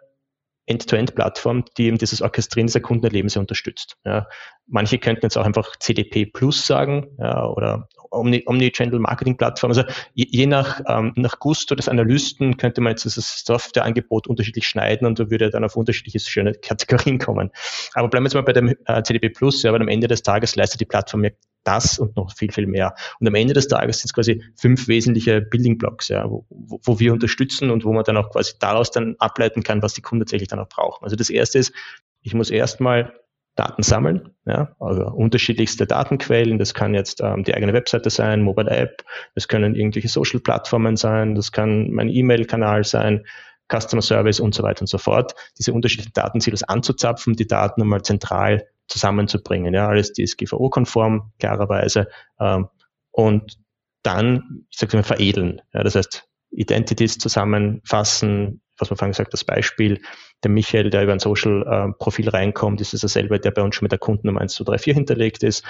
End-to-End-Plattform, 0.67 1.65
die 1.75 1.85
eben 1.85 1.97
dieses 1.97 2.21
Orchestrieren 2.21 2.67
dieser 2.67 2.81
Kundenerlebnisse 2.81 3.39
unterstützt. 3.39 3.97
Ja. 4.05 4.27
Manche 4.69 4.99
könnten 4.99 5.25
jetzt 5.25 5.37
auch 5.37 5.45
einfach 5.45 5.75
CDP 5.77 6.25
Plus 6.25 6.65
sagen 6.65 7.07
ja, 7.17 7.45
oder 7.45 7.87
Omni-Channel-Marketing-Plattform. 8.11 9.71
Also 9.71 9.83
je, 10.13 10.25
je 10.29 10.45
nach, 10.45 10.81
ähm, 10.87 11.13
nach 11.15 11.39
Gusto 11.39 11.75
des 11.75 11.87
Analysten 11.87 12.57
könnte 12.57 12.81
man 12.81 12.91
jetzt 12.91 13.05
das 13.05 13.43
Softwareangebot 13.45 14.27
unterschiedlich 14.27 14.67
schneiden 14.67 15.05
und 15.07 15.19
da 15.19 15.29
würde 15.29 15.49
dann 15.49 15.63
auf 15.63 15.75
unterschiedliche 15.75 16.19
schöne 16.19 16.53
Kategorien 16.53 17.19
kommen. 17.19 17.51
Aber 17.93 18.07
bleiben 18.09 18.23
wir 18.23 18.27
jetzt 18.27 18.35
mal 18.35 18.41
bei 18.41 18.53
dem 18.53 18.75
äh, 18.85 19.03
CDP 19.03 19.29
Plus, 19.29 19.63
ja, 19.63 19.71
aber 19.71 19.81
am 19.81 19.87
Ende 19.87 20.07
des 20.07 20.23
Tages 20.23 20.55
leistet 20.55 20.81
die 20.81 20.85
Plattform 20.85 21.23
ja 21.23 21.31
das 21.63 21.99
und 21.99 22.15
noch 22.15 22.33
viel, 22.35 22.51
viel 22.51 22.67
mehr. 22.67 22.95
Und 23.19 23.27
am 23.27 23.35
Ende 23.35 23.53
des 23.53 23.67
Tages 23.67 23.99
sind 23.99 24.05
es 24.05 24.13
quasi 24.13 24.43
fünf 24.55 24.87
wesentliche 24.87 25.41
Building 25.41 25.77
Blocks, 25.77 26.07
ja, 26.07 26.29
wo, 26.29 26.45
wo 26.49 26.99
wir 26.99 27.13
unterstützen 27.13 27.69
und 27.69 27.83
wo 27.83 27.93
man 27.93 28.03
dann 28.05 28.17
auch 28.17 28.31
quasi 28.31 28.53
daraus 28.59 28.91
dann 28.91 29.15
ableiten 29.19 29.61
kann, 29.61 29.81
was 29.81 29.93
die 29.93 30.01
Kunden 30.01 30.23
tatsächlich 30.23 30.47
dann 30.47 30.59
auch 30.59 30.69
brauchen. 30.69 31.03
Also 31.03 31.15
das 31.15 31.29
erste 31.29 31.59
ist, 31.59 31.73
ich 32.21 32.33
muss 32.33 32.49
erstmal 32.49 33.13
Daten 33.55 33.83
sammeln, 33.83 34.29
ja, 34.45 34.75
also 34.79 35.03
unterschiedlichste 35.07 35.85
Datenquellen. 35.85 36.59
Das 36.59 36.73
kann 36.73 36.93
jetzt 36.93 37.21
ähm, 37.21 37.43
die 37.43 37.53
eigene 37.53 37.73
Webseite 37.73 38.09
sein, 38.09 38.41
Mobile 38.41 38.69
App, 38.69 39.03
das 39.35 39.47
können 39.47 39.75
irgendwelche 39.75 40.07
Social-Plattformen 40.07 40.95
sein, 40.95 41.35
das 41.35 41.51
kann 41.51 41.91
mein 41.91 42.09
E-Mail-Kanal 42.09 42.83
sein, 42.83 43.25
Customer 43.71 44.01
Service 44.01 44.39
und 44.39 44.55
so 44.55 44.63
weiter 44.63 44.81
und 44.81 44.87
so 44.87 44.97
fort. 44.97 45.35
Diese 45.57 45.73
unterschiedlichen 45.73 46.13
Datensilos 46.13 46.63
anzuzapfen, 46.63 47.35
die 47.35 47.47
Daten 47.47 47.81
einmal 47.81 48.01
zentral 48.01 48.65
zusammenzubringen. 48.87 49.73
Ja, 49.73 49.87
alles 49.87 50.13
DSGVO-konform, 50.13 51.31
klarerweise. 51.39 52.07
Ähm, 52.39 52.67
und 53.11 53.59
dann, 54.03 54.65
ich 54.71 54.77
sage 54.77 54.97
mal, 54.97 55.03
veredeln. 55.03 55.61
Ja, 55.73 55.83
das 55.83 55.95
heißt, 55.95 56.28
Identities 56.51 57.17
zusammenfassen, 57.17 58.61
was 58.77 58.89
man 58.89 58.97
vorhin 58.97 59.11
gesagt 59.11 59.33
das 59.33 59.43
Beispiel, 59.43 60.01
der 60.43 60.51
Michael, 60.51 60.89
der 60.89 61.03
über 61.03 61.13
ein 61.13 61.19
Social-Profil 61.19 62.27
äh, 62.27 62.31
reinkommt, 62.31 62.81
ist 62.81 62.93
es 62.93 63.01
derselbe, 63.01 63.39
der 63.39 63.51
bei 63.51 63.61
uns 63.61 63.75
schon 63.75 63.85
mit 63.85 63.91
der 63.91 63.99
Kundennummer 63.99 64.41
1, 64.41 64.53
2, 64.55 64.63
3, 64.63 64.77
4 64.77 64.93
hinterlegt 64.93 65.43
ist. 65.43 65.65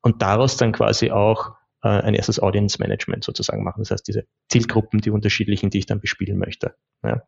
Und 0.00 0.22
daraus 0.22 0.56
dann 0.56 0.72
quasi 0.72 1.10
auch 1.10 1.52
äh, 1.82 1.88
ein 1.88 2.14
erstes 2.14 2.40
Audience 2.40 2.78
Management 2.80 3.24
sozusagen 3.24 3.62
machen. 3.62 3.80
Das 3.82 3.90
heißt, 3.90 4.08
diese 4.08 4.26
Zielgruppen, 4.50 5.00
die 5.00 5.10
unterschiedlichen, 5.10 5.70
die 5.70 5.78
ich 5.78 5.86
dann 5.86 6.00
bespielen 6.00 6.38
möchte. 6.38 6.74
Ja. 7.02 7.22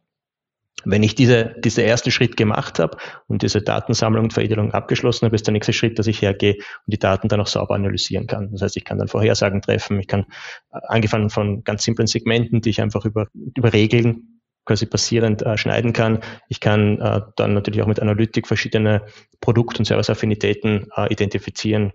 Wenn 0.84 1.02
ich 1.02 1.14
diese, 1.14 1.54
diese 1.58 1.82
ersten 1.82 2.10
Schritt 2.10 2.36
gemacht 2.36 2.78
habe 2.78 2.98
und 3.26 3.42
diese 3.42 3.62
Datensammlung 3.62 4.24
und 4.24 4.32
Veredelung 4.32 4.72
abgeschlossen 4.72 5.24
habe, 5.24 5.34
ist 5.34 5.46
der 5.46 5.52
nächste 5.52 5.72
Schritt, 5.72 5.98
dass 5.98 6.06
ich 6.06 6.22
hergehe 6.22 6.54
und 6.54 6.92
die 6.92 6.98
Daten 6.98 7.28
dann 7.28 7.40
auch 7.40 7.46
sauber 7.46 7.74
analysieren 7.74 8.26
kann. 8.26 8.52
Das 8.52 8.62
heißt, 8.62 8.76
ich 8.76 8.84
kann 8.84 8.98
dann 8.98 9.08
Vorhersagen 9.08 9.62
treffen, 9.62 9.98
ich 9.98 10.06
kann 10.06 10.26
äh, 10.72 10.78
angefangen 10.88 11.30
von 11.30 11.64
ganz 11.64 11.82
simplen 11.82 12.06
Segmenten, 12.06 12.60
die 12.60 12.70
ich 12.70 12.80
einfach 12.80 13.04
über, 13.04 13.28
über 13.32 13.72
Regeln 13.72 14.40
quasi 14.66 14.86
basierend 14.86 15.42
äh, 15.42 15.56
schneiden 15.56 15.92
kann. 15.92 16.20
Ich 16.48 16.60
kann 16.60 17.00
äh, 17.00 17.22
dann 17.36 17.54
natürlich 17.54 17.82
auch 17.82 17.86
mit 17.86 18.00
Analytik 18.00 18.46
verschiedene 18.46 19.02
Produkt- 19.40 19.78
und 19.78 19.86
Serviceaffinitäten 19.86 20.88
äh, 20.96 21.10
identifizieren, 21.10 21.92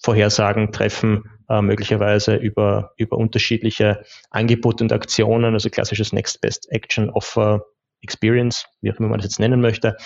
Vorhersagen 0.00 0.70
treffen, 0.70 1.24
äh, 1.48 1.62
möglicherweise 1.62 2.36
über, 2.36 2.92
über 2.96 3.16
unterschiedliche 3.16 4.04
Angebote 4.30 4.84
und 4.84 4.92
Aktionen, 4.92 5.54
also 5.54 5.70
klassisches 5.70 6.12
Next 6.12 6.40
Best 6.40 6.70
Action 6.70 7.10
Offer 7.10 7.64
Experience, 8.02 8.66
wie 8.80 8.92
auch 8.92 8.96
immer 8.98 9.08
man 9.08 9.18
das 9.18 9.26
jetzt 9.26 9.40
nennen 9.40 9.60
möchte, 9.60 9.96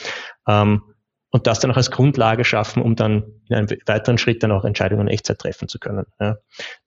ähm, 0.49 0.83
und 1.33 1.47
das 1.47 1.61
dann 1.61 1.71
auch 1.71 1.77
als 1.79 1.91
Grundlage 1.91 2.45
schaffen, 2.45 2.83
um 2.83 2.95
dann 2.95 3.25
in 3.49 3.57
einem 3.57 3.69
weiteren 3.87 4.19
Schritt 4.19 4.43
dann 4.43 4.53
auch 4.53 4.67
Entscheidungen 4.67 5.09
in 5.09 5.15
Echtzeit 5.15 5.39
treffen 5.39 5.67
zu 5.67 5.79
können. 5.79 6.05
Ja. 6.21 6.37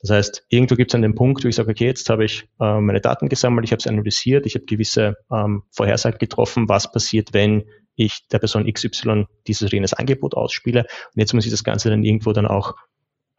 Das 0.01 0.11
heißt, 0.11 0.45
irgendwo 0.49 0.75
gibt 0.75 0.91
es 0.91 0.95
an 0.95 1.01
den 1.01 1.15
Punkt, 1.15 1.43
wo 1.43 1.47
ich 1.47 1.55
sage, 1.55 1.71
okay, 1.71 1.85
jetzt 1.85 2.09
habe 2.11 2.25
ich 2.25 2.47
äh, 2.61 2.79
meine 2.79 3.01
Daten 3.01 3.27
gesammelt, 3.27 3.65
ich 3.65 3.71
habe 3.71 3.81
sie 3.81 3.89
analysiert, 3.89 4.45
ich 4.45 4.53
habe 4.53 4.65
gewisse 4.65 5.15
ähm, 5.31 5.63
Vorhersagen 5.71 6.19
getroffen, 6.19 6.69
was 6.69 6.91
passiert, 6.91 7.33
wenn 7.33 7.63
ich 7.95 8.27
der 8.31 8.37
Person 8.37 8.71
XY 8.71 9.25
dieses 9.47 9.63
oder 9.63 9.73
jenes 9.73 9.93
Angebot 9.93 10.35
ausspiele. 10.35 10.81
Und 10.81 11.19
jetzt 11.19 11.33
muss 11.33 11.45
ich 11.45 11.51
das 11.51 11.63
Ganze 11.63 11.89
dann 11.89 12.03
irgendwo 12.03 12.31
dann 12.31 12.45
auch 12.45 12.75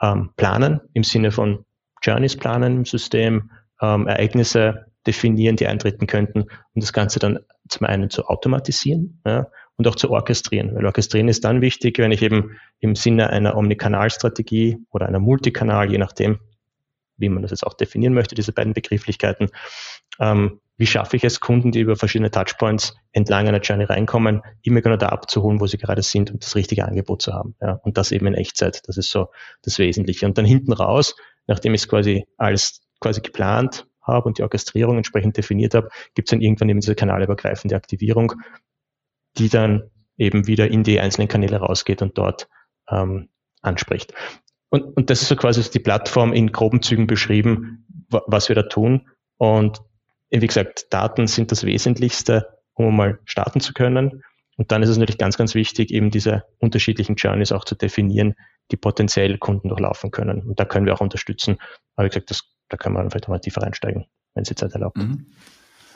ähm, 0.02 0.30
planen, 0.36 0.80
im 0.92 1.04
Sinne 1.04 1.30
von 1.30 1.64
Journeys 2.02 2.36
planen 2.36 2.78
im 2.78 2.84
System, 2.84 3.52
ähm, 3.80 4.08
Ereignisse 4.08 4.86
definieren, 5.06 5.56
die 5.56 5.66
eintreten 5.66 6.06
könnten, 6.06 6.42
um 6.42 6.80
das 6.80 6.92
Ganze 6.92 7.18
dann 7.18 7.40
zum 7.68 7.86
einen 7.86 8.10
zu 8.10 8.26
automatisieren 8.26 9.20
ja, 9.26 9.48
und 9.76 9.86
auch 9.86 9.94
zu 9.94 10.10
orchestrieren. 10.10 10.74
Weil 10.74 10.86
orchestrieren 10.86 11.28
ist 11.28 11.44
dann 11.44 11.60
wichtig, 11.60 11.98
wenn 11.98 12.12
ich 12.12 12.22
eben 12.22 12.58
im 12.80 12.94
Sinne 12.94 13.30
einer 13.30 13.56
Omnikanalstrategie 13.56 14.78
oder 14.90 15.06
einer 15.06 15.18
Multikanal, 15.20 15.90
je 15.90 15.98
nachdem, 15.98 16.40
wie 17.16 17.28
man 17.28 17.42
das 17.42 17.50
jetzt 17.50 17.66
auch 17.66 17.74
definieren 17.74 18.14
möchte, 18.14 18.34
diese 18.34 18.52
beiden 18.52 18.74
Begrifflichkeiten, 18.74 19.48
ähm, 20.20 20.60
wie 20.78 20.86
schaffe 20.86 21.16
ich 21.16 21.24
es, 21.24 21.40
Kunden, 21.40 21.72
die 21.72 21.80
über 21.80 21.96
verschiedene 21.96 22.30
Touchpoints 22.30 22.96
entlang 23.12 23.48
einer 23.48 23.60
Journey 23.60 23.84
reinkommen, 23.84 24.42
immer 24.62 24.82
genau 24.82 24.96
da 24.96 25.08
abzuholen, 25.08 25.60
wo 25.60 25.66
sie 25.66 25.78
gerade 25.78 26.02
sind 26.02 26.30
und 26.30 26.44
das 26.44 26.54
richtige 26.54 26.84
Angebot 26.84 27.22
zu 27.22 27.32
haben. 27.32 27.54
Ja, 27.62 27.80
und 27.82 27.96
das 27.96 28.12
eben 28.12 28.26
in 28.26 28.34
Echtzeit. 28.34 28.86
Das 28.86 28.98
ist 28.98 29.10
so 29.10 29.28
das 29.62 29.78
Wesentliche. 29.78 30.26
Und 30.26 30.36
dann 30.36 30.44
hinten 30.44 30.72
raus, 30.72 31.16
nachdem 31.46 31.72
ich 31.72 31.82
es 31.82 31.88
quasi 31.88 32.26
alles 32.36 32.82
quasi 33.00 33.22
geplant 33.22 33.86
habe 34.06 34.28
und 34.28 34.38
die 34.38 34.42
Orchestrierung 34.42 34.96
entsprechend 34.96 35.36
definiert 35.36 35.74
habe, 35.74 35.88
gibt 36.14 36.28
es 36.28 36.30
dann 36.30 36.40
irgendwann 36.40 36.68
eben 36.68 36.80
diese 36.80 36.94
kanalübergreifende 36.94 37.76
Aktivierung, 37.76 38.32
die 39.38 39.48
dann 39.48 39.90
eben 40.16 40.46
wieder 40.46 40.68
in 40.68 40.82
die 40.82 41.00
einzelnen 41.00 41.28
Kanäle 41.28 41.58
rausgeht 41.58 42.02
und 42.02 42.16
dort 42.16 42.48
ähm, 42.90 43.28
anspricht. 43.62 44.14
Und, 44.70 44.96
und 44.96 45.10
das 45.10 45.22
ist 45.22 45.28
so 45.28 45.36
quasi 45.36 45.68
die 45.70 45.78
Plattform 45.78 46.32
in 46.32 46.52
groben 46.52 46.82
Zügen 46.82 47.06
beschrieben, 47.06 47.86
was 48.08 48.48
wir 48.48 48.56
da 48.56 48.62
tun. 48.62 49.08
Und 49.36 49.82
wie 50.30 50.46
gesagt, 50.46 50.86
Daten 50.90 51.26
sind 51.26 51.52
das 51.52 51.64
Wesentlichste, 51.64 52.58
um 52.74 52.96
mal 52.96 53.20
starten 53.24 53.60
zu 53.60 53.72
können. 53.72 54.22
Und 54.56 54.72
dann 54.72 54.82
ist 54.82 54.88
es 54.88 54.96
natürlich 54.96 55.18
ganz, 55.18 55.36
ganz 55.36 55.54
wichtig, 55.54 55.90
eben 55.90 56.10
diese 56.10 56.44
unterschiedlichen 56.58 57.16
Journeys 57.16 57.52
auch 57.52 57.64
zu 57.64 57.74
definieren, 57.74 58.34
die 58.70 58.76
potenziell 58.76 59.38
Kunden 59.38 59.68
durchlaufen 59.68 60.10
können. 60.10 60.42
Und 60.42 60.58
da 60.58 60.64
können 60.64 60.86
wir 60.86 60.94
auch 60.94 61.00
unterstützen. 61.00 61.58
Aber 61.94 62.06
wie 62.06 62.10
gesagt, 62.10 62.30
das 62.30 62.55
da 62.68 62.76
können 62.76 62.96
wir 62.96 63.10
vielleicht 63.10 63.28
mal 63.28 63.38
tiefer 63.38 63.62
einsteigen, 63.62 64.06
wenn 64.34 64.42
es 64.42 64.48
die 64.48 64.54
Zeit 64.54 64.72
erlaubt. 64.72 64.96
Mhm. 64.96 65.26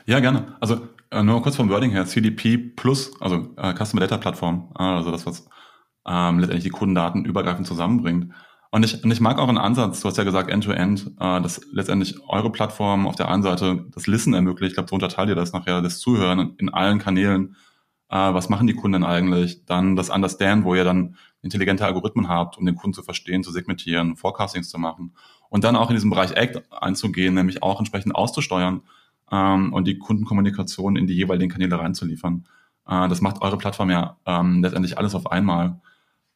Ja, 0.07 0.21
gerne. 0.21 0.57
Also 0.61 0.89
äh, 1.11 1.23
nur 1.23 1.43
kurz 1.43 1.57
vom 1.57 1.69
Wording 1.69 1.91
her, 1.91 2.07
CDP 2.07 2.57
Plus, 2.59 3.13
also 3.21 3.55
äh, 3.57 3.75
Customer 3.75 4.01
Data 4.01 4.19
Plattform, 4.19 4.73
äh, 4.79 4.83
also 4.83 5.11
das, 5.11 5.27
was 5.27 5.47
ähm, 6.07 6.39
letztendlich 6.39 6.65
die 6.65 6.71
Kundendaten 6.71 7.25
übergreifend 7.25 7.67
zusammenbringt. 7.67 8.33
Und 8.73 8.85
ich, 8.85 9.03
und 9.03 9.11
ich 9.11 9.21
mag 9.21 9.39
euren 9.39 9.59
Ansatz, 9.59 10.01
du 10.01 10.09
hast 10.09 10.17
ja 10.17 10.25
gesagt 10.25 10.49
End-to-End, 10.49 11.13
-End, 11.19 11.39
äh, 11.39 11.43
dass 11.43 11.61
letztendlich 11.73 12.21
eure 12.29 12.53
Plattform 12.53 13.07
auf 13.07 13.17
der 13.17 13.29
einen 13.29 13.43
Seite 13.43 13.87
das 13.93 14.07
Listen 14.07 14.33
ermöglicht, 14.33 14.71
ich 14.71 14.77
glaube, 14.77 14.89
so 14.89 14.95
unterteilt 14.95 15.29
ihr 15.29 15.35
das 15.35 15.53
nachher, 15.53 15.83
das 15.83 15.99
Zuhören 15.99 16.55
in 16.59 16.69
allen 16.69 17.01
Kanälen, 17.01 17.57
äh, 18.09 18.17
was 18.17 18.49
machen 18.49 18.69
die 18.69 18.75
Kunden 18.75 19.05
eigentlich, 19.05 19.65
dann 19.65 19.97
das 19.97 20.09
Understand, 20.09 20.65
wo 20.65 20.75
ihr 20.75 20.85
dann 20.85 21.17
intelligente 21.43 21.85
Algorithmen 21.85 22.29
habt, 22.29 22.59
um 22.59 22.67
den 22.67 22.77
Kunden 22.77 22.95
zu 22.95 23.03
verstehen, 23.03 23.43
zu 23.43 23.51
segmentieren, 23.51 24.17
Forecastings 24.17 24.69
zu 24.69 24.79
machen 24.79 25.15
und 25.51 25.65
dann 25.65 25.77
auch 25.77 25.91
in 25.91 25.97
diesem 25.97 26.11
Bereich 26.11 26.33
Act 26.33 26.63
einzugehen, 26.73 27.35
nämlich 27.35 27.63
auch 27.63 27.79
entsprechend 27.79 28.15
auszusteuern 28.15 28.83
ähm, 29.31 29.73
und 29.75 29.87
die 29.87 29.99
Kundenkommunikation 29.99 30.97
in 30.97 31.07
die 31.07 31.15
jeweiligen 31.15 31.51
Kanäle 31.51 31.79
reinzuliefern. 31.79 32.47
Äh, 32.89 33.09
das 33.09 33.21
macht 33.21 33.43
eure 33.43 33.59
Plattform 33.59 33.91
ja 33.91 34.17
ähm, 34.25 34.63
letztendlich 34.63 34.97
alles 34.97 35.15
auf 35.15 35.31
einmal. 35.31 35.81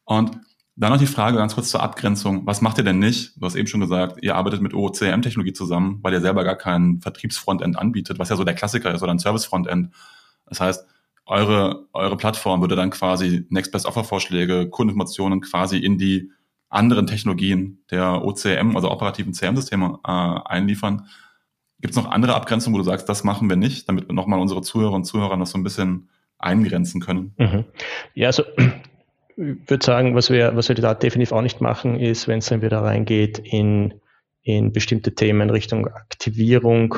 Und 0.04 0.38
dann 0.76 0.90
noch 0.90 0.98
die 0.98 1.06
Frage 1.06 1.36
ganz 1.36 1.54
kurz 1.54 1.70
zur 1.70 1.82
Abgrenzung. 1.82 2.46
Was 2.46 2.60
macht 2.60 2.78
ihr 2.78 2.84
denn 2.84 2.98
nicht? 2.98 3.40
Du 3.40 3.46
hast 3.46 3.54
eben 3.54 3.68
schon 3.68 3.80
gesagt, 3.80 4.18
ihr 4.22 4.34
arbeitet 4.34 4.60
mit 4.60 4.74
OCM-Technologie 4.74 5.52
zusammen, 5.52 6.00
weil 6.02 6.12
ihr 6.12 6.20
selber 6.20 6.42
gar 6.42 6.56
kein 6.56 7.00
Vertriebsfrontend 7.00 7.78
anbietet, 7.78 8.18
was 8.18 8.28
ja 8.28 8.36
so 8.36 8.42
der 8.42 8.54
Klassiker 8.54 8.92
ist, 8.92 9.02
oder 9.02 9.12
ein 9.12 9.20
Service-Frontend. 9.20 9.94
Das 10.46 10.60
heißt, 10.60 10.84
eure, 11.26 11.86
eure 11.92 12.16
Plattform 12.16 12.60
würde 12.60 12.74
dann 12.74 12.90
quasi 12.90 13.46
Next 13.50 13.70
Best 13.70 13.86
Offer 13.86 14.02
Vorschläge, 14.02 14.68
Kundeninformationen 14.68 15.40
quasi 15.40 15.78
in 15.78 15.96
die 15.96 16.32
anderen 16.74 17.06
Technologien 17.06 17.84
der 17.90 18.24
OCM, 18.24 18.74
also 18.74 18.90
operativen 18.90 19.32
CM-Systeme 19.32 19.98
äh, 20.04 20.10
einliefern. 20.10 21.06
Gibt 21.80 21.96
es 21.96 22.02
noch 22.02 22.10
andere 22.10 22.34
Abgrenzungen, 22.34 22.74
wo 22.74 22.78
du 22.78 22.84
sagst, 22.84 23.08
das 23.08 23.24
machen 23.24 23.48
wir 23.48 23.56
nicht, 23.56 23.88
damit 23.88 24.08
wir 24.08 24.14
nochmal 24.14 24.40
unsere 24.40 24.62
Zuhörer 24.62 24.94
und 24.94 25.04
Zuhörer 25.04 25.36
noch 25.36 25.46
so 25.46 25.58
ein 25.58 25.64
bisschen 25.64 26.08
eingrenzen 26.38 27.00
können? 27.00 27.34
Mhm. 27.38 27.64
Ja, 28.14 28.28
also 28.28 28.44
ich 29.36 29.68
würde 29.68 29.84
sagen, 29.84 30.14
was 30.14 30.30
wir, 30.30 30.56
was 30.56 30.68
wir 30.68 30.76
da 30.76 30.94
definitiv 30.94 31.32
auch 31.32 31.42
nicht 31.42 31.60
machen, 31.60 31.98
ist, 31.98 32.28
wenn 32.28 32.38
es 32.38 32.46
dann 32.46 32.62
wieder 32.62 32.82
reingeht 32.82 33.38
in, 33.38 33.94
in 34.42 34.72
bestimmte 34.72 35.14
Themen 35.14 35.50
Richtung 35.50 35.88
Aktivierung 35.88 36.96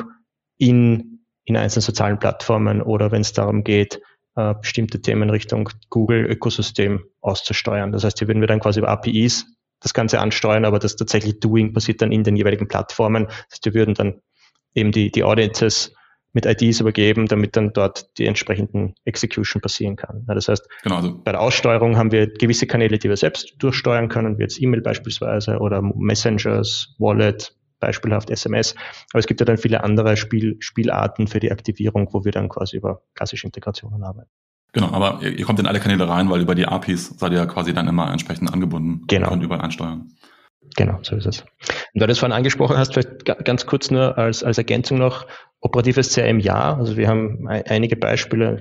in, 0.59 1.21
in 1.45 1.57
einzelnen 1.57 1.83
sozialen 1.83 2.19
Plattformen 2.19 2.83
oder 2.83 3.11
wenn 3.11 3.23
es 3.23 3.33
darum 3.33 3.65
geht, 3.65 4.01
äh, 4.37 4.55
bestimmte 4.55 5.01
Themen 5.01 5.31
Richtung 5.31 5.71
Google-Ökosystem 5.91 7.05
auszusteuern. 7.21 7.93
Das 7.93 8.05
heißt, 8.05 8.19
hier 8.19 8.29
würden 8.29 8.41
wir 8.41 8.49
dann 8.49 8.61
quasi 8.61 8.81
über 8.81 8.89
APIs 8.89 9.56
das 9.81 9.95
Ganze 9.95 10.21
ansteuern, 10.21 10.65
aber 10.65 10.79
das 10.79 10.97
tatsächlich 10.97 11.41
Doing 11.41 11.73
passiert 11.73 12.03
dann 12.03 12.13
in 12.13 12.25
den 12.25 12.37
jeweiligen 12.37 12.69
Plattformen. 12.69 13.27
Das 13.27 13.37
heißt, 13.53 13.65
wir 13.67 13.75
würden 13.75 13.95
dann 13.95 14.21
eben 14.75 14.93
die, 14.93 15.11
die 15.11 15.25
Audiences 15.25 15.93
mit 16.33 16.45
IDs 16.45 16.81
übergeben, 16.81 17.27
damit 17.27 17.57
dann 17.57 17.73
dort 17.73 18.19
die 18.19 18.27
entsprechenden 18.27 18.95
Execution 19.05 19.63
passieren 19.63 19.97
kann. 19.97 20.25
Ja, 20.29 20.35
das 20.35 20.49
heißt, 20.49 20.69
genau, 20.83 20.97
also 20.97 21.19
bei 21.25 21.33
der 21.33 21.41
Aussteuerung 21.41 21.97
haben 21.97 22.13
wir 22.13 22.27
gewisse 22.27 22.67
Kanäle, 22.67 22.99
die 22.99 23.09
wir 23.09 23.17
selbst 23.17 23.55
durchsteuern 23.59 24.09
können, 24.11 24.37
wie 24.37 24.43
jetzt 24.43 24.61
E-Mail 24.61 24.83
beispielsweise 24.83 25.59
oder 25.59 25.81
Messengers, 25.81 26.95
Wallet, 26.99 27.57
beispielhaft 27.81 28.31
SMS. 28.31 28.75
Aber 29.13 29.21
es 29.21 29.27
gibt 29.27 29.41
ja 29.41 29.47
dann 29.47 29.57
viele 29.57 29.83
andere 29.83 30.17
Spiel, 30.17 30.57
Spielarten 30.61 31.27
für 31.27 31.41
die 31.41 31.51
Aktivierung, 31.51 32.09
wo 32.13 32.25
wir 32.25 32.33
dann 32.33 32.51
quasi 32.51 32.77
über 32.77 33.03
klassische 33.15 33.47
Integrationen 33.47 34.03
arbeiten. 34.03 34.31
Genau, 34.77 34.93
aber 34.93 35.21
ihr, 35.23 35.39
ihr 35.39 35.47
kommt 35.47 35.59
in 35.59 35.67
alle 35.67 35.81
Kanäle 35.81 36.07
rein, 36.07 36.29
weil 36.29 36.43
über 36.43 36.55
die 36.55 36.67
APIs 36.67 37.19
seid 37.19 37.33
ihr 37.33 37.39
ja 37.39 37.47
quasi 37.47 37.73
dann 37.73 37.89
immer 37.89 38.13
entsprechend 38.13 38.53
angebunden 38.53 39.07
genau. 39.07 39.33
und 39.33 39.41
überall 39.41 39.63
ansteuern. 39.63 40.11
Genau, 40.77 40.99
so 41.01 41.17
ist 41.17 41.25
es. 41.25 41.41
Und 41.41 41.49
da 41.95 42.01
du 42.01 42.09
das 42.09 42.19
vorhin 42.19 42.37
angesprochen 42.37 42.77
hast, 42.77 42.93
vielleicht 42.93 43.25
ganz 43.25 43.65
kurz 43.65 43.91
nur 43.91 44.19
als, 44.19 44.45
als 44.45 44.59
Ergänzung 44.59 44.99
noch, 44.99 45.27
operatives 45.61 46.13
CRM 46.13 46.41
ja. 46.41 46.77
Also 46.77 46.99
wir 46.99 47.09
haben 47.09 47.49
einige 47.49 47.97
Beispiele, 47.97 48.61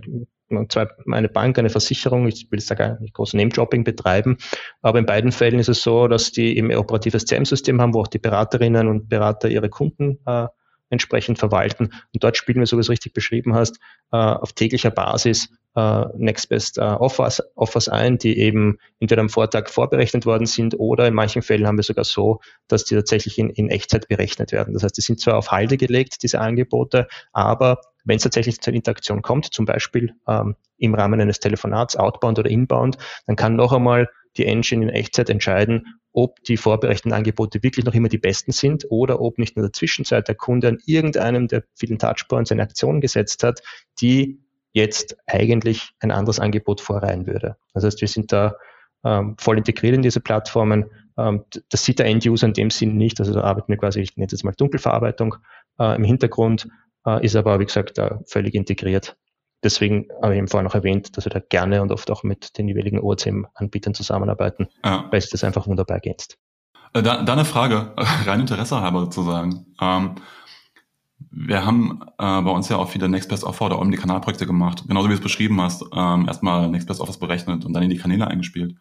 zwei, 0.69 0.88
eine 1.12 1.28
Bank, 1.28 1.60
eine 1.60 1.69
Versicherung, 1.69 2.28
ich 2.28 2.47
will 2.49 2.60
jetzt 2.60 2.71
da 2.71 2.75
gar 2.75 2.97
nicht 3.01 3.13
groß 3.13 3.34
Name-Dropping 3.34 3.84
betreiben, 3.84 4.38
aber 4.82 4.99
in 4.99 5.06
beiden 5.06 5.34
Fällen 5.34 5.60
ist 5.60 5.67
es 5.67 5.82
so, 5.82 6.08
dass 6.08 6.32
die 6.32 6.58
eben 6.58 6.71
ein 6.71 6.78
operatives 6.78 7.25
CRM-System 7.25 7.82
haben, 7.82 7.93
wo 7.93 7.99
auch 7.99 8.08
die 8.08 8.19
Beraterinnen 8.19 8.88
und 8.88 9.10
Berater 9.10 9.49
ihre 9.49 9.67
Kunden 9.67 10.19
äh, 10.25 10.47
entsprechend 10.89 11.39
verwalten. 11.39 11.86
Und 12.13 12.24
dort 12.24 12.38
spielen 12.38 12.60
wir, 12.60 12.65
so 12.65 12.78
wie 12.78 12.80
du 12.80 12.82
es 12.82 12.89
richtig 12.89 13.13
beschrieben 13.13 13.56
hast, 13.56 13.80
äh, 14.12 14.17
auf 14.17 14.54
täglicher 14.54 14.91
Basis 14.91 15.50
äh, 15.76 16.06
Next 16.17 16.50
Best 16.50 16.78
äh, 16.78 16.82
Offers, 16.82 17.41
Offers 17.56 17.89
ein, 17.89 18.17
die 18.17 18.38
eben 18.39 18.78
entweder 19.00 19.21
am 19.21 19.30
Vortag 19.30 19.69
vorberechnet 19.69 20.26
worden 20.26 20.45
sind 20.45 20.80
oder 20.80 21.08
in 21.08 21.13
manchen 21.13 21.41
Fällen 21.41 21.67
haben 21.67 21.78
wir 21.78 21.84
sogar 21.84 22.06
so, 22.06 22.39
dass 22.67 22.86
die 22.86 22.95
tatsächlich 22.95 23.38
in, 23.38 23.50
in 23.50 23.69
Echtzeit 23.69 24.08
berechnet 24.08 24.52
werden. 24.52 24.74
Das 24.74 24.84
heißt, 24.84 24.98
die 24.98 25.02
sind 25.02 25.19
zwar 25.19 25.38
auf 25.38 25.52
Halde 25.52 25.78
gelegt, 25.78 26.24
diese 26.24 26.39
Angebote, 26.39 27.08
aber 27.34 27.82
wenn 28.06 28.17
es 28.17 28.24
tatsächlich 28.24 28.62
zur 28.62 28.74
Interaktion 28.74 29.21
kommt, 29.21 29.54
zum 29.54 29.65
Beispiel 29.65 30.13
ähm, 30.28 30.56
im 30.78 30.95
Rahmen 30.95 31.19
eines 31.19 31.39
Telefonats, 31.39 31.95
outbound 31.95 32.39
oder 32.39 32.50
inbound, 32.50 32.98
dann 33.26 33.36
kann 33.36 33.56
noch 33.56 33.74
einmal 33.74 34.08
die 34.38 34.45
Engine 34.45 34.84
in 34.84 34.89
Echtzeit 34.89 35.30
entscheiden, 35.30 36.00
ob 36.12 36.41
die 36.43 36.58
vorbereiteten 36.58 37.13
Angebote 37.13 37.62
wirklich 37.63 37.86
noch 37.86 37.93
immer 37.93 38.10
die 38.10 38.17
besten 38.17 38.52
sind 38.52 38.86
oder 38.89 39.19
ob 39.21 39.38
nicht 39.38 39.56
in 39.56 39.63
der 39.63 39.74
Zwischenzeit 39.74 40.28
der 40.28 40.36
Kunde 40.36 40.69
an 40.69 40.78
irgendeinem 40.86 41.48
der 41.48 41.63
vielen 41.76 42.00
Touchpoints 42.00 42.52
eine 42.52 42.63
Aktion 42.63 43.02
gesetzt 43.02 43.43
hat, 43.43 43.62
die 44.00 44.39
jetzt 44.71 45.17
eigentlich 45.26 45.91
ein 46.00 46.12
anderes 46.12 46.39
Angebot 46.39 46.82
vorreihen 46.82 47.28
würde. 47.28 47.56
Das 47.74 47.84
heißt, 47.84 48.02
wir 48.02 48.08
sind 48.08 48.32
da 48.32 48.56
ähm, 49.06 49.36
voll 49.39 49.58
integriert 49.58 49.95
in 49.95 50.02
diese 50.02 50.19
Plattformen. 50.19 50.86
Ähm, 51.17 51.45
das 51.69 51.86
sieht 51.86 52.00
der 52.00 52.08
End-User 52.08 52.48
in 52.48 52.54
dem 52.54 52.69
Sinn 52.69 52.98
nicht. 52.98 53.19
Also 53.19 53.34
da 53.34 53.41
arbeiten 53.41 53.71
wir 53.71 53.78
quasi, 53.78 54.02
ich 54.02 54.17
nenne 54.17 54.26
es 54.26 54.34
jetzt 54.34 54.43
mal 54.43 54.54
Dunkelverarbeitung 54.54 55.36
äh, 55.80 55.95
im 55.95 56.04
Hintergrund, 56.04 56.67
äh, 57.06 57.24
ist 57.26 57.36
aber, 57.36 57.60
wie 57.60 57.65
gesagt, 57.65 57.98
da 57.98 58.19
völlig 58.26 58.56
integriert. 58.56 59.15
Deswegen 59.65 60.08
habe 60.21 60.34
ich 60.34 60.38
eben 60.38 60.47
vorhin 60.47 60.65
noch 60.65 60.75
erwähnt, 60.75 61.17
dass 61.17 61.25
wir 61.25 61.32
da 61.32 61.39
gerne 61.39 61.82
und 61.82 61.91
oft 61.91 62.12
auch 62.12 62.21
mit 62.21 62.56
den 62.60 62.67
jeweiligen 62.67 62.99
OCM-Anbietern 62.99 63.95
zusammenarbeiten, 63.95 64.67
ja. 64.84 65.06
weil 65.10 65.17
es 65.17 65.32
das 65.32 65.43
einfach 65.43 65.65
wunderbar 65.65 65.95
ergänzt. 65.95 66.38
Äh, 66.93 67.01
da, 67.01 67.23
da 67.23 67.34
eine 67.34 67.45
Frage, 67.45 67.93
rein 68.25 68.41
Interesse 68.41 68.80
halber 68.80 68.99
sozusagen. 68.99 69.65
Ähm, 69.82 70.15
wir 71.32 71.65
haben 71.65 71.99
äh, 72.19 72.41
bei 72.41 72.51
uns 72.51 72.69
ja 72.69 72.78
auch 72.78 72.89
viele 72.89 73.10
Next 73.10 73.28
Best 73.28 73.43
Offer 73.43 73.65
oder 73.65 73.80
Omni-Kanalprojekte 73.80 74.45
gemacht, 74.45 74.84
genauso 74.88 75.08
wie 75.08 75.13
du 75.13 75.17
es 75.17 75.23
beschrieben 75.23 75.60
hast. 75.60 75.84
Ähm, 75.95 76.28
erstmal 76.28 76.69
Next 76.69 76.88
Best 76.88 77.01
Offers 77.01 77.17
berechnet 77.17 77.65
und 77.65 77.73
dann 77.73 77.82
in 77.82 77.89
die 77.89 77.97
Kanäle 77.97 78.28
eingespielt. 78.28 78.75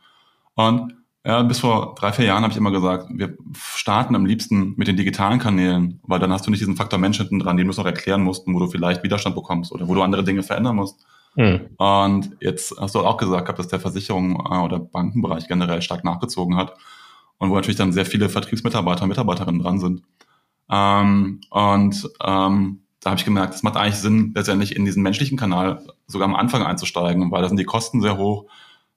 Und 0.55 0.94
ja, 1.27 1.43
bis 1.43 1.61
vor 1.61 1.95
drei, 1.95 2.13
vier 2.13 2.27
Jahren 2.27 2.43
habe 2.43 2.53
ich 2.53 2.59
immer 2.59 2.71
gesagt, 2.71 3.07
wir 3.09 3.37
starten 3.75 4.15
am 4.15 4.27
liebsten 4.27 4.75
mit 4.77 4.89
den 4.89 4.97
digitalen 4.97 5.39
Kanälen, 5.39 6.01
weil 6.03 6.19
dann 6.19 6.31
hast 6.31 6.47
du 6.47 6.51
nicht 6.51 6.61
diesen 6.61 6.77
Faktor 6.77 6.99
Mensch 6.99 7.17
hinten 7.17 7.39
dran, 7.39 7.57
den 7.57 7.67
du 7.67 7.75
noch 7.75 7.87
erklären 7.87 8.23
musst, 8.23 8.47
wo 8.47 8.59
du 8.59 8.67
vielleicht 8.67 9.03
Widerstand 9.03 9.35
bekommst 9.35 9.73
oder 9.73 9.89
wo 9.89 9.95
du 9.95 10.03
andere 10.03 10.23
Dinge 10.23 10.43
verändern 10.43 10.77
musst. 10.77 11.05
Hm. 11.37 11.69
Und 11.79 12.37
jetzt 12.41 12.75
hast 12.79 12.95
du 12.95 13.01
auch 13.01 13.17
gesagt, 13.17 13.59
dass 13.59 13.69
der 13.69 13.81
Versicherung 13.81 14.35
äh, 14.35 14.59
oder 14.59 14.79
Bankenbereich 14.79 15.49
generell 15.49 15.81
stark 15.81 16.05
nachgezogen 16.05 16.57
hat 16.57 16.75
und 17.39 17.49
wo 17.51 17.55
natürlich 17.55 17.79
dann 17.79 17.93
sehr 17.93 18.07
viele 18.07 18.29
Vertriebsmitarbeiter 18.29 19.05
und 19.05 19.09
Mitarbeiterinnen 19.09 19.63
dran 19.63 19.81
sind. 19.81 20.03
Ähm, 20.71 21.41
und 21.51 22.09
ähm, 22.23 22.81
da 23.01 23.11
habe 23.11 23.19
ich 23.19 23.25
gemerkt, 23.25 23.55
es 23.55 23.63
macht 23.63 23.77
eigentlich 23.77 23.97
Sinn, 23.97 24.33
letztendlich 24.35 24.77
in 24.77 24.85
diesen 24.85 25.03
menschlichen 25.03 25.39
Kanal 25.39 25.85
sogar 26.07 26.29
am 26.29 26.37
Anfang 26.37 26.63
einzusteigen, 26.63 27.31
weil 27.31 27.43
da 27.43 27.49
sind 27.49 27.59
die 27.59 27.65
Kosten 27.65 28.03
sehr 28.03 28.19
hoch 28.19 28.45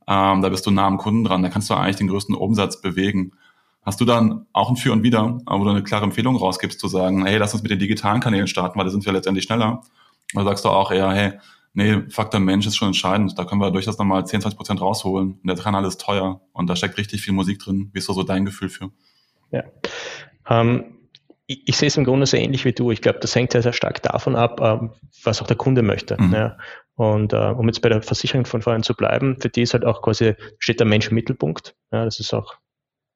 ähm, 0.08 0.41
da 0.41 0.50
bist 0.50 0.65
du 0.65 0.72
nah 0.72 0.88
am 0.88 0.98
Kunden 0.98 1.24
dran, 1.24 1.43
da 1.43 1.50
kannst 1.50 1.70
du 1.70 1.74
eigentlich 1.74 1.98
den 1.98 2.08
größten 2.08 2.36
Umsatz 2.36 2.82
bewegen. 2.82 3.34
Hast 3.84 4.02
du 4.02 4.06
dann 4.06 4.46
auch 4.54 4.70
ein 4.70 4.76
Für 4.76 4.91
und 4.91 5.04
Wider, 5.04 5.39
wo 5.46 5.63
du 5.63 5.70
eine 5.70 5.84
klare 5.84 6.04
Empfehlung 6.04 6.36
rausgibst, 6.36 6.80
zu 6.80 6.88
sagen, 6.88 7.26
hey, 7.26 7.38
lass 7.38 7.54
uns 7.54 7.63
mit 7.63 7.72
den 7.72 7.80
digitalen 7.80 8.22
Kanälen 8.22 8.48
starten, 8.48 8.78
weil 8.78 8.86
da 8.86 8.91
sind 8.91 9.06
wir 9.06 9.13
letztendlich 9.13 9.46
schneller? 9.46 9.82
Oder 10.36 10.46
sagst 10.46 10.65
du 10.65 10.70
auch 10.70 10.91
eher, 10.91 11.10
hey, 11.12 11.34
nee, 11.74 12.02
Faktor 12.10 12.39
Mensch 12.39 12.65
ist 12.67 12.76
schon 12.76 12.89
entscheidend, 12.89 13.38
da 13.38 13.46
können 13.46 13.62
wir 13.62 13.72
durchaus 13.72 13.98
nochmal 13.98 14.26
10, 14.26 14.41
20 14.41 14.58
Prozent 14.58 14.82
rausholen 14.82 15.39
und 15.41 15.48
der 15.48 15.56
Kanal 15.56 15.86
ist 15.86 16.02
teuer 16.02 16.41
und 16.52 16.67
da 16.67 16.76
steckt 16.76 16.98
richtig 16.98 17.22
viel 17.22 17.34
Musik 17.34 17.60
drin. 17.60 17.89
Wie 17.93 18.00
ist 18.00 18.06
so, 18.06 18.24
dein 18.24 18.46
Gefühl 18.46 18.70
für? 18.70 18.89
Ja. 19.52 19.63
Ähm, 20.50 20.98
ich, 21.46 21.67
ich 21.67 21.78
sehe 21.78 21.88
es 21.88 21.98
im 21.98 22.04
Grunde 22.04 22.26
so 22.26 22.36
ähnlich 22.36 22.65
wie 22.65 22.74
du. 22.74 22.91
Ich 22.91 23.02
glaube, 23.02 23.20
das 23.20 23.36
hängt 23.36 23.52
sehr, 23.52 23.62
sehr 23.62 23.74
stark 23.74 24.02
davon 24.02 24.36
ab, 24.36 24.60
ähm, 24.62 24.91
was 25.24 25.41
auch 25.41 25.48
der 25.48 25.56
Kunde 25.56 25.82
möchte. 25.82 26.22
Mhm. 26.22 26.34
Ja. 26.34 26.58
Und 26.97 27.31
äh, 27.31 27.38
um 27.38 27.67
jetzt 27.67 27.81
bei 27.81 27.89
der 27.89 28.01
Versicherung 28.01 28.45
von 28.45 28.63
vorhin 28.63 28.81
zu 28.81 28.95
bleiben, 28.95 29.38
für 29.39 29.49
die 29.49 29.62
ist 29.62 29.73
halt 29.73 29.86
auch 29.86 30.01
quasi, 30.01 30.33
steht 30.57 30.79
der 30.79 30.88
Mensch 30.88 31.07
im 31.07 31.15
Mittelpunkt. 31.15 31.75
Ja, 31.91 32.03
das 32.03 32.19
ist 32.19 32.33
auch, 32.33 32.55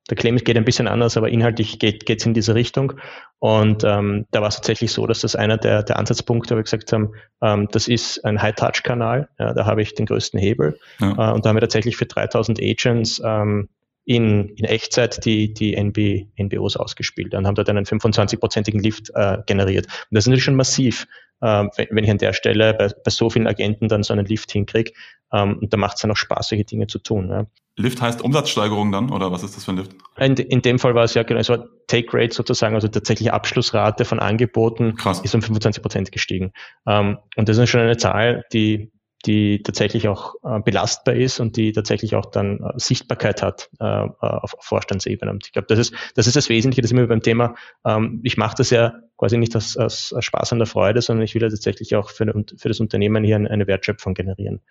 der 0.09 0.17
Claim 0.17 0.37
geht 0.37 0.55
ein 0.55 0.65
bisschen 0.65 0.87
anders, 0.87 1.17
aber 1.17 1.29
inhaltlich 1.29 1.79
geht 1.79 2.07
es 2.07 2.25
in 2.25 2.35
diese 2.35 2.53
Richtung. 2.53 2.93
Und 3.39 3.83
ähm, 3.83 4.27
da 4.29 4.41
war 4.41 4.49
es 4.49 4.55
tatsächlich 4.55 4.91
so, 4.91 5.07
dass 5.07 5.21
das 5.21 5.35
einer 5.35 5.57
der, 5.57 5.81
der 5.81 5.97
Ansatzpunkte, 5.97 6.53
wo 6.53 6.57
wir 6.59 6.63
gesagt 6.63 6.93
haben, 6.93 7.13
ähm, 7.41 7.69
das 7.71 7.87
ist 7.87 8.23
ein 8.23 8.39
High-Touch-Kanal, 8.39 9.29
ja, 9.39 9.53
da 9.53 9.65
habe 9.65 9.81
ich 9.81 9.95
den 9.95 10.05
größten 10.05 10.39
Hebel. 10.39 10.79
Ja. 10.99 11.31
Äh, 11.31 11.33
und 11.33 11.43
da 11.43 11.49
haben 11.49 11.55
wir 11.55 11.61
tatsächlich 11.61 11.97
für 11.97 12.05
3000 12.05 12.61
Agents 12.61 13.19
ähm, 13.25 13.67
in, 14.05 14.49
in 14.49 14.65
Echtzeit 14.65 15.23
die, 15.25 15.53
die 15.53 15.75
NB, 15.75 16.27
NBOs 16.39 16.75
ausgespielt 16.75 17.33
und 17.33 17.45
haben 17.45 17.55
dort 17.55 17.69
einen 17.69 17.85
25-prozentigen 17.85 18.81
Lift 18.81 19.11
äh, 19.13 19.37
generiert. 19.45 19.85
Und 19.85 20.15
das 20.15 20.23
ist 20.23 20.27
natürlich 20.27 20.43
schon 20.43 20.55
massiv, 20.55 21.07
äh, 21.41 21.65
wenn 21.89 22.03
ich 22.03 22.11
an 22.11 22.17
der 22.17 22.33
Stelle 22.33 22.73
bei, 22.73 22.87
bei 22.87 23.11
so 23.11 23.29
vielen 23.29 23.47
Agenten 23.47 23.87
dann 23.87 24.03
so 24.03 24.13
einen 24.13 24.25
Lift 24.25 24.51
hinkriege. 24.51 24.91
Ähm, 25.31 25.59
und 25.59 25.71
da 25.71 25.77
macht 25.77 25.95
es 25.95 26.01
dann 26.01 26.11
auch 26.11 26.17
Spaß, 26.17 26.49
solche 26.49 26.65
Dinge 26.65 26.87
zu 26.87 26.99
tun. 26.99 27.29
Ja. 27.29 27.45
Lift 27.77 28.01
heißt 28.01 28.21
Umsatzsteigerung 28.21 28.91
dann 28.91 29.11
oder 29.11 29.31
was 29.31 29.43
ist 29.43 29.55
das 29.55 29.65
für 29.65 29.71
ein 29.71 29.77
Lift? 29.77 29.93
In, 30.17 30.35
in 30.35 30.61
dem 30.61 30.77
Fall 30.77 30.93
war 30.93 31.03
es 31.03 31.13
ja 31.13 31.23
genau, 31.23 31.41
so 31.41 31.57
Take 31.87 32.09
Rate 32.11 32.33
sozusagen, 32.33 32.75
also 32.75 32.87
tatsächlich 32.87 33.31
Abschlussrate 33.31 34.03
von 34.03 34.19
Angeboten 34.19 34.95
Krass. 34.95 35.21
ist 35.21 35.33
um 35.33 35.41
25 35.41 35.81
Prozent 35.81 36.11
gestiegen. 36.11 36.51
Ähm, 36.85 37.17
und 37.37 37.47
das 37.47 37.57
ist 37.57 37.69
schon 37.69 37.81
eine 37.81 37.97
Zahl, 37.97 38.45
die 38.51 38.91
die 39.21 39.61
tatsächlich 39.63 40.07
auch 40.07 40.35
äh, 40.43 40.59
belastbar 40.59 41.15
ist 41.15 41.39
und 41.39 41.57
die 41.57 41.71
tatsächlich 41.71 42.15
auch 42.15 42.25
dann 42.25 42.59
äh, 42.59 42.73
Sichtbarkeit 42.77 43.41
hat 43.41 43.69
äh, 43.79 43.85
auf 43.85 44.55
Vorstandsebene. 44.59 45.31
Und 45.31 45.45
ich 45.45 45.53
glaube, 45.53 45.67
das 45.67 45.79
ist, 45.79 45.93
das 46.15 46.27
ist 46.27 46.35
das 46.35 46.49
Wesentliche, 46.49 46.81
das 46.81 46.93
wir 46.93 47.07
beim 47.07 47.21
Thema, 47.21 47.55
ähm, 47.85 48.21
ich 48.23 48.37
mache 48.37 48.55
das 48.57 48.69
ja 48.69 48.93
quasi 49.17 49.37
nicht 49.37 49.55
aus, 49.55 49.77
aus, 49.77 50.13
Spaß 50.17 50.53
an 50.53 50.59
der 50.59 50.67
Freude, 50.67 51.01
sondern 51.01 51.23
ich 51.23 51.35
will 51.35 51.41
ja 51.41 51.49
tatsächlich 51.49 51.95
auch 51.95 52.09
für, 52.09 52.25
für 52.57 52.67
das 52.67 52.79
Unternehmen 52.79 53.23
hier 53.23 53.35
eine, 53.35 53.67
Wertschöpfung 53.67 54.13
generieren. 54.13 54.61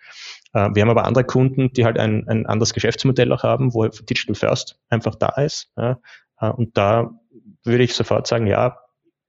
Äh, 0.53 0.69
wir 0.73 0.81
haben 0.81 0.89
aber 0.89 1.05
andere 1.05 1.23
Kunden, 1.23 1.71
die 1.73 1.85
halt 1.85 1.97
ein, 1.97 2.27
ein 2.27 2.45
anderes 2.45 2.73
Geschäftsmodell 2.73 3.31
auch 3.31 3.43
haben, 3.43 3.73
wo 3.73 3.87
Digital 3.87 4.35
First 4.35 4.77
einfach 4.89 5.15
da 5.15 5.29
ist. 5.41 5.71
Ja, 5.77 5.99
äh, 6.39 6.49
und 6.49 6.77
da 6.77 7.11
würde 7.63 7.83
ich 7.83 7.93
sofort 7.93 8.27
sagen, 8.27 8.47
ja, 8.47 8.77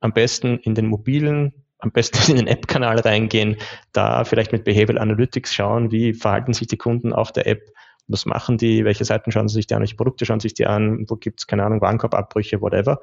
am 0.01 0.13
besten 0.13 0.59
in 0.59 0.75
den 0.75 0.87
mobilen 0.87 1.62
am 1.83 1.91
besten 1.91 2.31
in 2.31 2.37
den 2.39 2.47
App-Kanal 2.47 3.01
reingehen, 3.01 3.57
da 3.93 4.25
vielleicht 4.25 4.53
mit 4.53 4.65
Behavioral 4.65 5.03
Analytics 5.03 5.53
schauen, 5.53 5.91
wie 5.91 6.15
verhalten 6.15 6.55
sich 6.55 6.69
die 6.69 6.79
Kunden 6.79 7.13
auf 7.13 7.33
der 7.33 7.47
App, 7.47 7.69
was 8.07 8.25
machen 8.25 8.57
die, 8.57 8.85
welche 8.85 9.05
Seiten 9.05 9.33
schauen 9.33 9.49
sie 9.49 9.57
sich 9.57 9.67
die 9.67 9.75
an, 9.75 9.81
welche 9.81 9.97
Produkte 9.97 10.25
schauen 10.25 10.41
sie 10.41 10.49
sich 10.49 10.55
die 10.55 10.67
an, 10.67 11.05
wo 11.09 11.17
gibt 11.17 11.41
es, 11.41 11.47
keine 11.47 11.65
Ahnung, 11.65 11.81
Warenkorbabbrüche, 11.81 12.61
whatever. 12.61 13.01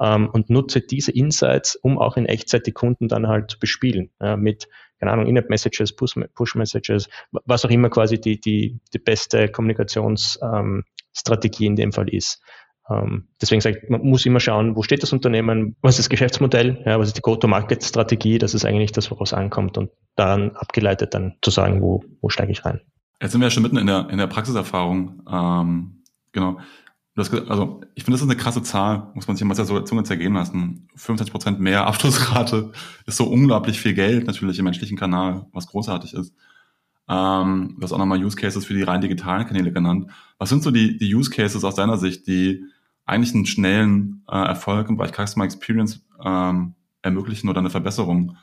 Ähm, 0.00 0.30
und 0.30 0.48
nutze 0.48 0.80
diese 0.80 1.12
Insights, 1.12 1.76
um 1.76 1.98
auch 1.98 2.16
in 2.16 2.26
Echtzeit 2.26 2.66
die 2.66 2.72
Kunden 2.72 3.08
dann 3.08 3.26
halt 3.26 3.50
zu 3.50 3.58
bespielen. 3.58 4.10
Ja, 4.20 4.36
mit, 4.36 4.68
keine 5.00 5.12
Ahnung, 5.12 5.26
In-App-Messages, 5.26 5.96
Push-Messages, 5.96 7.08
was 7.32 7.64
auch 7.64 7.70
immer 7.70 7.90
quasi 7.90 8.20
die, 8.20 8.40
die, 8.40 8.78
die 8.92 8.98
beste 8.98 9.48
Kommunikationsstrategie 9.48 11.66
ähm, 11.66 11.72
in 11.72 11.76
dem 11.76 11.92
Fall 11.92 12.08
ist. 12.08 12.42
Ähm, 12.90 13.28
deswegen 13.40 13.60
sage 13.60 13.80
ich, 13.82 13.88
man 13.88 14.02
muss 14.02 14.26
immer 14.26 14.40
schauen, 14.40 14.74
wo 14.76 14.82
steht 14.82 15.02
das 15.02 15.12
Unternehmen, 15.12 15.76
was 15.80 15.94
ist 15.94 16.00
das 16.00 16.08
Geschäftsmodell, 16.08 16.82
ja, 16.84 16.98
was 16.98 17.08
ist 17.08 17.16
die 17.16 17.22
Go-to-Market-Strategie, 17.22 18.38
das 18.38 18.54
ist 18.54 18.64
eigentlich 18.64 18.92
das, 18.92 19.10
woraus 19.10 19.32
ankommt 19.32 19.78
und 19.78 19.90
daran 20.16 20.50
abgeleitet 20.56 21.14
dann 21.14 21.34
zu 21.42 21.50
sagen, 21.50 21.80
wo, 21.80 22.02
wo 22.20 22.28
steige 22.28 22.52
ich 22.52 22.64
rein. 22.64 22.80
Jetzt 23.22 23.32
sind 23.32 23.40
wir 23.40 23.46
ja 23.46 23.50
schon 23.50 23.62
mitten 23.62 23.76
in 23.76 23.86
der, 23.86 24.08
in 24.10 24.18
der 24.18 24.26
Praxiserfahrung. 24.26 25.22
Ähm, 25.30 26.02
genau. 26.32 26.58
Das, 27.14 27.32
also 27.32 27.82
ich 27.94 28.04
finde, 28.04 28.16
das 28.16 28.22
ist 28.22 28.30
eine 28.30 28.36
krasse 28.36 28.62
Zahl, 28.62 29.10
muss 29.14 29.28
man 29.28 29.36
sich 29.36 29.46
mal 29.46 29.54
so 29.54 29.74
der 29.74 29.84
Zunge 29.84 30.04
zergehen 30.04 30.34
lassen. 30.34 30.88
25 30.96 31.32
Prozent 31.32 31.60
mehr 31.60 31.86
Abschlussrate 31.86 32.72
ist 33.06 33.16
so 33.16 33.24
unglaublich 33.24 33.80
viel 33.80 33.94
Geld 33.94 34.26
natürlich 34.26 34.58
im 34.58 34.64
menschlichen 34.64 34.96
Kanal, 34.96 35.46
was 35.52 35.66
großartig 35.66 36.14
ist. 36.14 36.34
Ähm, 37.08 37.74
du 37.76 37.82
hast 37.82 37.92
auch 37.92 37.98
nochmal 37.98 38.24
Use 38.24 38.36
Cases 38.36 38.64
für 38.64 38.74
die 38.74 38.82
rein 38.82 39.00
digitalen 39.00 39.46
Kanäle 39.46 39.72
genannt. 39.72 40.10
Was 40.38 40.48
sind 40.48 40.62
so 40.62 40.70
die, 40.70 40.96
die 40.96 41.12
Use 41.12 41.30
Cases 41.30 41.64
aus 41.64 41.74
deiner 41.74 41.98
Sicht, 41.98 42.26
die 42.28 42.64
eigentlich 43.10 43.34
einen 43.34 43.46
schnellen 43.46 44.24
äh, 44.30 44.36
Erfolg 44.36 44.88
im 44.88 44.96
Bereich 44.96 45.12
Customer 45.12 45.44
Experience 45.44 46.04
ähm, 46.24 46.74
ermöglichen 47.02 47.48
oder 47.48 47.60
eine 47.60 47.70
Verbesserung? 47.70 48.36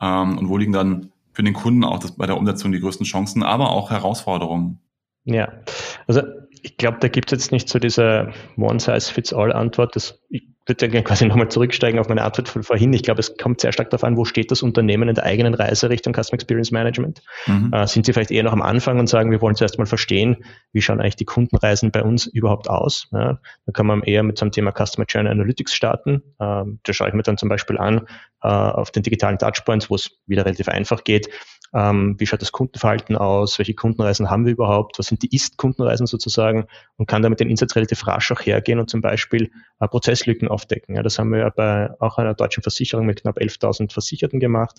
Ähm, 0.00 0.38
und 0.38 0.48
wo 0.48 0.56
liegen 0.56 0.72
dann 0.72 1.12
für 1.32 1.42
den 1.42 1.54
Kunden 1.54 1.84
auch 1.84 1.98
das, 1.98 2.12
bei 2.16 2.26
der 2.26 2.36
Umsetzung 2.36 2.72
die 2.72 2.80
größten 2.80 3.06
Chancen, 3.06 3.42
aber 3.42 3.70
auch 3.70 3.90
Herausforderungen? 3.90 4.80
Ja, 5.24 5.52
also 6.06 6.22
ich 6.62 6.76
glaube, 6.76 6.98
da 7.00 7.08
gibt 7.08 7.32
es 7.32 7.38
jetzt 7.38 7.52
nicht 7.52 7.68
so 7.68 7.78
diese 7.78 8.32
One-Size-Fits-All-Antwort. 8.56 9.94
Ich 10.28 10.48
würde 10.68 10.88
gerne 10.88 11.04
quasi 11.04 11.26
nochmal 11.26 11.48
zurücksteigen 11.48 11.98
auf 11.98 12.08
meine 12.08 12.22
Antwort 12.22 12.48
von 12.48 12.62
vorhin. 12.62 12.92
Ich 12.92 13.02
glaube, 13.02 13.20
es 13.20 13.36
kommt 13.36 13.60
sehr 13.60 13.72
stark 13.72 13.90
darauf 13.90 14.04
an, 14.04 14.16
wo 14.16 14.24
steht 14.24 14.50
das 14.50 14.62
Unternehmen 14.62 15.08
in 15.08 15.14
der 15.14 15.24
eigenen 15.24 15.54
Reise 15.54 15.88
Richtung 15.90 16.12
Customer 16.12 16.34
Experience 16.34 16.70
Management. 16.70 17.22
Mhm. 17.46 17.72
Äh, 17.72 17.86
sind 17.86 18.06
Sie 18.06 18.12
vielleicht 18.12 18.30
eher 18.30 18.42
noch 18.42 18.52
am 18.52 18.62
Anfang 18.62 18.98
und 18.98 19.08
sagen, 19.08 19.30
wir 19.30 19.40
wollen 19.40 19.54
zuerst 19.56 19.78
mal 19.78 19.86
verstehen, 19.86 20.44
wie 20.72 20.82
schauen 20.82 21.00
eigentlich 21.00 21.16
die 21.16 21.24
Kundenreisen 21.24 21.90
bei 21.90 22.02
uns 22.02 22.26
überhaupt 22.26 22.68
aus? 22.68 23.08
Ja, 23.12 23.38
da 23.66 23.72
kann 23.72 23.86
man 23.86 24.02
eher 24.02 24.22
mit 24.22 24.38
so 24.38 24.44
einem 24.44 24.52
Thema 24.52 24.72
Customer 24.72 25.06
Journey 25.08 25.30
Analytics 25.30 25.74
starten. 25.74 26.22
Ähm, 26.40 26.80
da 26.82 26.92
schaue 26.92 27.08
ich 27.08 27.14
mir 27.14 27.22
dann 27.22 27.38
zum 27.38 27.48
Beispiel 27.48 27.78
an 27.78 28.06
äh, 28.42 28.48
auf 28.48 28.90
den 28.90 29.02
digitalen 29.02 29.38
Touchpoints, 29.38 29.90
wo 29.90 29.94
es 29.94 30.10
wieder 30.26 30.44
relativ 30.44 30.68
einfach 30.68 31.04
geht, 31.04 31.28
ähm, 31.74 32.16
wie 32.18 32.26
schaut 32.26 32.42
das 32.42 32.52
Kundenverhalten 32.52 33.16
aus, 33.16 33.58
welche 33.58 33.74
Kundenreisen 33.74 34.30
haben 34.30 34.46
wir 34.46 34.52
überhaupt, 34.52 34.98
was 34.98 35.06
sind 35.06 35.22
die 35.22 35.34
Ist-Kundenreisen 35.34 36.06
sozusagen 36.06 36.66
und 36.96 37.06
kann 37.06 37.22
damit 37.22 37.40
den 37.40 37.50
Insights 37.50 37.76
relativ 37.76 38.06
rasch 38.06 38.32
auch 38.32 38.40
hergehen 38.40 38.78
und 38.78 38.88
zum 38.88 39.00
Beispiel 39.00 39.50
äh, 39.80 39.88
Prozesslücken 39.88 40.48
aufdecken. 40.48 40.96
Ja, 40.96 41.02
das 41.02 41.18
haben 41.18 41.32
wir 41.32 41.50
bei 41.50 41.90
auch 42.00 42.18
einer 42.18 42.34
deutschen 42.34 42.62
Versicherung 42.62 43.06
mit 43.06 43.22
knapp 43.22 43.38
11.000 43.38 43.92
Versicherten 43.92 44.40
gemacht 44.40 44.78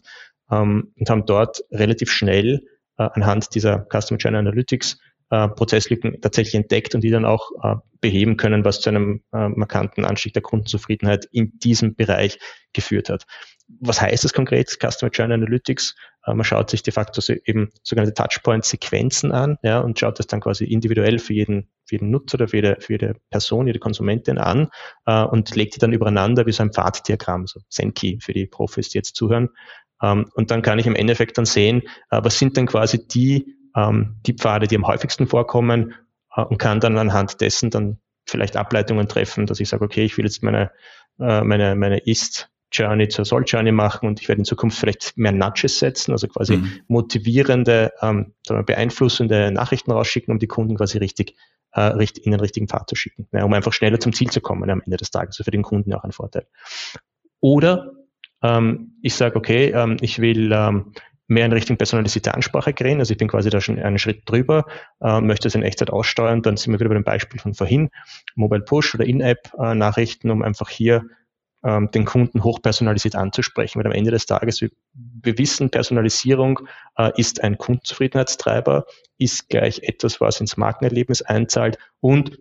ähm, 0.52 0.94
und 0.98 1.10
haben 1.10 1.26
dort 1.26 1.64
relativ 1.72 2.12
schnell 2.12 2.66
äh, 2.98 3.10
anhand 3.14 3.54
dieser 3.56 3.86
Customer 3.92 4.18
Journey 4.18 4.38
Analytics 4.40 4.98
äh, 5.30 5.48
Prozesslücken 5.48 6.22
tatsächlich 6.22 6.56
entdeckt 6.56 6.96
und 6.96 7.02
die 7.02 7.12
dann 7.12 7.26
auch 7.26 7.52
äh, 7.64 7.76
beheben 8.02 8.38
können, 8.38 8.66
was 8.66 8.82
zu 8.82 8.90
einem 8.90 9.22
äh, 9.32 9.50
markanten 9.50 10.06
Anstieg 10.06 10.34
der 10.34 10.42
Kundenzufriedenheit 10.42 11.26
in 11.32 11.60
diesem 11.60 11.96
Bereich 11.96 12.40
geführt 12.74 13.10
hat. 13.10 13.26
Was 13.82 14.02
heißt 14.02 14.24
das 14.24 14.34
konkret? 14.34 14.78
Customer 14.80 15.12
Journey 15.12 15.36
Analytics. 15.36 15.96
Äh, 16.26 16.34
man 16.34 16.44
schaut 16.44 16.70
sich 16.70 16.84
de 16.84 16.94
facto 16.94 17.22
so 17.22 17.34
eben 17.46 17.70
sogenannte 17.84 18.14
Touchpoint-Sequenzen 18.14 19.32
an 19.32 19.58
ja, 19.64 19.80
und 19.80 20.00
schaut 20.00 20.20
das 20.20 20.28
dann 20.28 20.42
quasi 20.42 20.66
individuell 20.66 21.20
für 21.20 21.34
jeden, 21.34 21.70
für 21.86 21.96
jeden 21.96 22.10
Nutzer 22.10 22.36
oder 22.36 22.48
für 22.48 22.58
jede, 22.58 22.78
für 22.80 22.94
jede 22.94 23.16
Person, 23.30 23.68
jede 23.68 23.80
Konsumentin 23.80 24.38
an 24.38 24.70
äh, 25.06 25.24
und 25.24 25.56
legt 25.56 25.76
die 25.76 25.80
dann 25.80 25.94
übereinander 25.94 26.46
wie 26.46 26.52
so 26.52 26.64
ein 26.64 26.74
Pfaddiagramm, 26.74 27.48
so 27.48 27.62
Senki 27.70 28.20
für 28.22 28.34
die 28.34 28.48
Profis, 28.48 28.90
die 28.90 28.98
jetzt 28.98 29.16
zuhören. 29.16 29.50
Ähm, 30.02 30.30
und 30.34 30.52
dann 30.52 30.62
kann 30.62 30.80
ich 30.80 30.88
im 30.88 30.96
Endeffekt 30.96 31.38
dann 31.38 31.46
sehen, 31.46 31.84
äh, 32.10 32.20
was 32.24 32.40
sind 32.40 32.58
denn 32.58 32.66
quasi 32.66 33.08
die 33.08 33.56
ähm, 33.76 34.18
die 34.26 34.34
Pfade, 34.34 34.68
die 34.68 34.76
am 34.76 34.88
häufigsten 34.88 35.28
vorkommen 35.28 35.94
äh, 36.36 36.42
und 36.42 36.58
kann 36.58 36.80
dann 36.80 36.98
anhand 36.98 37.42
dessen 37.42 37.70
dann 37.70 38.00
vielleicht 38.26 38.58
Ableitungen 38.58 39.08
treffen, 39.08 39.46
dass 39.46 39.60
ich 39.60 39.70
sage, 39.70 39.84
okay, 39.84 40.06
ich 40.06 40.18
will 40.18 40.26
jetzt 40.26 40.44
meine, 40.44 40.72
äh, 41.20 41.44
meine, 41.44 41.76
meine 41.76 42.00
Ist 42.00 42.50
Journey 42.72 43.08
zur 43.08 43.26
Soll 43.26 43.44
Journey 43.46 43.72
machen 43.72 44.08
und 44.08 44.22
ich 44.22 44.28
werde 44.28 44.40
in 44.40 44.46
Zukunft 44.46 44.80
vielleicht 44.80 45.18
mehr 45.18 45.32
Nudges 45.32 45.80
setzen, 45.80 46.12
also 46.12 46.28
quasi 46.28 46.58
mhm. 46.58 46.82
motivierende, 46.88 47.92
ähm, 48.02 48.34
beeinflussende 48.48 49.52
Nachrichten 49.52 49.92
rausschicken, 49.92 50.32
um 50.32 50.40
die 50.40 50.48
Kunden 50.48 50.76
quasi 50.76 50.98
richtig, 50.98 51.36
äh, 51.72 51.82
richtig 51.82 52.26
in 52.26 52.32
den 52.32 52.40
richtigen 52.40 52.68
Pfad 52.68 52.90
zu 52.90 52.96
schicken, 52.96 53.28
ja, 53.32 53.44
um 53.44 53.54
einfach 53.54 53.74
schneller 53.74 54.00
zum 54.00 54.14
Ziel 54.14 54.30
zu 54.30 54.42
kommen 54.42 54.70
am 54.70 54.82
Ende 54.82 54.98
des 54.98 55.12
Tages. 55.12 55.36
Also 55.36 55.46
für 55.46 55.52
den 55.52 55.64
Kunden 55.64 55.94
auch 55.94 56.04
ein 56.04 56.12
Vorteil. 56.12 56.46
Oder 57.40 57.92
ähm, 58.44 58.98
ich 59.02 59.16
sage, 59.16 59.36
okay, 59.36 59.72
ähm, 59.72 59.98
ich 60.02 60.20
will 60.20 60.52
ähm, 60.52 60.94
mehr 61.28 61.46
in 61.46 61.54
Richtung 61.54 61.78
personalisierte 61.78 62.34
Ansprache 62.34 62.74
gehen. 62.74 63.00
Also 63.00 63.12
ich 63.12 63.18
bin 63.18 63.28
quasi 63.28 63.50
da 63.50 63.62
schon 63.62 63.80
einen 63.80 64.00
Schritt 64.00 64.24
drüber, 64.26 64.66
äh, 65.02 65.22
möchte 65.22 65.48
es 65.48 65.56
in 65.56 65.64
Echtzeit 65.64 65.92
aussteuern. 65.92 66.42
Dann 66.42 66.58
sind 66.58 66.74
wir 66.74 66.80
wieder 66.80 66.90
bei 66.90 66.96
dem 66.96 67.04
Beispiel 67.04 67.40
von 67.40 67.54
vorhin, 67.54 67.90
Mobile 68.36 68.62
Push 68.62 68.96
oder 68.96 69.06
In-App-Nachrichten, 69.06 70.32
um 70.32 70.42
einfach 70.42 70.70
hier 70.70 71.06
ähm, 71.64 71.92
den 71.92 72.06
Kunden 72.06 72.44
hochpersonalisiert 72.44 73.16
anzusprechen. 73.16 73.80
Weil 73.80 73.88
am 73.88 73.94
Ende 73.94 74.12
des 74.12 74.26
Tages, 74.26 74.62
wir, 74.62 74.70
wir 74.94 75.38
wissen, 75.38 75.70
Personalisierung 75.70 76.62
äh, 76.98 77.12
ist 77.18 77.44
ein 77.44 77.58
Kundenzufriedenheitstreiber, 77.58 78.86
ist 79.18 79.50
gleich 79.50 79.80
etwas, 79.84 80.22
was 80.22 80.40
ins 80.40 80.58
Markenerlebnis 80.58 81.22
einzahlt 81.22 81.78
und 82.00 82.40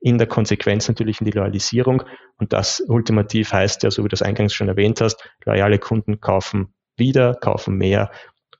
in 0.00 0.18
der 0.18 0.26
Konsequenz 0.26 0.88
natürlich 0.88 1.20
in 1.20 1.26
die 1.26 1.32
Loyalisierung. 1.32 2.02
Und 2.38 2.52
das 2.52 2.80
ultimativ 2.80 3.52
heißt 3.52 3.82
ja, 3.82 3.90
so 3.90 4.02
wie 4.02 4.08
du 4.08 4.14
das 4.14 4.22
eingangs 4.22 4.54
schon 4.54 4.68
erwähnt 4.68 5.00
hast, 5.00 5.22
loyale 5.44 5.78
Kunden 5.78 6.20
kaufen 6.20 6.74
wieder, 6.96 7.34
kaufen 7.34 7.76
mehr. 7.76 8.10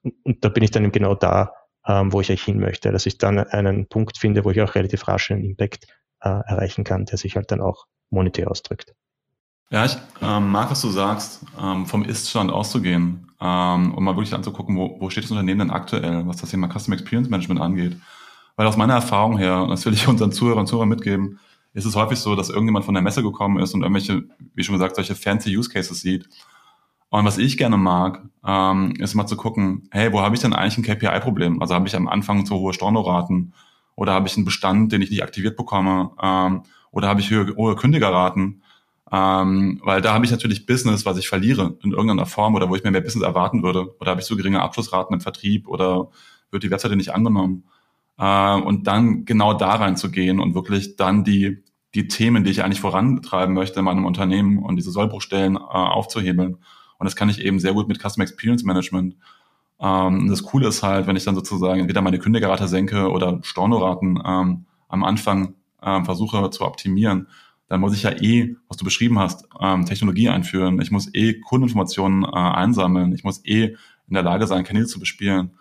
Und 0.02 0.44
da 0.44 0.48
bin 0.50 0.62
ich 0.62 0.70
dann 0.70 0.92
genau 0.92 1.14
da, 1.14 1.54
ähm, 1.86 2.12
wo 2.12 2.20
ich 2.20 2.28
eigentlich 2.28 2.44
hin 2.44 2.60
möchte, 2.60 2.92
dass 2.92 3.06
ich 3.06 3.18
dann 3.18 3.38
einen 3.38 3.88
Punkt 3.88 4.18
finde, 4.18 4.44
wo 4.44 4.50
ich 4.50 4.60
auch 4.60 4.74
relativ 4.74 5.08
rasch 5.08 5.30
einen 5.30 5.44
Impact 5.44 5.86
äh, 6.20 6.28
erreichen 6.28 6.84
kann, 6.84 7.06
der 7.06 7.18
sich 7.18 7.36
halt 7.36 7.50
dann 7.50 7.60
auch 7.60 7.86
monetär 8.10 8.50
ausdrückt. 8.50 8.94
Ja, 9.70 9.84
ich 9.84 9.96
ähm, 10.20 10.50
mag, 10.50 10.70
was 10.70 10.80
du 10.80 10.88
sagst, 10.88 11.44
ähm, 11.60 11.86
vom 11.86 12.04
Ist-Stand 12.04 12.50
auszugehen 12.50 13.28
ähm, 13.40 13.94
und 13.94 14.02
mal 14.02 14.16
wirklich 14.16 14.34
anzugucken, 14.34 14.76
wo, 14.76 14.96
wo 15.00 15.10
steht 15.10 15.24
das 15.24 15.30
Unternehmen 15.30 15.60
denn 15.60 15.70
aktuell, 15.70 16.26
was 16.26 16.38
das 16.38 16.50
Thema 16.50 16.68
Custom 16.68 16.94
Experience 16.94 17.30
Management 17.30 17.60
angeht. 17.60 17.96
Weil 18.56 18.66
aus 18.66 18.76
meiner 18.76 18.94
Erfahrung 18.94 19.38
her, 19.38 19.62
und 19.62 19.70
das 19.70 19.86
will 19.86 19.92
ich 19.92 20.08
unseren 20.08 20.32
Zuhörern 20.32 20.60
und 20.60 20.66
Zuhörern 20.66 20.88
mitgeben, 20.88 21.38
ist 21.72 21.84
es 21.84 21.94
häufig 21.94 22.18
so, 22.18 22.34
dass 22.34 22.50
irgendjemand 22.50 22.84
von 22.84 22.94
der 22.94 23.02
Messe 23.02 23.22
gekommen 23.22 23.60
ist 23.60 23.74
und 23.74 23.82
irgendwelche, 23.82 24.24
wie 24.54 24.64
schon 24.64 24.74
gesagt, 24.74 24.96
solche 24.96 25.14
fancy 25.14 25.56
Use 25.56 25.70
Cases 25.70 26.00
sieht 26.00 26.28
und 27.10 27.24
was 27.24 27.38
ich 27.38 27.58
gerne 27.58 27.76
mag, 27.76 28.22
ähm, 28.46 28.94
ist 28.98 29.14
mal 29.14 29.26
zu 29.26 29.36
gucken, 29.36 29.88
hey, 29.90 30.12
wo 30.12 30.20
habe 30.20 30.34
ich 30.36 30.40
denn 30.40 30.52
eigentlich 30.52 30.78
ein 30.78 30.84
KPI-Problem? 30.84 31.60
Also 31.60 31.74
habe 31.74 31.88
ich 31.88 31.96
am 31.96 32.08
Anfang 32.08 32.46
zu 32.46 32.54
hohe 32.54 32.72
Stornoraten 32.72 33.52
oder 33.96 34.12
habe 34.14 34.28
ich 34.28 34.36
einen 34.36 34.44
Bestand, 34.44 34.92
den 34.92 35.02
ich 35.02 35.10
nicht 35.10 35.24
aktiviert 35.24 35.56
bekomme 35.56 36.12
ähm, 36.22 36.62
oder 36.92 37.08
habe 37.08 37.20
ich 37.20 37.30
hohe, 37.32 37.54
hohe 37.56 37.74
Kündigerraten? 37.74 38.62
Ähm, 39.12 39.80
weil 39.82 40.00
da 40.00 40.14
habe 40.14 40.24
ich 40.24 40.30
natürlich 40.30 40.66
Business, 40.66 41.04
was 41.04 41.18
ich 41.18 41.28
verliere 41.28 41.76
in 41.82 41.92
irgendeiner 41.92 42.26
Form 42.26 42.54
oder 42.54 42.68
wo 42.68 42.76
ich 42.76 42.84
mir 42.84 42.90
mehr 42.90 43.00
Business 43.00 43.24
erwarten 43.24 43.62
würde. 43.62 43.94
Oder 43.98 44.12
habe 44.12 44.20
ich 44.20 44.26
so 44.26 44.36
geringe 44.36 44.62
Abschlussraten 44.62 45.14
im 45.14 45.20
Vertrieb 45.20 45.66
oder 45.68 46.08
wird 46.50 46.62
die 46.62 46.70
Webseite 46.70 46.96
nicht 46.96 47.12
angenommen? 47.12 47.64
Äh, 48.18 48.54
und 48.54 48.86
dann 48.86 49.24
genau 49.24 49.54
da 49.54 49.74
reinzugehen 49.74 50.40
und 50.40 50.54
wirklich 50.54 50.96
dann 50.96 51.24
die, 51.24 51.64
die 51.94 52.08
Themen, 52.08 52.44
die 52.44 52.50
ich 52.50 52.62
eigentlich 52.62 52.80
vorantreiben 52.80 53.54
möchte 53.54 53.80
in 53.80 53.84
meinem 53.84 54.04
Unternehmen 54.04 54.58
und 54.58 54.76
diese 54.76 54.92
Sollbruchstellen 54.92 55.56
äh, 55.56 55.58
aufzuhebeln 55.58 56.58
und 57.00 57.06
das 57.06 57.16
kann 57.16 57.30
ich 57.30 57.40
eben 57.40 57.58
sehr 57.58 57.72
gut 57.72 57.88
mit 57.88 57.98
Customer 57.98 58.24
Experience 58.24 58.62
Management. 58.62 59.16
Ähm, 59.80 60.28
das 60.28 60.42
Coole 60.42 60.68
ist 60.68 60.82
halt, 60.82 61.06
wenn 61.06 61.16
ich 61.16 61.24
dann 61.24 61.34
sozusagen 61.34 61.80
entweder 61.80 62.02
meine 62.02 62.18
Kündigerate 62.18 62.68
senke 62.68 63.10
oder 63.10 63.40
Stornoraten 63.42 64.22
ähm, 64.24 64.66
am 64.88 65.02
Anfang 65.02 65.54
ähm, 65.82 66.04
versuche 66.04 66.50
zu 66.50 66.62
optimieren, 66.66 67.28
dann 67.70 67.80
muss 67.80 67.94
ich 67.94 68.02
ja 68.02 68.10
eh, 68.10 68.56
was 68.68 68.76
du 68.76 68.84
beschrieben 68.84 69.18
hast, 69.18 69.48
ähm, 69.60 69.86
Technologie 69.86 70.28
einführen. 70.28 70.80
Ich 70.80 70.90
muss 70.90 71.08
eh 71.14 71.40
Kundeninformationen 71.40 72.24
äh, 72.24 72.26
einsammeln. 72.26 73.14
Ich 73.14 73.24
muss 73.24 73.44
eh 73.46 73.76
in 74.08 74.14
der 74.14 74.22
Lage 74.22 74.46
sein, 74.46 74.64
Kanäle 74.64 74.86
zu 74.86 74.98
bespielen. 74.98 75.52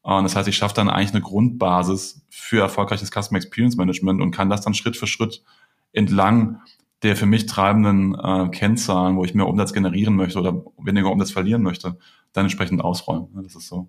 Und 0.00 0.24
das 0.24 0.34
heißt, 0.34 0.48
ich 0.48 0.56
schaffe 0.56 0.74
dann 0.74 0.88
eigentlich 0.88 1.12
eine 1.12 1.20
Grundbasis 1.20 2.24
für 2.30 2.62
erfolgreiches 2.62 3.10
Customer 3.10 3.36
Experience 3.36 3.76
Management 3.76 4.22
und 4.22 4.30
kann 4.30 4.48
das 4.48 4.62
dann 4.62 4.72
Schritt 4.72 4.96
für 4.96 5.06
Schritt 5.06 5.44
entlang 5.92 6.60
der 7.02 7.16
für 7.16 7.26
mich 7.26 7.46
treibenden 7.46 8.14
äh, 8.14 8.48
Kennzahlen, 8.50 9.16
wo 9.16 9.24
ich 9.24 9.34
mehr 9.34 9.46
Umsatz 9.46 9.72
generieren 9.72 10.16
möchte 10.16 10.38
oder 10.38 10.64
weniger 10.78 11.12
Umsatz 11.12 11.30
verlieren 11.30 11.62
möchte, 11.62 11.96
dann 12.32 12.46
entsprechend 12.46 12.82
ausräumen. 12.82 13.28
Das 13.42 13.54
ist 13.54 13.68
so. 13.68 13.88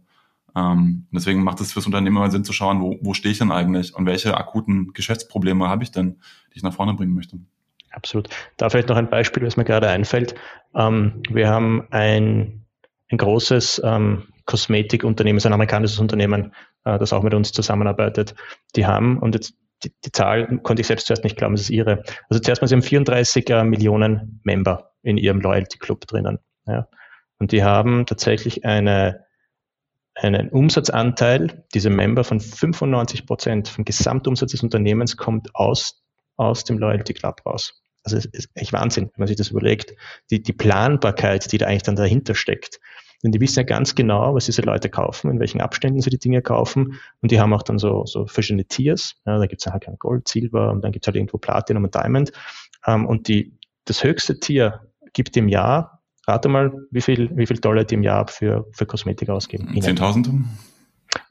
Ähm, 0.56 1.08
deswegen 1.12 1.44
macht 1.44 1.60
es 1.62 1.74
fürs 1.74 1.86
Unternehmen 1.86 2.18
immer 2.18 2.32
Sinn 2.32 2.44
zu 2.44 2.54
schauen, 2.54 2.82
wo, 2.82 2.98
wo 3.02 3.14
stehe 3.14 3.32
ich 3.32 3.40
denn 3.40 3.52
eigentlich 3.52 3.96
und 3.96 4.06
welche 4.06 4.38
akuten 4.38 4.94
Geschäftsprobleme 4.94 5.68
habe 5.68 5.84
ich 5.84 5.92
denn, 5.92 6.20
die 6.54 6.58
ich 6.58 6.64
nach 6.64 6.74
vorne 6.74 6.94
bringen 6.94 7.14
möchte. 7.14 7.40
Absolut. 8.00 8.30
Da 8.56 8.70
vielleicht 8.70 8.88
noch 8.88 8.96
ein 8.96 9.10
Beispiel, 9.10 9.46
was 9.46 9.58
mir 9.58 9.66
gerade 9.66 9.90
einfällt. 9.90 10.36
Ähm, 10.74 11.22
wir 11.30 11.50
haben 11.50 11.86
ein, 11.92 12.66
ein 13.12 13.18
großes 13.18 13.82
ähm, 13.84 14.30
Kosmetikunternehmen, 14.46 15.44
ein 15.44 15.54
amerikanisches 15.54 16.00
Unternehmen, 16.00 16.54
äh, 16.86 16.98
das 16.98 17.12
auch 17.12 17.24
mit 17.24 17.34
uns 17.34 17.52
zusammenarbeitet. 17.52 18.36
Die 18.78 18.86
haben, 18.86 19.20
und 19.20 19.36
jetzt 19.36 19.54
die, 19.84 19.92
die 20.06 20.12
Zahl 20.14 20.60
konnte 20.60 20.82
ich 20.82 20.88
selbst 20.88 21.08
zuerst 21.08 21.26
nicht 21.26 21.36
glauben, 21.36 21.56
es 21.56 21.62
ist 21.62 21.70
ihre. 21.72 22.04
Also 22.30 22.42
zuerst 22.42 22.62
mal, 22.62 22.68
sie 22.70 22.76
haben 22.76 22.82
34 22.82 23.50
äh, 23.50 23.64
Millionen 23.66 24.40
Member 24.44 24.92
in 25.04 25.18
ihrem 25.18 25.42
Loyalty 25.42 25.78
Club 25.78 26.08
drinnen. 26.08 26.40
Ja. 26.66 26.88
Und 27.38 27.52
die 27.52 27.64
haben 27.64 28.06
tatsächlich 28.06 28.64
eine, 28.64 29.26
einen 30.16 30.50
Umsatzanteil, 30.50 31.66
diese 31.74 31.90
Member 31.90 32.24
von 32.24 32.40
95 32.40 33.26
Prozent 33.26 33.68
vom 33.68 33.84
Gesamtumsatz 33.84 34.52
des 34.52 34.64
Unternehmens 34.64 35.18
kommt 35.18 35.54
aus, 35.54 36.02
aus 36.38 36.64
dem 36.64 36.78
Loyalty 36.78 37.14
Club 37.14 37.46
raus. 37.46 37.82
Also 38.04 38.18
es 38.18 38.26
ist 38.26 38.50
echt 38.54 38.74
Wahnsinn, 38.74 39.06
wenn 39.06 39.20
man 39.20 39.28
sich 39.28 39.38
das 39.38 39.50
überlegt. 39.50 39.94
Die, 40.30 40.42
die 40.42 40.54
Planbarkeit, 40.54 41.52
die 41.52 41.58
da 41.58 41.68
eigentlich 41.68 41.84
dann 41.84 41.96
dahinter 41.96 42.36
steckt. 42.36 42.80
Denn 43.24 43.32
die 43.32 43.42
wissen 43.42 43.60
ja 43.60 43.64
ganz 43.64 43.96
genau, 43.96 44.34
was 44.34 44.46
diese 44.46 44.62
Leute 44.62 44.90
kaufen, 44.90 45.30
in 45.30 45.40
welchen 45.40 45.60
Abständen 45.60 46.00
sie 46.00 46.10
die 46.10 46.20
Dinge 46.20 46.42
kaufen. 46.42 47.00
Und 47.22 47.32
die 47.32 47.40
haben 47.40 47.54
auch 47.54 47.64
dann 47.64 47.78
so, 47.78 48.06
so 48.06 48.26
verschiedene 48.28 48.66
Tiers. 48.66 49.16
Ja, 49.26 49.38
da 49.38 49.46
gibt 49.46 49.66
es 49.66 49.72
halt 49.72 49.86
Gold, 50.00 50.28
Silber 50.28 50.72
und 50.72 50.82
dann 50.84 50.94
gibt 50.94 51.06
es 51.06 51.08
halt 51.08 51.18
irgendwo 51.18 51.38
Platinum 51.38 51.84
und 51.84 51.94
Diamond. 51.94 52.32
Ähm, 52.86 53.06
und 53.06 53.28
die, 53.28 53.58
das 53.86 54.04
höchste 54.04 54.40
Tier 54.40 54.82
gibt 55.12 55.36
im 55.36 55.50
Jahr, 55.50 56.02
rate 56.28 56.48
mal, 56.48 56.72
wie 56.92 57.02
viel, 57.02 57.36
wie 57.36 57.46
viel 57.46 57.58
Dollar 57.58 57.84
die 57.84 57.96
im 57.96 58.04
Jahr 58.04 58.28
für, 58.28 58.68
für 58.72 58.86
Kosmetik 58.86 59.30
ausgeben. 59.30 59.68
10.000? 59.76 60.44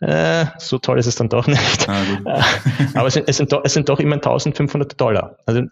Äh, 0.01 0.46
so 0.59 0.78
toll 0.78 0.99
ist 0.99 1.07
es 1.07 1.16
dann 1.16 1.28
doch 1.28 1.46
nicht. 1.49 1.88
Ah, 1.88 2.44
Aber 2.94 3.09
es 3.09 3.14
sind, 3.14 3.28
es, 3.28 3.36
sind 3.36 3.53
doch, 3.53 3.62
es 3.64 3.72
sind 3.74 3.88
doch 3.88 3.99
immer 3.99 4.16
1500 4.16 5.01
Dollar. 5.01 5.36
Also 5.46 5.62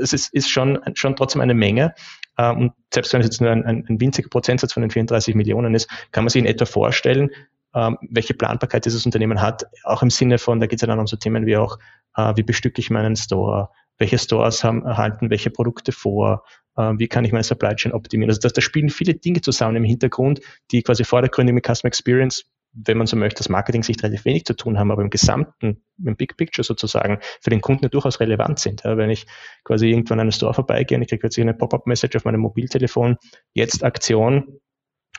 es 0.00 0.12
ist, 0.12 0.32
ist 0.32 0.50
schon, 0.50 0.78
schon 0.94 1.14
trotzdem 1.14 1.42
eine 1.42 1.54
Menge. 1.54 1.94
Ähm, 2.38 2.58
und 2.58 2.72
selbst 2.92 3.12
wenn 3.12 3.20
es 3.20 3.26
jetzt 3.26 3.40
nur 3.40 3.50
ein, 3.50 3.64
ein, 3.64 4.00
winziger 4.00 4.28
Prozentsatz 4.28 4.72
von 4.72 4.82
den 4.82 4.90
34 4.90 5.34
Millionen 5.34 5.74
ist, 5.74 5.88
kann 6.12 6.24
man 6.24 6.30
sich 6.30 6.40
in 6.40 6.46
etwa 6.46 6.64
vorstellen, 6.64 7.30
ähm, 7.74 7.98
welche 8.08 8.34
Planbarkeit 8.34 8.86
dieses 8.86 9.04
Unternehmen 9.04 9.42
hat, 9.42 9.66
auch 9.84 10.02
im 10.02 10.10
Sinne 10.10 10.38
von, 10.38 10.60
da 10.60 10.66
geht 10.66 10.78
es 10.78 10.82
ja 10.82 10.88
dann 10.88 10.98
um 10.98 11.06
so 11.06 11.16
Themen 11.16 11.44
wie 11.44 11.58
auch, 11.58 11.78
äh, 12.16 12.32
wie 12.36 12.42
bestücke 12.42 12.80
ich 12.80 12.90
meinen 12.90 13.16
Store, 13.16 13.68
welche 13.98 14.18
Stores 14.18 14.64
haben, 14.64 14.84
erhalten 14.84 15.28
welche 15.28 15.50
Produkte 15.50 15.92
vor, 15.92 16.44
äh, 16.76 16.92
wie 16.96 17.08
kann 17.08 17.26
ich 17.26 17.32
meine 17.32 17.44
Supply 17.44 17.74
Chain 17.74 17.92
optimieren. 17.92 18.30
Also 18.30 18.40
da, 18.40 18.48
da 18.48 18.60
spielen 18.62 18.88
viele 18.88 19.14
Dinge 19.14 19.42
zusammen 19.42 19.76
im 19.76 19.84
Hintergrund, 19.84 20.40
die 20.70 20.82
quasi 20.82 21.04
vordergründig 21.04 21.54
mit 21.54 21.66
Customer 21.66 21.88
Experience 21.88 22.44
wenn 22.84 22.98
man 22.98 23.06
so 23.06 23.16
möchte, 23.16 23.38
das 23.38 23.48
Marketing 23.48 23.82
sich 23.82 24.02
relativ 24.02 24.24
wenig 24.24 24.44
zu 24.44 24.54
tun 24.54 24.78
haben, 24.78 24.90
aber 24.90 25.02
im 25.02 25.10
gesamten, 25.10 25.82
im 26.04 26.16
Big 26.16 26.36
Picture 26.36 26.64
sozusagen 26.64 27.18
für 27.40 27.50
den 27.50 27.60
Kunden 27.60 27.84
ja 27.84 27.88
durchaus 27.88 28.20
relevant 28.20 28.58
sind. 28.58 28.84
Ja, 28.84 28.96
wenn 28.96 29.10
ich 29.10 29.26
quasi 29.64 29.88
irgendwann 29.88 30.20
an 30.20 30.24
einen 30.24 30.32
Store 30.32 30.54
vorbeigehe 30.54 30.96
und 30.96 31.02
ich 31.02 31.08
kriege 31.08 31.20
plötzlich 31.20 31.42
eine 31.42 31.54
Pop-up-Message 31.54 32.16
auf 32.16 32.24
meinem 32.24 32.40
Mobiltelefon, 32.40 33.16
jetzt 33.54 33.82
Aktion, 33.82 34.60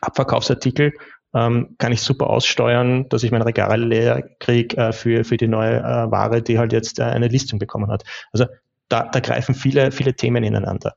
Abverkaufsartikel, 0.02 0.94
ähm, 1.34 1.76
kann 1.78 1.92
ich 1.92 2.02
super 2.02 2.30
aussteuern, 2.30 3.10
dass 3.10 3.24
ich 3.24 3.32
mein 3.32 3.42
Regal 3.42 3.84
leer 3.84 4.24
kriege 4.40 4.78
äh, 4.78 4.94
für, 4.94 5.24
für 5.24 5.38
die 5.38 5.48
neue 5.48 5.78
äh, 5.80 6.12
Ware, 6.12 6.42
die 6.42 6.60
halt 6.60 6.74
jetzt 6.74 7.00
äh, 7.00 7.04
eine 7.04 7.28
Listung 7.28 7.60
bekommen 7.60 7.90
hat. 7.90 8.04
Also 8.32 8.46
da, 8.90 9.10
da 9.12 9.20
greifen 9.20 9.54
viele, 9.54 9.92
viele 9.92 10.16
Themen 10.16 10.44
ineinander. 10.44 10.96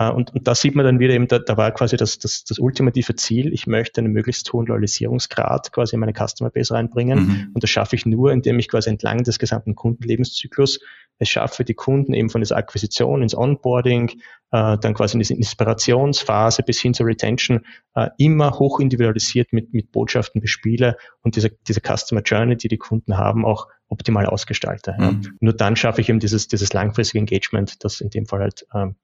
Äh, 0.00 0.10
und, 0.10 0.34
und 0.34 0.48
da 0.48 0.54
sieht 0.54 0.74
man 0.74 0.84
dann 0.84 0.98
wieder 0.98 1.14
eben, 1.14 1.28
da, 1.28 1.38
da 1.38 1.56
war 1.56 1.70
quasi 1.72 1.96
das, 1.96 2.18
das, 2.18 2.44
das 2.44 2.58
ultimative 2.58 3.14
Ziel, 3.14 3.52
ich 3.52 3.66
möchte 3.66 4.00
einen 4.00 4.12
möglichst 4.12 4.50
hohen 4.52 4.66
Loyalisierungsgrad 4.66 5.70
quasi 5.72 5.94
in 5.94 6.00
meine 6.00 6.14
Customer 6.14 6.50
Base 6.50 6.72
reinbringen. 6.72 7.18
Mhm. 7.18 7.50
Und 7.54 7.62
das 7.62 7.70
schaffe 7.70 7.94
ich 7.94 8.06
nur, 8.06 8.32
indem 8.32 8.58
ich 8.58 8.68
quasi 8.68 8.88
entlang 8.88 9.22
des 9.22 9.38
gesamten 9.38 9.74
Kundenlebenszyklus 9.74 10.80
es 11.20 11.28
schaffe, 11.28 11.64
die 11.64 11.74
Kunden 11.74 12.14
eben 12.14 12.30
von 12.30 12.40
dieser 12.40 12.56
Akquisition 12.56 13.22
ins 13.22 13.36
Onboarding, 13.36 14.08
äh, 14.52 14.78
dann 14.78 14.94
quasi 14.94 15.16
in 15.16 15.18
diese 15.18 15.34
Inspirationsphase 15.34 16.62
bis 16.62 16.80
hin 16.80 16.94
zur 16.94 17.06
Retention 17.06 17.60
äh, 17.94 18.08
immer 18.16 18.58
hoch 18.58 18.80
individualisiert 18.80 19.52
mit, 19.52 19.74
mit 19.74 19.92
Botschaften 19.92 20.40
bespiele 20.40 20.96
und 21.20 21.36
diese, 21.36 21.50
diese 21.68 21.82
Customer 21.82 22.22
Journey, 22.22 22.56
die 22.56 22.68
die 22.68 22.78
Kunden 22.78 23.18
haben, 23.18 23.44
auch 23.44 23.68
optimal 23.88 24.24
ausgestalte. 24.24 24.96
Mhm. 24.98 25.02
Ja. 25.22 25.30
Nur 25.40 25.52
dann 25.52 25.76
schaffe 25.76 26.00
ich 26.00 26.08
eben 26.08 26.20
dieses, 26.20 26.48
dieses 26.48 26.72
langfristige 26.72 27.18
Engagement, 27.18 27.84
das 27.84 28.00
in 28.00 28.08
dem 28.08 28.24
Fall 28.24 28.40
halt 28.40 28.66
ähm, 28.74 28.96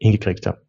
hingekriegt 0.00 0.46
habe. 0.46 0.62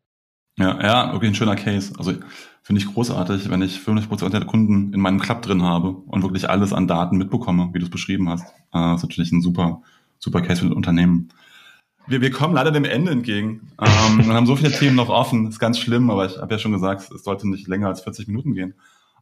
Ja, 0.57 0.81
ja, 0.81 1.13
wirklich 1.13 1.31
ein 1.31 1.35
schöner 1.35 1.55
Case. 1.55 1.93
Also 1.97 2.13
finde 2.61 2.81
ich 2.81 2.93
großartig, 2.93 3.49
wenn 3.49 3.61
ich 3.61 3.77
50% 3.77 4.29
der 4.29 4.45
Kunden 4.45 4.93
in 4.93 4.99
meinem 4.99 5.19
Club 5.19 5.41
drin 5.41 5.63
habe 5.63 5.89
und 5.89 6.21
wirklich 6.23 6.49
alles 6.49 6.73
an 6.73 6.87
Daten 6.87 7.17
mitbekomme, 7.17 7.69
wie 7.73 7.79
du 7.79 7.85
es 7.85 7.91
beschrieben 7.91 8.29
hast. 8.29 8.45
Äh, 8.45 8.79
das 8.79 8.97
ist 8.97 9.03
natürlich 9.03 9.31
ein 9.31 9.41
super, 9.41 9.81
super 10.19 10.41
Case 10.41 10.61
für 10.61 10.67
das 10.67 10.75
Unternehmen. 10.75 11.29
Wir, 12.07 12.21
wir 12.21 12.31
kommen 12.31 12.53
leider 12.53 12.71
dem 12.71 12.85
Ende 12.85 13.11
entgegen. 13.11 13.71
Ähm, 13.79 14.25
wir 14.25 14.33
haben 14.33 14.45
so 14.45 14.55
viele 14.55 14.71
Themen 14.71 14.95
noch 14.95 15.09
offen. 15.09 15.47
Ist 15.47 15.59
ganz 15.59 15.79
schlimm, 15.79 16.09
aber 16.09 16.25
ich 16.25 16.37
habe 16.37 16.53
ja 16.53 16.59
schon 16.59 16.71
gesagt, 16.71 17.09
es 17.11 17.23
sollte 17.23 17.49
nicht 17.49 17.67
länger 17.67 17.87
als 17.87 18.01
40 18.01 18.27
Minuten 18.27 18.53
gehen. 18.53 18.73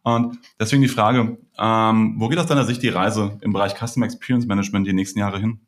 Und 0.01 0.39
deswegen 0.59 0.81
die 0.81 0.87
Frage, 0.87 1.37
ähm, 1.57 2.15
wo 2.17 2.29
geht 2.29 2.39
aus 2.39 2.47
deiner 2.47 2.63
Sicht 2.63 2.81
die 2.81 2.89
Reise 2.89 3.37
im 3.41 3.53
Bereich 3.53 3.75
Customer 3.75 4.05
Experience 4.05 4.47
Management 4.47 4.87
die 4.87 4.93
nächsten 4.93 5.19
Jahre 5.19 5.39
hin? 5.39 5.59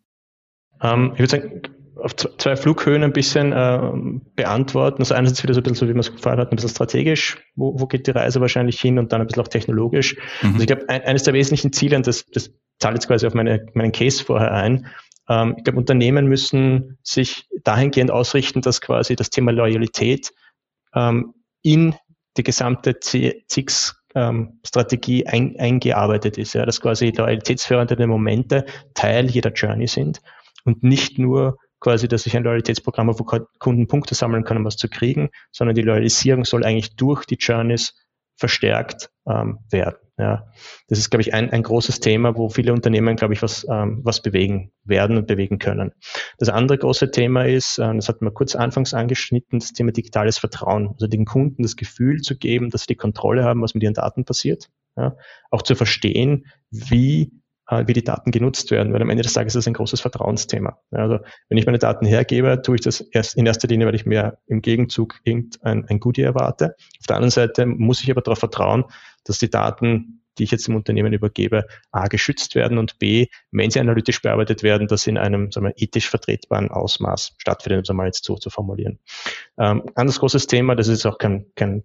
Ähm, 0.82 1.12
ich 1.14 1.20
würde 1.20 1.30
sagen, 1.30 1.62
auf 1.96 2.16
zwei 2.16 2.56
Flughöhen 2.56 3.04
ein 3.04 3.14
bisschen 3.14 3.52
äh, 3.52 3.92
beantworten. 4.36 5.02
Also 5.02 5.14
einerseits 5.14 5.44
wieder 5.44 5.54
so 5.54 5.60
ein 5.60 5.64
bisschen 5.64 5.76
so, 5.76 5.88
wie 5.88 5.94
man 5.94 6.00
es 6.00 6.12
gefragt 6.12 6.40
hat, 6.40 6.52
ein 6.52 6.56
bisschen 6.56 6.70
strategisch, 6.70 7.38
wo, 7.56 7.80
wo 7.80 7.88
geht 7.88 8.08
die 8.08 8.12
Reise 8.12 8.42
wahrscheinlich 8.42 8.80
hin 8.80 8.98
und 8.98 9.12
dann 9.12 9.22
ein 9.22 9.28
bisschen 9.28 9.44
auch 9.44 9.48
technologisch. 9.48 10.16
Mhm. 10.42 10.54
Also 10.54 10.60
ich 10.62 10.68
glaube, 10.68 10.90
ein, 10.90 11.02
eines 11.04 11.24
der 11.24 11.34
wesentlichen 11.34 11.74
Ziele, 11.74 11.98
und 11.98 12.08
das, 12.08 12.26
das 12.28 12.52
zahlt 12.80 12.96
jetzt 12.96 13.08
quasi 13.08 13.28
auf 13.28 13.34
meine, 13.34 13.66
meinen 13.74 13.92
Case 13.92 14.24
vorher 14.24 14.54
ein, 14.54 14.88
ähm, 15.30 15.56
ich 15.58 15.64
glaube, 15.64 15.80
Unternehmen 15.80 16.28
müssen 16.28 16.98
sich 17.04 17.48
dahingehend 17.64 18.12
ausrichten, 18.12 18.62
dass 18.62 18.82
quasi 18.82 19.16
das 19.16 19.30
Thema 19.30 19.52
Loyalität 19.52 20.34
ähm, 20.96 21.34
in 21.62 21.96
die 22.38 22.44
gesamte 22.44 23.00
CX 23.00 23.96
ähm, 24.16 24.60
Strategie 24.66 25.26
ein, 25.28 25.58
eingearbeitet 25.60 26.38
ist, 26.38 26.54
ja, 26.54 26.66
dass 26.66 26.82
quasi 26.82 27.12
loyalitätsfördernde 27.16 28.08
Momente 28.08 28.66
Teil 28.94 29.30
jeder 29.30 29.52
Journey 29.52 29.88
sind 29.88 30.22
und 30.66 30.84
nicht 30.84 31.18
nur 31.18 31.58
quasi, 31.82 32.08
dass 32.08 32.26
ich 32.26 32.38
ein 32.38 32.44
Loyalitätsprogramm 32.44 33.10
habe, 33.10 33.20
wo 33.20 33.26
Kunden 33.60 33.88
Punkte 33.88 34.16
sammeln 34.16 34.46
können, 34.46 34.60
um 34.60 34.66
was 34.66 34.78
zu 34.78 34.88
kriegen, 34.88 35.30
sondern 35.52 35.76
die 35.76 35.82
Loyalisierung 35.82 36.46
soll 36.46 36.64
eigentlich 36.64 36.96
durch 36.96 37.26
die 37.26 37.36
Journeys 37.36 37.94
verstärkt 38.38 39.12
ähm, 39.28 39.60
werden. 39.70 39.98
Ja. 40.18 40.48
Das 40.88 41.00
ist, 41.00 41.10
glaube 41.10 41.22
ich, 41.22 41.34
ein, 41.34 41.50
ein 41.50 41.64
großes 41.64 42.00
Thema, 42.00 42.36
wo 42.36 42.50
viele 42.50 42.74
Unternehmen, 42.74 43.16
glaube 43.16 43.34
ich, 43.34 43.42
was, 43.42 43.66
ähm, 43.70 44.02
was 44.04 44.22
bewegen 44.22 44.72
werden 44.84 45.18
und 45.18 45.28
bewegen 45.28 45.58
können. 45.58 45.94
Das 46.38 46.50
andere 46.50 46.78
große 46.78 47.12
Thema 47.12 47.46
ist, 47.46 47.78
äh, 47.80 47.94
das 47.96 48.08
hat 48.08 48.22
man 48.22 48.34
kurz 48.34 48.56
anfangs 48.56 48.94
angeschnitten, 48.94 49.60
das 49.60 49.74
Thema 49.74 49.92
digitales 49.92 50.38
Vertrauen. 50.38 50.90
Also 50.90 51.08
den 51.08 51.26
Kunden 51.26 51.64
das 51.64 51.76
Gefühl 51.76 52.22
zu 52.22 52.38
geben, 52.38 52.70
dass 52.70 52.82
sie 52.82 52.88
die 52.88 52.96
Kontrolle 52.96 53.44
haben, 53.44 53.62
was 53.62 53.74
mit 53.74 53.84
ihren 53.84 53.94
Daten 53.94 54.26
passiert. 54.26 54.70
Ja. 54.96 55.16
Auch 55.50 55.62
zu 55.62 55.76
verstehen, 55.76 56.46
wie 56.70 57.32
wie 57.70 57.94
die 57.94 58.04
Daten 58.04 58.32
genutzt 58.32 58.70
werden, 58.72 58.94
weil 58.94 59.02
am 59.02 59.10
Ende 59.10 59.24
des 59.24 59.34
Tages 59.34 59.56
ist 59.56 59.64
das 59.64 59.68
ein 59.68 59.74
großes 59.74 60.02
Vertrauensthema. 60.02 60.78
Also 60.92 61.20
wenn 61.50 61.58
ich 61.58 61.66
meine 61.66 61.80
Daten 61.80 62.06
hergebe, 62.06 62.62
tue 62.62 62.76
ich 62.76 62.82
das 62.82 63.02
erst 63.02 63.38
in 63.38 63.46
erster 63.46 63.68
Linie, 63.68 63.88
weil 63.88 63.96
ich 63.96 64.06
mir 64.06 64.38
im 64.48 64.62
Gegenzug 64.62 65.20
irgendein 65.24 65.86
ein 65.86 66.00
Goodie 66.00 66.24
erwarte. 66.24 66.76
Auf 67.00 67.08
der 67.08 67.16
anderen 67.16 67.32
Seite 67.32 67.66
muss 67.66 68.04
ich 68.04 68.12
aber 68.12 68.22
darauf 68.22 68.40
vertrauen, 68.40 68.86
dass 69.24 69.38
die 69.38 69.50
Daten, 69.50 70.22
die 70.38 70.44
ich 70.44 70.52
jetzt 70.52 70.68
im 70.68 70.76
Unternehmen 70.76 71.14
übergebe, 71.14 71.66
A, 71.92 72.08
geschützt 72.08 72.56
werden 72.56 72.78
und 72.78 73.00
B, 73.00 73.28
wenn 73.52 73.72
sie 73.72 73.80
analytisch 73.80 74.22
bearbeitet 74.22 74.64
werden, 74.64 74.88
sie 74.90 75.10
in 75.10 75.18
einem 75.18 75.52
sagen 75.52 75.68
wir, 75.68 75.74
ethisch 75.78 76.10
vertretbaren 76.10 76.72
Ausmaß 76.72 77.36
stattfinden, 77.38 77.80
um 77.80 77.84
es 77.84 77.90
einmal 77.90 78.06
jetzt 78.08 78.26
so 78.26 78.36
zu 78.36 78.50
formulieren. 78.50 79.00
Ähm, 79.58 79.84
anderes 79.96 80.20
großes 80.20 80.48
Thema, 80.48 80.76
das 80.76 80.88
ist 80.88 81.06
auch 81.06 81.18
kein, 81.18 81.46
kein 81.56 81.84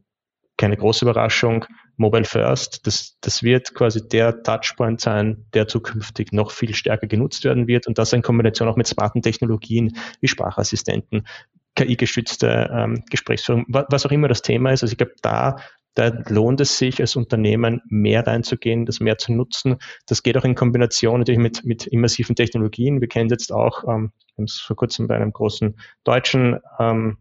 keine 0.57 0.77
große 0.77 1.05
Überraschung, 1.05 1.65
Mobile 1.97 2.25
First, 2.25 2.87
das, 2.87 3.17
das 3.21 3.43
wird 3.43 3.75
quasi 3.75 4.07
der 4.07 4.43
Touchpoint 4.43 5.01
sein, 5.01 5.47
der 5.55 5.67
zukünftig 5.67 6.33
noch 6.33 6.51
viel 6.51 6.75
stärker 6.75 7.07
genutzt 7.07 7.45
werden 7.45 7.67
wird 7.67 7.87
und 7.87 7.99
das 7.99 8.13
in 8.13 8.23
Kombination 8.23 8.69
auch 8.69 8.77
mit 8.77 8.87
smarten 8.87 9.23
Technologien 9.23 9.97
wie 10.21 10.29
Sprachassistenten, 10.29 11.27
KI-gestützte 11.75 12.71
ähm, 12.73 13.05
Gesprächsführung, 13.11 13.67
was 13.69 14.07
auch 14.07 14.11
immer 14.11 14.29
das 14.29 14.43
Thema 14.43 14.71
ist. 14.71 14.83
Also 14.83 14.93
ich 14.93 14.99
glaube, 14.99 15.15
da, 15.23 15.57
da 15.95 16.09
lohnt 16.29 16.61
es 16.61 16.79
sich 16.79 17.01
als 17.01 17.17
Unternehmen 17.17 17.83
mehr 17.89 18.27
reinzugehen, 18.27 18.87
das 18.87 19.01
mehr 19.01 19.19
zu 19.19 19.33
nutzen. 19.33 19.77
Das 20.07 20.23
geht 20.23 20.37
auch 20.37 20.45
in 20.45 20.55
Kombination 20.55 21.21
natürlich 21.21 21.41
mit, 21.41 21.65
mit 21.65 21.87
immersiven 21.87 22.35
Technologien. 22.35 23.01
Wir 23.01 23.09
kennen 23.09 23.31
jetzt 23.31 23.53
auch, 23.53 23.85
ähm, 23.85 24.13
wir 24.35 24.43
haben 24.43 24.45
es 24.45 24.59
vor 24.59 24.77
kurzem 24.77 25.07
bei 25.07 25.17
einem 25.17 25.33
großen 25.33 25.79
deutschen 26.05 26.59
ähm, 26.79 27.19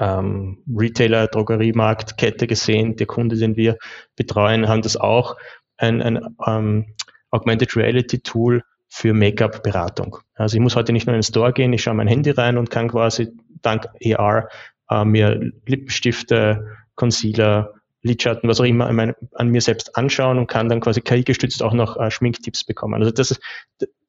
ähm, 0.00 0.62
Retailer, 0.74 1.26
Drogeriemarkt, 1.28 2.16
Kette 2.16 2.46
gesehen. 2.46 2.96
Der 2.96 3.06
Kunde, 3.06 3.36
den 3.36 3.56
wir 3.56 3.76
betreuen, 4.16 4.68
haben 4.68 4.82
das 4.82 4.96
auch 4.96 5.36
ein, 5.76 6.02
ein 6.02 6.36
ähm, 6.46 6.94
Augmented 7.30 7.76
Reality 7.76 8.20
Tool 8.20 8.62
für 8.88 9.12
Make-up-Beratung. 9.12 10.18
Also 10.34 10.56
ich 10.56 10.60
muss 10.60 10.76
heute 10.76 10.92
nicht 10.92 11.06
nur 11.06 11.14
in 11.14 11.20
den 11.20 11.24
Store 11.24 11.52
gehen, 11.52 11.72
ich 11.72 11.82
schaue 11.82 11.94
mein 11.94 12.06
Handy 12.06 12.30
rein 12.30 12.58
und 12.58 12.70
kann 12.70 12.88
quasi 12.88 13.32
dank 13.62 13.86
AR 14.04 14.48
äh, 14.90 15.04
mir 15.04 15.52
Lippenstifte, 15.66 16.76
Concealer, 16.94 17.72
Lidschatten, 18.04 18.48
was 18.48 18.60
auch 18.60 18.64
immer 18.64 18.86
an, 18.86 19.14
an 19.32 19.48
mir 19.48 19.62
selbst 19.62 19.96
anschauen 19.96 20.38
und 20.38 20.46
kann 20.46 20.68
dann 20.68 20.80
quasi 20.80 21.00
KI-gestützt 21.00 21.62
auch 21.62 21.72
noch 21.72 21.96
äh, 21.96 22.10
Schminktipps 22.10 22.64
bekommen. 22.64 23.02
Also 23.02 23.10
das, 23.10 23.40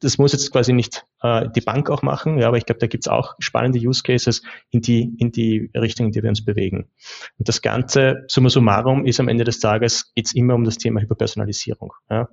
das 0.02 0.18
muss 0.18 0.34
jetzt 0.34 0.52
quasi 0.52 0.74
nicht 0.74 1.06
äh, 1.22 1.48
die 1.56 1.62
Bank 1.62 1.90
auch 1.90 2.02
machen, 2.02 2.38
ja, 2.38 2.48
aber 2.48 2.58
ich 2.58 2.66
glaube, 2.66 2.80
da 2.80 2.88
gibt's 2.88 3.08
auch 3.08 3.36
spannende 3.40 3.80
Use 3.80 4.04
Cases 4.04 4.44
in 4.70 4.82
die, 4.82 5.16
in 5.18 5.32
die 5.32 5.72
Richtung, 5.74 6.08
in 6.08 6.12
die 6.12 6.22
wir 6.22 6.30
uns 6.30 6.44
bewegen. 6.44 6.90
Und 7.38 7.48
das 7.48 7.62
Ganze, 7.62 8.26
summa 8.28 8.50
summarum, 8.50 9.06
ist 9.06 9.22
am 9.22 9.30
Ende 9.30 9.46
des 9.46 9.60
Tages 9.60 10.14
geht's 10.14 10.34
immer 10.34 10.56
um 10.56 10.66
das 10.66 10.78
Thema 10.78 11.00
Hyperpersonalisierung. 11.00 11.94
Ja. 12.10 12.28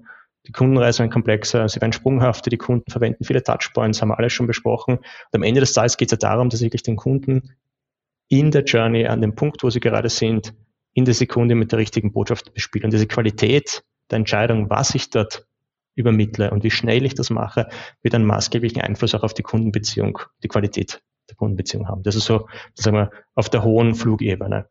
Die 0.48 0.52
Kundenreisen 0.52 1.04
werden 1.04 1.12
komplexer, 1.12 1.68
sie 1.68 1.80
werden 1.80 1.92
sprunghafter, 1.92 2.50
die 2.50 2.58
Kunden 2.58 2.90
verwenden 2.90 3.22
viele 3.22 3.44
Touchpoints, 3.44 4.02
haben 4.02 4.08
wir 4.08 4.18
alles 4.18 4.32
schon 4.32 4.48
besprochen. 4.48 4.96
Und 4.96 5.06
am 5.32 5.44
Ende 5.44 5.60
des 5.60 5.72
Tages 5.72 5.96
geht 5.96 6.08
es 6.08 6.18
ja 6.20 6.28
darum, 6.28 6.48
dass 6.48 6.60
wirklich 6.60 6.82
den 6.82 6.96
Kunden 6.96 7.54
in 8.28 8.50
der 8.50 8.64
Journey, 8.64 9.06
an 9.06 9.20
dem 9.20 9.36
Punkt, 9.36 9.62
wo 9.62 9.70
sie 9.70 9.78
gerade 9.78 10.08
sind, 10.08 10.52
in 10.94 11.04
der 11.04 11.14
Sekunde 11.14 11.54
mit 11.54 11.72
der 11.72 11.78
richtigen 11.78 12.12
Botschaft 12.12 12.52
bespielen. 12.54 12.86
Und 12.86 12.92
diese 12.92 13.06
Qualität 13.06 13.82
der 14.10 14.18
Entscheidung, 14.18 14.70
was 14.70 14.94
ich 14.94 15.10
dort 15.10 15.46
übermittle 15.94 16.50
und 16.50 16.64
wie 16.64 16.70
schnell 16.70 17.04
ich 17.04 17.14
das 17.14 17.30
mache, 17.30 17.68
wird 18.02 18.14
einen 18.14 18.26
maßgeblichen 18.26 18.80
Einfluss 18.80 19.14
auch 19.14 19.22
auf 19.22 19.34
die 19.34 19.42
Kundenbeziehung, 19.42 20.18
die 20.42 20.48
Qualität 20.48 21.02
der 21.28 21.36
Kundenbeziehung 21.36 21.88
haben. 21.88 22.02
Das 22.02 22.16
ist 22.16 22.24
so, 22.24 22.48
sagen 22.74 22.96
wir, 22.96 23.10
auf 23.34 23.48
der 23.48 23.62
hohen 23.62 23.94
Flugebene. 23.94 24.68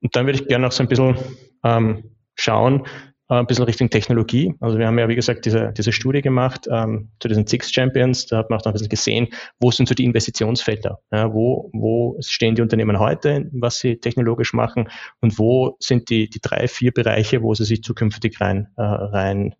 Und 0.00 0.14
dann 0.14 0.26
würde 0.26 0.40
ich 0.40 0.48
gerne 0.48 0.66
noch 0.66 0.72
so 0.72 0.82
ein 0.82 0.88
bisschen 0.88 1.16
ähm, 1.64 2.16
schauen, 2.34 2.86
ein 3.28 3.46
bisschen 3.46 3.64
Richtung 3.64 3.90
Technologie. 3.90 4.54
Also 4.60 4.78
wir 4.78 4.86
haben 4.86 4.98
ja, 4.98 5.08
wie 5.08 5.14
gesagt, 5.14 5.44
diese, 5.44 5.72
diese 5.76 5.92
Studie 5.92 6.22
gemacht 6.22 6.66
ähm, 6.70 7.10
zu 7.20 7.28
diesen 7.28 7.46
Six 7.46 7.70
Champions. 7.70 8.26
Da 8.26 8.38
hat 8.38 8.50
man 8.50 8.58
auch 8.58 8.64
noch 8.64 8.72
ein 8.72 8.74
bisschen 8.74 8.88
gesehen, 8.88 9.28
wo 9.60 9.70
sind 9.70 9.88
so 9.88 9.94
die 9.94 10.04
Investitionsfelder? 10.04 10.98
Ja, 11.12 11.32
wo, 11.32 11.70
wo 11.72 12.16
stehen 12.20 12.54
die 12.54 12.62
Unternehmen 12.62 12.98
heute, 12.98 13.48
was 13.52 13.78
sie 13.78 13.98
technologisch 13.98 14.54
machen 14.54 14.88
und 15.20 15.38
wo 15.38 15.76
sind 15.78 16.08
die, 16.08 16.30
die 16.30 16.40
drei, 16.40 16.68
vier 16.68 16.92
Bereiche, 16.92 17.42
wo 17.42 17.54
sie 17.54 17.64
sich 17.64 17.82
zukünftig 17.82 18.40
rein, 18.40 18.68
äh, 18.76 18.82
rein 18.82 19.54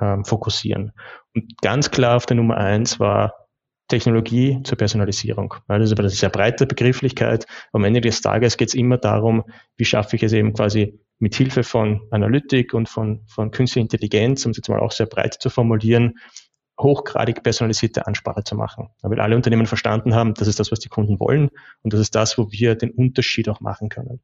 ähm, 0.00 0.24
fokussieren. 0.24 0.92
Und 1.34 1.56
ganz 1.62 1.90
klar 1.90 2.16
auf 2.16 2.26
der 2.26 2.36
Nummer 2.36 2.58
eins 2.58 3.00
war 3.00 3.34
Technologie 3.90 4.60
zur 4.64 4.78
Personalisierung. 4.78 5.54
Das 5.68 5.82
ist 5.82 5.92
aber 5.92 6.00
eine 6.00 6.10
sehr 6.10 6.30
breite 6.30 6.66
Begrifflichkeit. 6.66 7.46
Am 7.72 7.84
Ende 7.84 8.00
des 8.00 8.22
Tages 8.22 8.56
geht 8.56 8.68
es 8.68 8.74
immer 8.74 8.96
darum, 8.96 9.44
wie 9.76 9.84
schaffe 9.84 10.16
ich 10.16 10.22
es 10.22 10.32
eben 10.32 10.54
quasi 10.54 10.98
mit 11.18 11.34
Hilfe 11.34 11.62
von 11.62 12.00
Analytik 12.10 12.72
und 12.72 12.88
von, 12.88 13.20
von 13.26 13.50
künstlicher 13.50 13.82
Intelligenz, 13.82 14.46
um 14.46 14.52
es 14.52 14.56
jetzt 14.56 14.68
mal 14.68 14.80
auch 14.80 14.92
sehr 14.92 15.06
breit 15.06 15.34
zu 15.34 15.50
formulieren, 15.50 16.14
hochgradig 16.80 17.42
personalisierte 17.42 18.06
Ansprache 18.06 18.42
zu 18.42 18.54
machen. 18.54 18.88
Weil 19.02 19.20
alle 19.20 19.36
Unternehmen 19.36 19.66
verstanden 19.66 20.14
haben, 20.14 20.32
das 20.32 20.48
ist 20.48 20.58
das, 20.58 20.72
was 20.72 20.80
die 20.80 20.88
Kunden 20.88 21.20
wollen 21.20 21.50
und 21.82 21.92
das 21.92 22.00
ist 22.00 22.14
das, 22.14 22.38
wo 22.38 22.50
wir 22.50 22.74
den 22.74 22.90
Unterschied 22.90 23.50
auch 23.50 23.60
machen 23.60 23.90
können. 23.90 24.20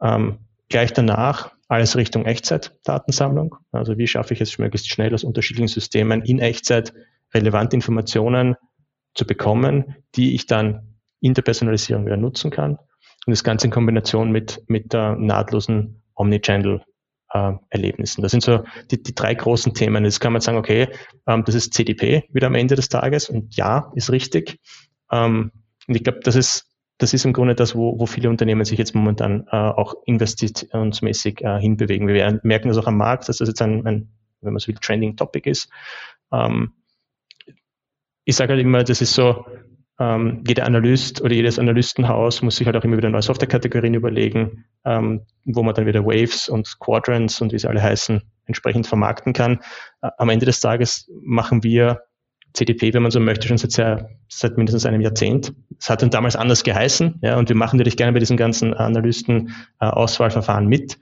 Ähm, 0.00 0.38
gleich 0.68 0.92
danach 0.92 1.52
alles 1.68 1.96
Richtung 1.96 2.26
Echtzeit-Datensammlung. 2.26 3.56
Also 3.70 3.96
wie 3.96 4.06
schaffe 4.06 4.34
ich 4.34 4.40
es 4.40 4.58
möglichst 4.58 4.90
schnell 4.90 5.14
aus 5.14 5.24
unterschiedlichen 5.24 5.68
Systemen 5.68 6.22
in 6.22 6.40
Echtzeit 6.40 6.92
relevante 7.34 7.76
Informationen 7.76 8.56
zu 9.14 9.26
bekommen, 9.26 9.96
die 10.14 10.34
ich 10.34 10.46
dann 10.46 10.98
in 11.20 11.34
der 11.34 11.42
Personalisierung 11.42 12.06
wieder 12.06 12.16
nutzen 12.16 12.50
kann. 12.50 12.72
Und 13.26 13.30
das 13.30 13.44
Ganze 13.44 13.66
in 13.66 13.72
Kombination 13.72 14.32
mit, 14.32 14.62
mit 14.66 14.92
der 14.92 15.16
nahtlosen 15.16 16.02
Omnichannel 16.14 16.82
äh, 17.32 17.52
Erlebnissen. 17.70 18.22
Das 18.22 18.32
sind 18.32 18.42
so 18.42 18.64
die, 18.90 19.02
die 19.02 19.14
drei 19.14 19.34
großen 19.34 19.74
Themen. 19.74 20.04
Jetzt 20.04 20.20
kann 20.20 20.32
man 20.32 20.42
sagen, 20.42 20.58
okay, 20.58 20.88
ähm, 21.26 21.44
das 21.44 21.54
ist 21.54 21.74
CDP 21.74 22.24
wieder 22.32 22.48
am 22.48 22.54
Ende 22.54 22.74
des 22.74 22.88
Tages 22.88 23.28
und 23.28 23.56
ja, 23.56 23.92
ist 23.94 24.10
richtig. 24.10 24.58
Ähm, 25.10 25.52
und 25.86 25.94
ich 25.94 26.04
glaube, 26.04 26.20
das 26.22 26.36
ist, 26.36 26.66
das 26.98 27.14
ist 27.14 27.24
im 27.24 27.32
Grunde 27.32 27.54
das, 27.54 27.74
wo, 27.74 27.98
wo 27.98 28.06
viele 28.06 28.28
Unternehmen 28.28 28.64
sich 28.64 28.78
jetzt 28.78 28.94
momentan 28.94 29.46
äh, 29.50 29.56
auch 29.56 29.94
investitionsmäßig 30.04 31.42
äh, 31.42 31.60
hinbewegen. 31.60 32.06
Wir 32.08 32.40
merken 32.42 32.68
das 32.68 32.78
auch 32.78 32.86
am 32.86 32.96
Markt, 32.96 33.28
dass 33.28 33.38
das 33.38 33.48
jetzt 33.48 33.62
ein, 33.62 33.86
ein 33.86 34.08
wenn 34.40 34.52
man 34.52 34.60
so 34.60 34.68
will, 34.68 34.74
trending 34.74 35.16
Topic 35.16 35.48
ist. 35.48 35.70
Ähm, 36.32 36.72
ich 38.24 38.36
sage 38.36 38.52
halt 38.52 38.62
immer, 38.62 38.84
das 38.84 39.00
ist 39.00 39.14
so, 39.14 39.44
ähm, 39.98 40.42
jeder 40.46 40.64
Analyst 40.64 41.20
oder 41.22 41.34
jedes 41.34 41.58
Analystenhaus 41.58 42.42
muss 42.42 42.56
sich 42.56 42.66
halt 42.66 42.76
auch 42.76 42.84
immer 42.84 42.96
wieder 42.96 43.10
neue 43.10 43.22
Softwarekategorien 43.22 43.94
überlegen, 43.94 44.64
ähm, 44.84 45.22
wo 45.44 45.62
man 45.62 45.74
dann 45.74 45.86
wieder 45.86 46.04
Waves 46.04 46.48
und 46.48 46.78
Quadrants 46.80 47.40
und 47.40 47.52
wie 47.52 47.58
sie 47.58 47.68
alle 47.68 47.82
heißen, 47.82 48.22
entsprechend 48.46 48.86
vermarkten 48.86 49.32
kann. 49.32 49.60
Äh, 50.00 50.10
am 50.18 50.28
Ende 50.28 50.46
des 50.46 50.60
Tages 50.60 51.10
machen 51.22 51.62
wir 51.62 52.02
CDP, 52.54 52.92
wenn 52.92 53.02
man 53.02 53.10
so 53.10 53.20
möchte, 53.20 53.48
schon 53.48 53.58
seit, 53.58 53.72
sehr, 53.72 54.10
seit 54.28 54.56
mindestens 54.56 54.86
einem 54.86 55.00
Jahrzehnt. 55.00 55.54
Es 55.78 55.88
hat 55.88 56.02
dann 56.02 56.10
damals 56.10 56.36
anders 56.36 56.64
geheißen, 56.64 57.20
ja, 57.22 57.38
und 57.38 57.48
wir 57.48 57.56
machen 57.56 57.76
natürlich 57.76 57.96
gerne 57.96 58.12
bei 58.12 58.18
diesen 58.18 58.36
ganzen 58.36 58.74
Analysten-Auswahlverfahren 58.74 60.64
äh, 60.64 60.68
mit 60.68 60.98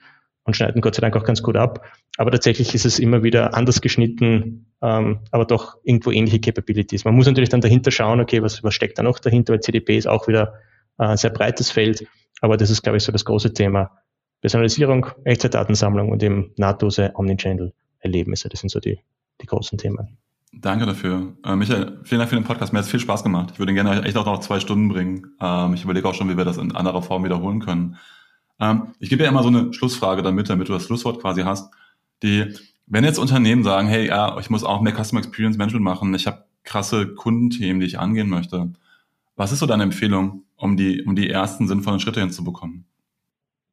und 0.50 0.54
schneiden 0.54 0.80
Gott 0.80 0.94
sei 0.94 1.00
Dank 1.00 1.16
auch 1.16 1.24
ganz 1.24 1.42
gut 1.42 1.56
ab. 1.56 1.84
Aber 2.16 2.30
tatsächlich 2.30 2.74
ist 2.74 2.84
es 2.84 2.98
immer 2.98 3.22
wieder 3.22 3.54
anders 3.54 3.80
geschnitten, 3.80 4.66
ähm, 4.82 5.20
aber 5.30 5.44
doch 5.44 5.78
irgendwo 5.84 6.10
ähnliche 6.10 6.40
Capabilities. 6.40 7.04
Man 7.04 7.14
muss 7.14 7.26
natürlich 7.26 7.48
dann 7.48 7.60
dahinter 7.60 7.90
schauen, 7.90 8.20
okay, 8.20 8.42
was, 8.42 8.62
was 8.62 8.74
steckt 8.74 8.98
da 8.98 9.02
noch 9.02 9.18
dahinter, 9.18 9.52
weil 9.52 9.60
CDP 9.60 9.96
ist 9.96 10.06
auch 10.06 10.28
wieder 10.28 10.54
äh, 10.98 11.04
ein 11.04 11.16
sehr 11.16 11.30
breites 11.30 11.70
Feld, 11.70 12.06
aber 12.40 12.56
das 12.56 12.70
ist, 12.70 12.82
glaube 12.82 12.98
ich, 12.98 13.04
so 13.04 13.12
das 13.12 13.24
große 13.24 13.52
Thema. 13.52 13.90
Personalisierung, 14.40 15.06
Echtzeitdatensammlung 15.24 16.10
und 16.10 16.22
eben 16.22 16.52
nahtlose 16.56 17.12
Omnichannel-Erlebnisse. 17.14 18.48
Das 18.48 18.60
sind 18.60 18.70
so 18.70 18.80
die, 18.80 18.98
die 19.40 19.46
großen 19.46 19.78
Themen. 19.78 20.18
Danke 20.52 20.86
dafür. 20.86 21.34
Äh, 21.44 21.54
Michael, 21.54 22.00
vielen 22.02 22.18
Dank 22.18 22.30
für 22.30 22.36
den 22.36 22.44
Podcast. 22.44 22.72
Mir 22.72 22.80
hat 22.80 22.86
es 22.86 22.90
viel 22.90 23.00
Spaß 23.00 23.22
gemacht. 23.22 23.50
Ich 23.52 23.58
würde 23.58 23.72
gerne 23.72 24.02
echt 24.02 24.16
auch 24.16 24.26
noch 24.26 24.40
zwei 24.40 24.58
Stunden 24.58 24.88
bringen. 24.88 25.36
Ähm, 25.40 25.74
ich 25.74 25.84
überlege 25.84 26.08
auch 26.08 26.14
schon, 26.14 26.28
wie 26.28 26.36
wir 26.36 26.44
das 26.44 26.56
in 26.56 26.74
anderer 26.74 27.02
Form 27.02 27.24
wiederholen 27.24 27.60
können. 27.60 27.96
Ähm, 28.60 28.94
ich 28.98 29.08
gebe 29.08 29.24
ja 29.24 29.30
immer 29.30 29.42
so 29.42 29.48
eine 29.48 29.72
Schlussfrage 29.72 30.22
damit, 30.22 30.48
damit 30.50 30.68
du 30.68 30.72
das 30.72 30.84
Schlusswort 30.84 31.20
quasi 31.20 31.42
hast. 31.42 31.72
Die, 32.22 32.54
wenn 32.86 33.04
jetzt 33.04 33.18
Unternehmen 33.18 33.64
sagen, 33.64 33.88
hey, 33.88 34.06
ja, 34.08 34.38
ich 34.38 34.50
muss 34.50 34.64
auch 34.64 34.80
mehr 34.80 34.92
Customer 34.92 35.20
Experience 35.20 35.56
Management 35.56 35.84
machen, 35.84 36.14
ich 36.14 36.26
habe 36.26 36.44
krasse 36.64 37.14
Kundenthemen, 37.14 37.80
die 37.80 37.86
ich 37.86 37.98
angehen 37.98 38.28
möchte. 38.28 38.70
Was 39.36 39.52
ist 39.52 39.60
so 39.60 39.66
deine 39.66 39.84
Empfehlung, 39.84 40.44
um 40.56 40.76
die, 40.76 41.02
um 41.02 41.16
die 41.16 41.30
ersten 41.30 41.66
sinnvollen 41.66 42.00
Schritte 42.00 42.20
hinzubekommen? 42.20 42.84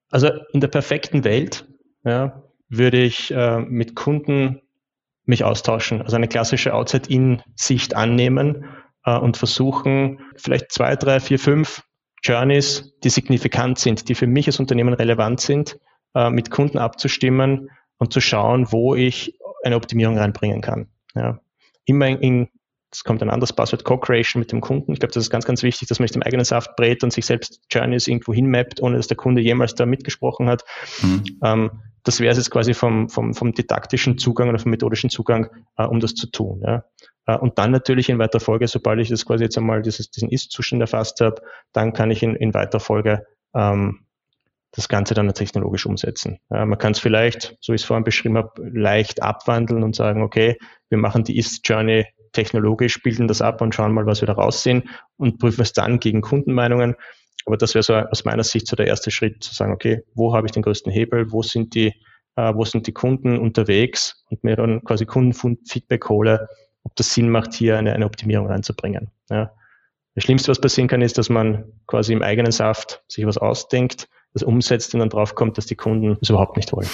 Also 0.09 0.29
in 0.53 0.61
der 0.61 0.69
perfekten 0.69 1.25
Welt 1.25 1.67
ja, 2.05 2.41
würde 2.69 3.01
ich 3.01 3.31
äh, 3.31 3.59
mit 3.59 3.95
Kunden 3.95 4.61
mich 5.25 5.43
austauschen, 5.43 6.01
also 6.01 6.15
eine 6.15 6.29
klassische 6.29 6.73
Outside-In-Sicht 6.73 7.97
annehmen 7.97 8.65
äh, 9.03 9.17
und 9.17 9.35
versuchen, 9.35 10.21
vielleicht 10.37 10.71
zwei, 10.71 10.95
drei, 10.95 11.19
vier, 11.19 11.37
fünf 11.37 11.83
Journeys, 12.23 12.93
die 13.03 13.09
signifikant 13.09 13.79
sind, 13.79 14.09
die 14.09 14.15
für 14.15 14.27
mich 14.27 14.47
als 14.47 14.59
Unternehmen 14.59 14.93
relevant 14.93 15.39
sind, 15.41 15.79
äh, 16.15 16.29
mit 16.29 16.51
Kunden 16.51 16.77
abzustimmen 16.77 17.69
und 17.97 18.13
zu 18.13 18.21
schauen, 18.21 18.71
wo 18.71 18.95
ich 18.95 19.37
eine 19.63 19.75
Optimierung 19.75 20.17
reinbringen 20.17 20.61
kann. 20.61 20.87
Ja. 21.15 21.39
Immer 21.85 22.07
in, 22.07 22.49
es 22.91 23.03
kommt 23.03 23.21
ein 23.21 23.29
anderes 23.29 23.53
Passwort, 23.53 23.83
Co-Creation 23.83 24.39
mit 24.39 24.51
dem 24.51 24.61
Kunden. 24.61 24.93
Ich 24.93 24.99
glaube, 24.99 25.13
das 25.13 25.23
ist 25.23 25.29
ganz, 25.29 25.45
ganz 25.45 25.63
wichtig, 25.63 25.87
dass 25.87 25.99
man 25.99 26.05
nicht 26.05 26.15
im 26.15 26.23
eigenen 26.23 26.45
Saft 26.45 26.75
brät 26.75 27.03
und 27.03 27.11
sich 27.11 27.25
selbst 27.25 27.61
Journeys 27.69 28.07
irgendwo 28.07 28.33
hinmappt, 28.33 28.81
ohne 28.81 28.97
dass 28.97 29.07
der 29.07 29.17
Kunde 29.17 29.41
jemals 29.41 29.75
da 29.75 29.85
mitgesprochen 29.85 30.49
hat. 30.49 30.63
Mhm. 31.01 31.23
Ähm, 31.43 31.71
das 32.03 32.19
wäre 32.19 32.31
es 32.31 32.37
jetzt 32.37 32.51
quasi 32.51 32.73
vom, 32.73 33.09
vom, 33.09 33.33
vom 33.33 33.53
didaktischen 33.53 34.17
Zugang 34.17 34.49
oder 34.49 34.59
vom 34.59 34.71
methodischen 34.71 35.09
Zugang, 35.09 35.49
äh, 35.77 35.83
um 35.83 35.99
das 35.99 36.13
zu 36.13 36.27
tun. 36.27 36.61
Ja. 36.65 36.85
Äh, 37.27 37.37
und 37.37 37.59
dann 37.59 37.71
natürlich 37.71 38.09
in 38.09 38.17
weiter 38.17 38.39
Folge, 38.39 38.67
sobald 38.67 38.99
ich 38.99 39.09
das 39.09 39.25
quasi 39.25 39.43
jetzt 39.43 39.57
einmal 39.57 39.81
dieses, 39.81 40.09
diesen 40.09 40.29
Ist-Zustand 40.29 40.81
erfasst 40.81 41.21
habe, 41.21 41.41
dann 41.73 41.93
kann 41.93 42.09
ich 42.09 42.23
in, 42.23 42.35
in 42.35 42.53
weiter 42.53 42.79
Folge 42.79 43.27
ähm, 43.53 43.99
das 44.71 44.89
Ganze 44.89 45.13
dann 45.13 45.33
technologisch 45.33 45.85
umsetzen. 45.85 46.39
Ja, 46.49 46.65
man 46.65 46.77
kann 46.77 46.91
es 46.91 46.99
vielleicht, 46.99 47.57
so 47.61 47.71
wie 47.71 47.75
ich 47.75 47.81
es 47.81 47.87
vorhin 47.87 48.03
beschrieben 48.03 48.37
habe, 48.37 48.51
leicht 48.69 49.21
abwandeln 49.21 49.83
und 49.83 49.95
sagen, 49.95 50.21
okay, 50.21 50.57
wir 50.89 50.97
machen 50.97 51.23
die 51.23 51.37
Ist-Journey 51.37 52.05
technologisch, 52.33 53.01
bilden 53.01 53.27
das 53.27 53.41
ab 53.41 53.61
und 53.61 53.73
schauen 53.73 53.93
mal, 53.93 54.05
was 54.05 54.21
wir 54.21 54.27
da 54.27 54.33
raussehen 54.33 54.89
und 55.17 55.39
prüfen 55.39 55.61
es 55.61 55.73
dann 55.73 55.99
gegen 55.99 56.21
Kundenmeinungen. 56.21 56.95
Aber 57.45 57.57
das 57.57 57.73
wäre 57.73 57.83
so 57.83 57.95
aus 57.95 58.25
meiner 58.25 58.43
Sicht 58.43 58.67
so 58.67 58.75
der 58.75 58.87
erste 58.87 59.09
Schritt, 59.09 59.41
zu 59.43 59.53
sagen, 59.55 59.71
okay, 59.71 60.03
wo 60.13 60.35
habe 60.35 60.45
ich 60.47 60.51
den 60.51 60.63
größten 60.63 60.91
Hebel, 60.91 61.31
wo 61.31 61.41
sind 61.41 61.73
die, 61.73 61.93
äh, 62.35 62.53
wo 62.53 62.65
sind 62.65 62.85
die 62.87 62.93
Kunden 62.93 63.39
unterwegs 63.39 64.25
und 64.29 64.43
mir 64.43 64.57
dann 64.57 64.83
quasi 64.83 65.05
Kundenfeedback 65.05 66.09
hole, 66.09 66.47
ob 66.87 66.95
das 66.95 67.13
Sinn 67.13 67.29
macht, 67.29 67.53
hier 67.53 67.77
eine, 67.77 67.93
eine 67.93 68.05
Optimierung 68.05 68.47
reinzubringen. 68.47 69.09
Ja. 69.29 69.51
Das 70.15 70.23
Schlimmste, 70.23 70.49
was 70.49 70.61
passieren 70.61 70.87
kann, 70.87 71.01
ist, 71.01 71.17
dass 71.17 71.29
man 71.29 71.65
quasi 71.85 72.13
im 72.13 72.23
eigenen 72.23 72.51
Saft 72.51 73.03
sich 73.07 73.25
was 73.25 73.37
ausdenkt, 73.37 74.07
das 74.33 74.41
umsetzt 74.41 74.93
und 74.93 75.01
dann 75.01 75.09
draufkommt, 75.09 75.57
dass 75.57 75.65
die 75.65 75.75
Kunden 75.75 76.17
es 76.21 76.29
überhaupt 76.29 76.55
nicht 76.55 76.71
wollen. 76.71 76.87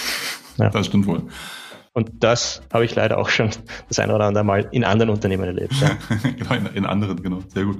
Ja. 0.58 0.70
Das 0.70 0.86
stimmt 0.86 1.06
wohl. 1.06 1.22
Und 1.92 2.10
das 2.24 2.60
habe 2.72 2.84
ich 2.84 2.94
leider 2.96 3.18
auch 3.18 3.28
schon 3.28 3.50
das 3.88 4.00
eine 4.00 4.14
oder 4.14 4.24
andere 4.24 4.44
Mal 4.44 4.68
in 4.72 4.84
anderen 4.84 5.10
Unternehmen 5.10 5.44
erlebt. 5.44 5.74
Ja. 5.80 5.96
genau, 6.36 6.54
in, 6.54 6.66
in 6.74 6.86
anderen, 6.86 7.22
genau. 7.22 7.38
Sehr 7.48 7.64
gut. 7.64 7.78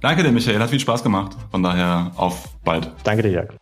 Danke 0.00 0.24
dir, 0.24 0.32
Michael. 0.32 0.58
Hat 0.58 0.70
viel 0.70 0.80
Spaß 0.80 1.04
gemacht. 1.04 1.36
Von 1.50 1.62
daher 1.62 2.12
auf 2.16 2.48
bald. 2.64 2.90
Danke 3.04 3.22
dir, 3.22 3.30
Jörg. 3.30 3.54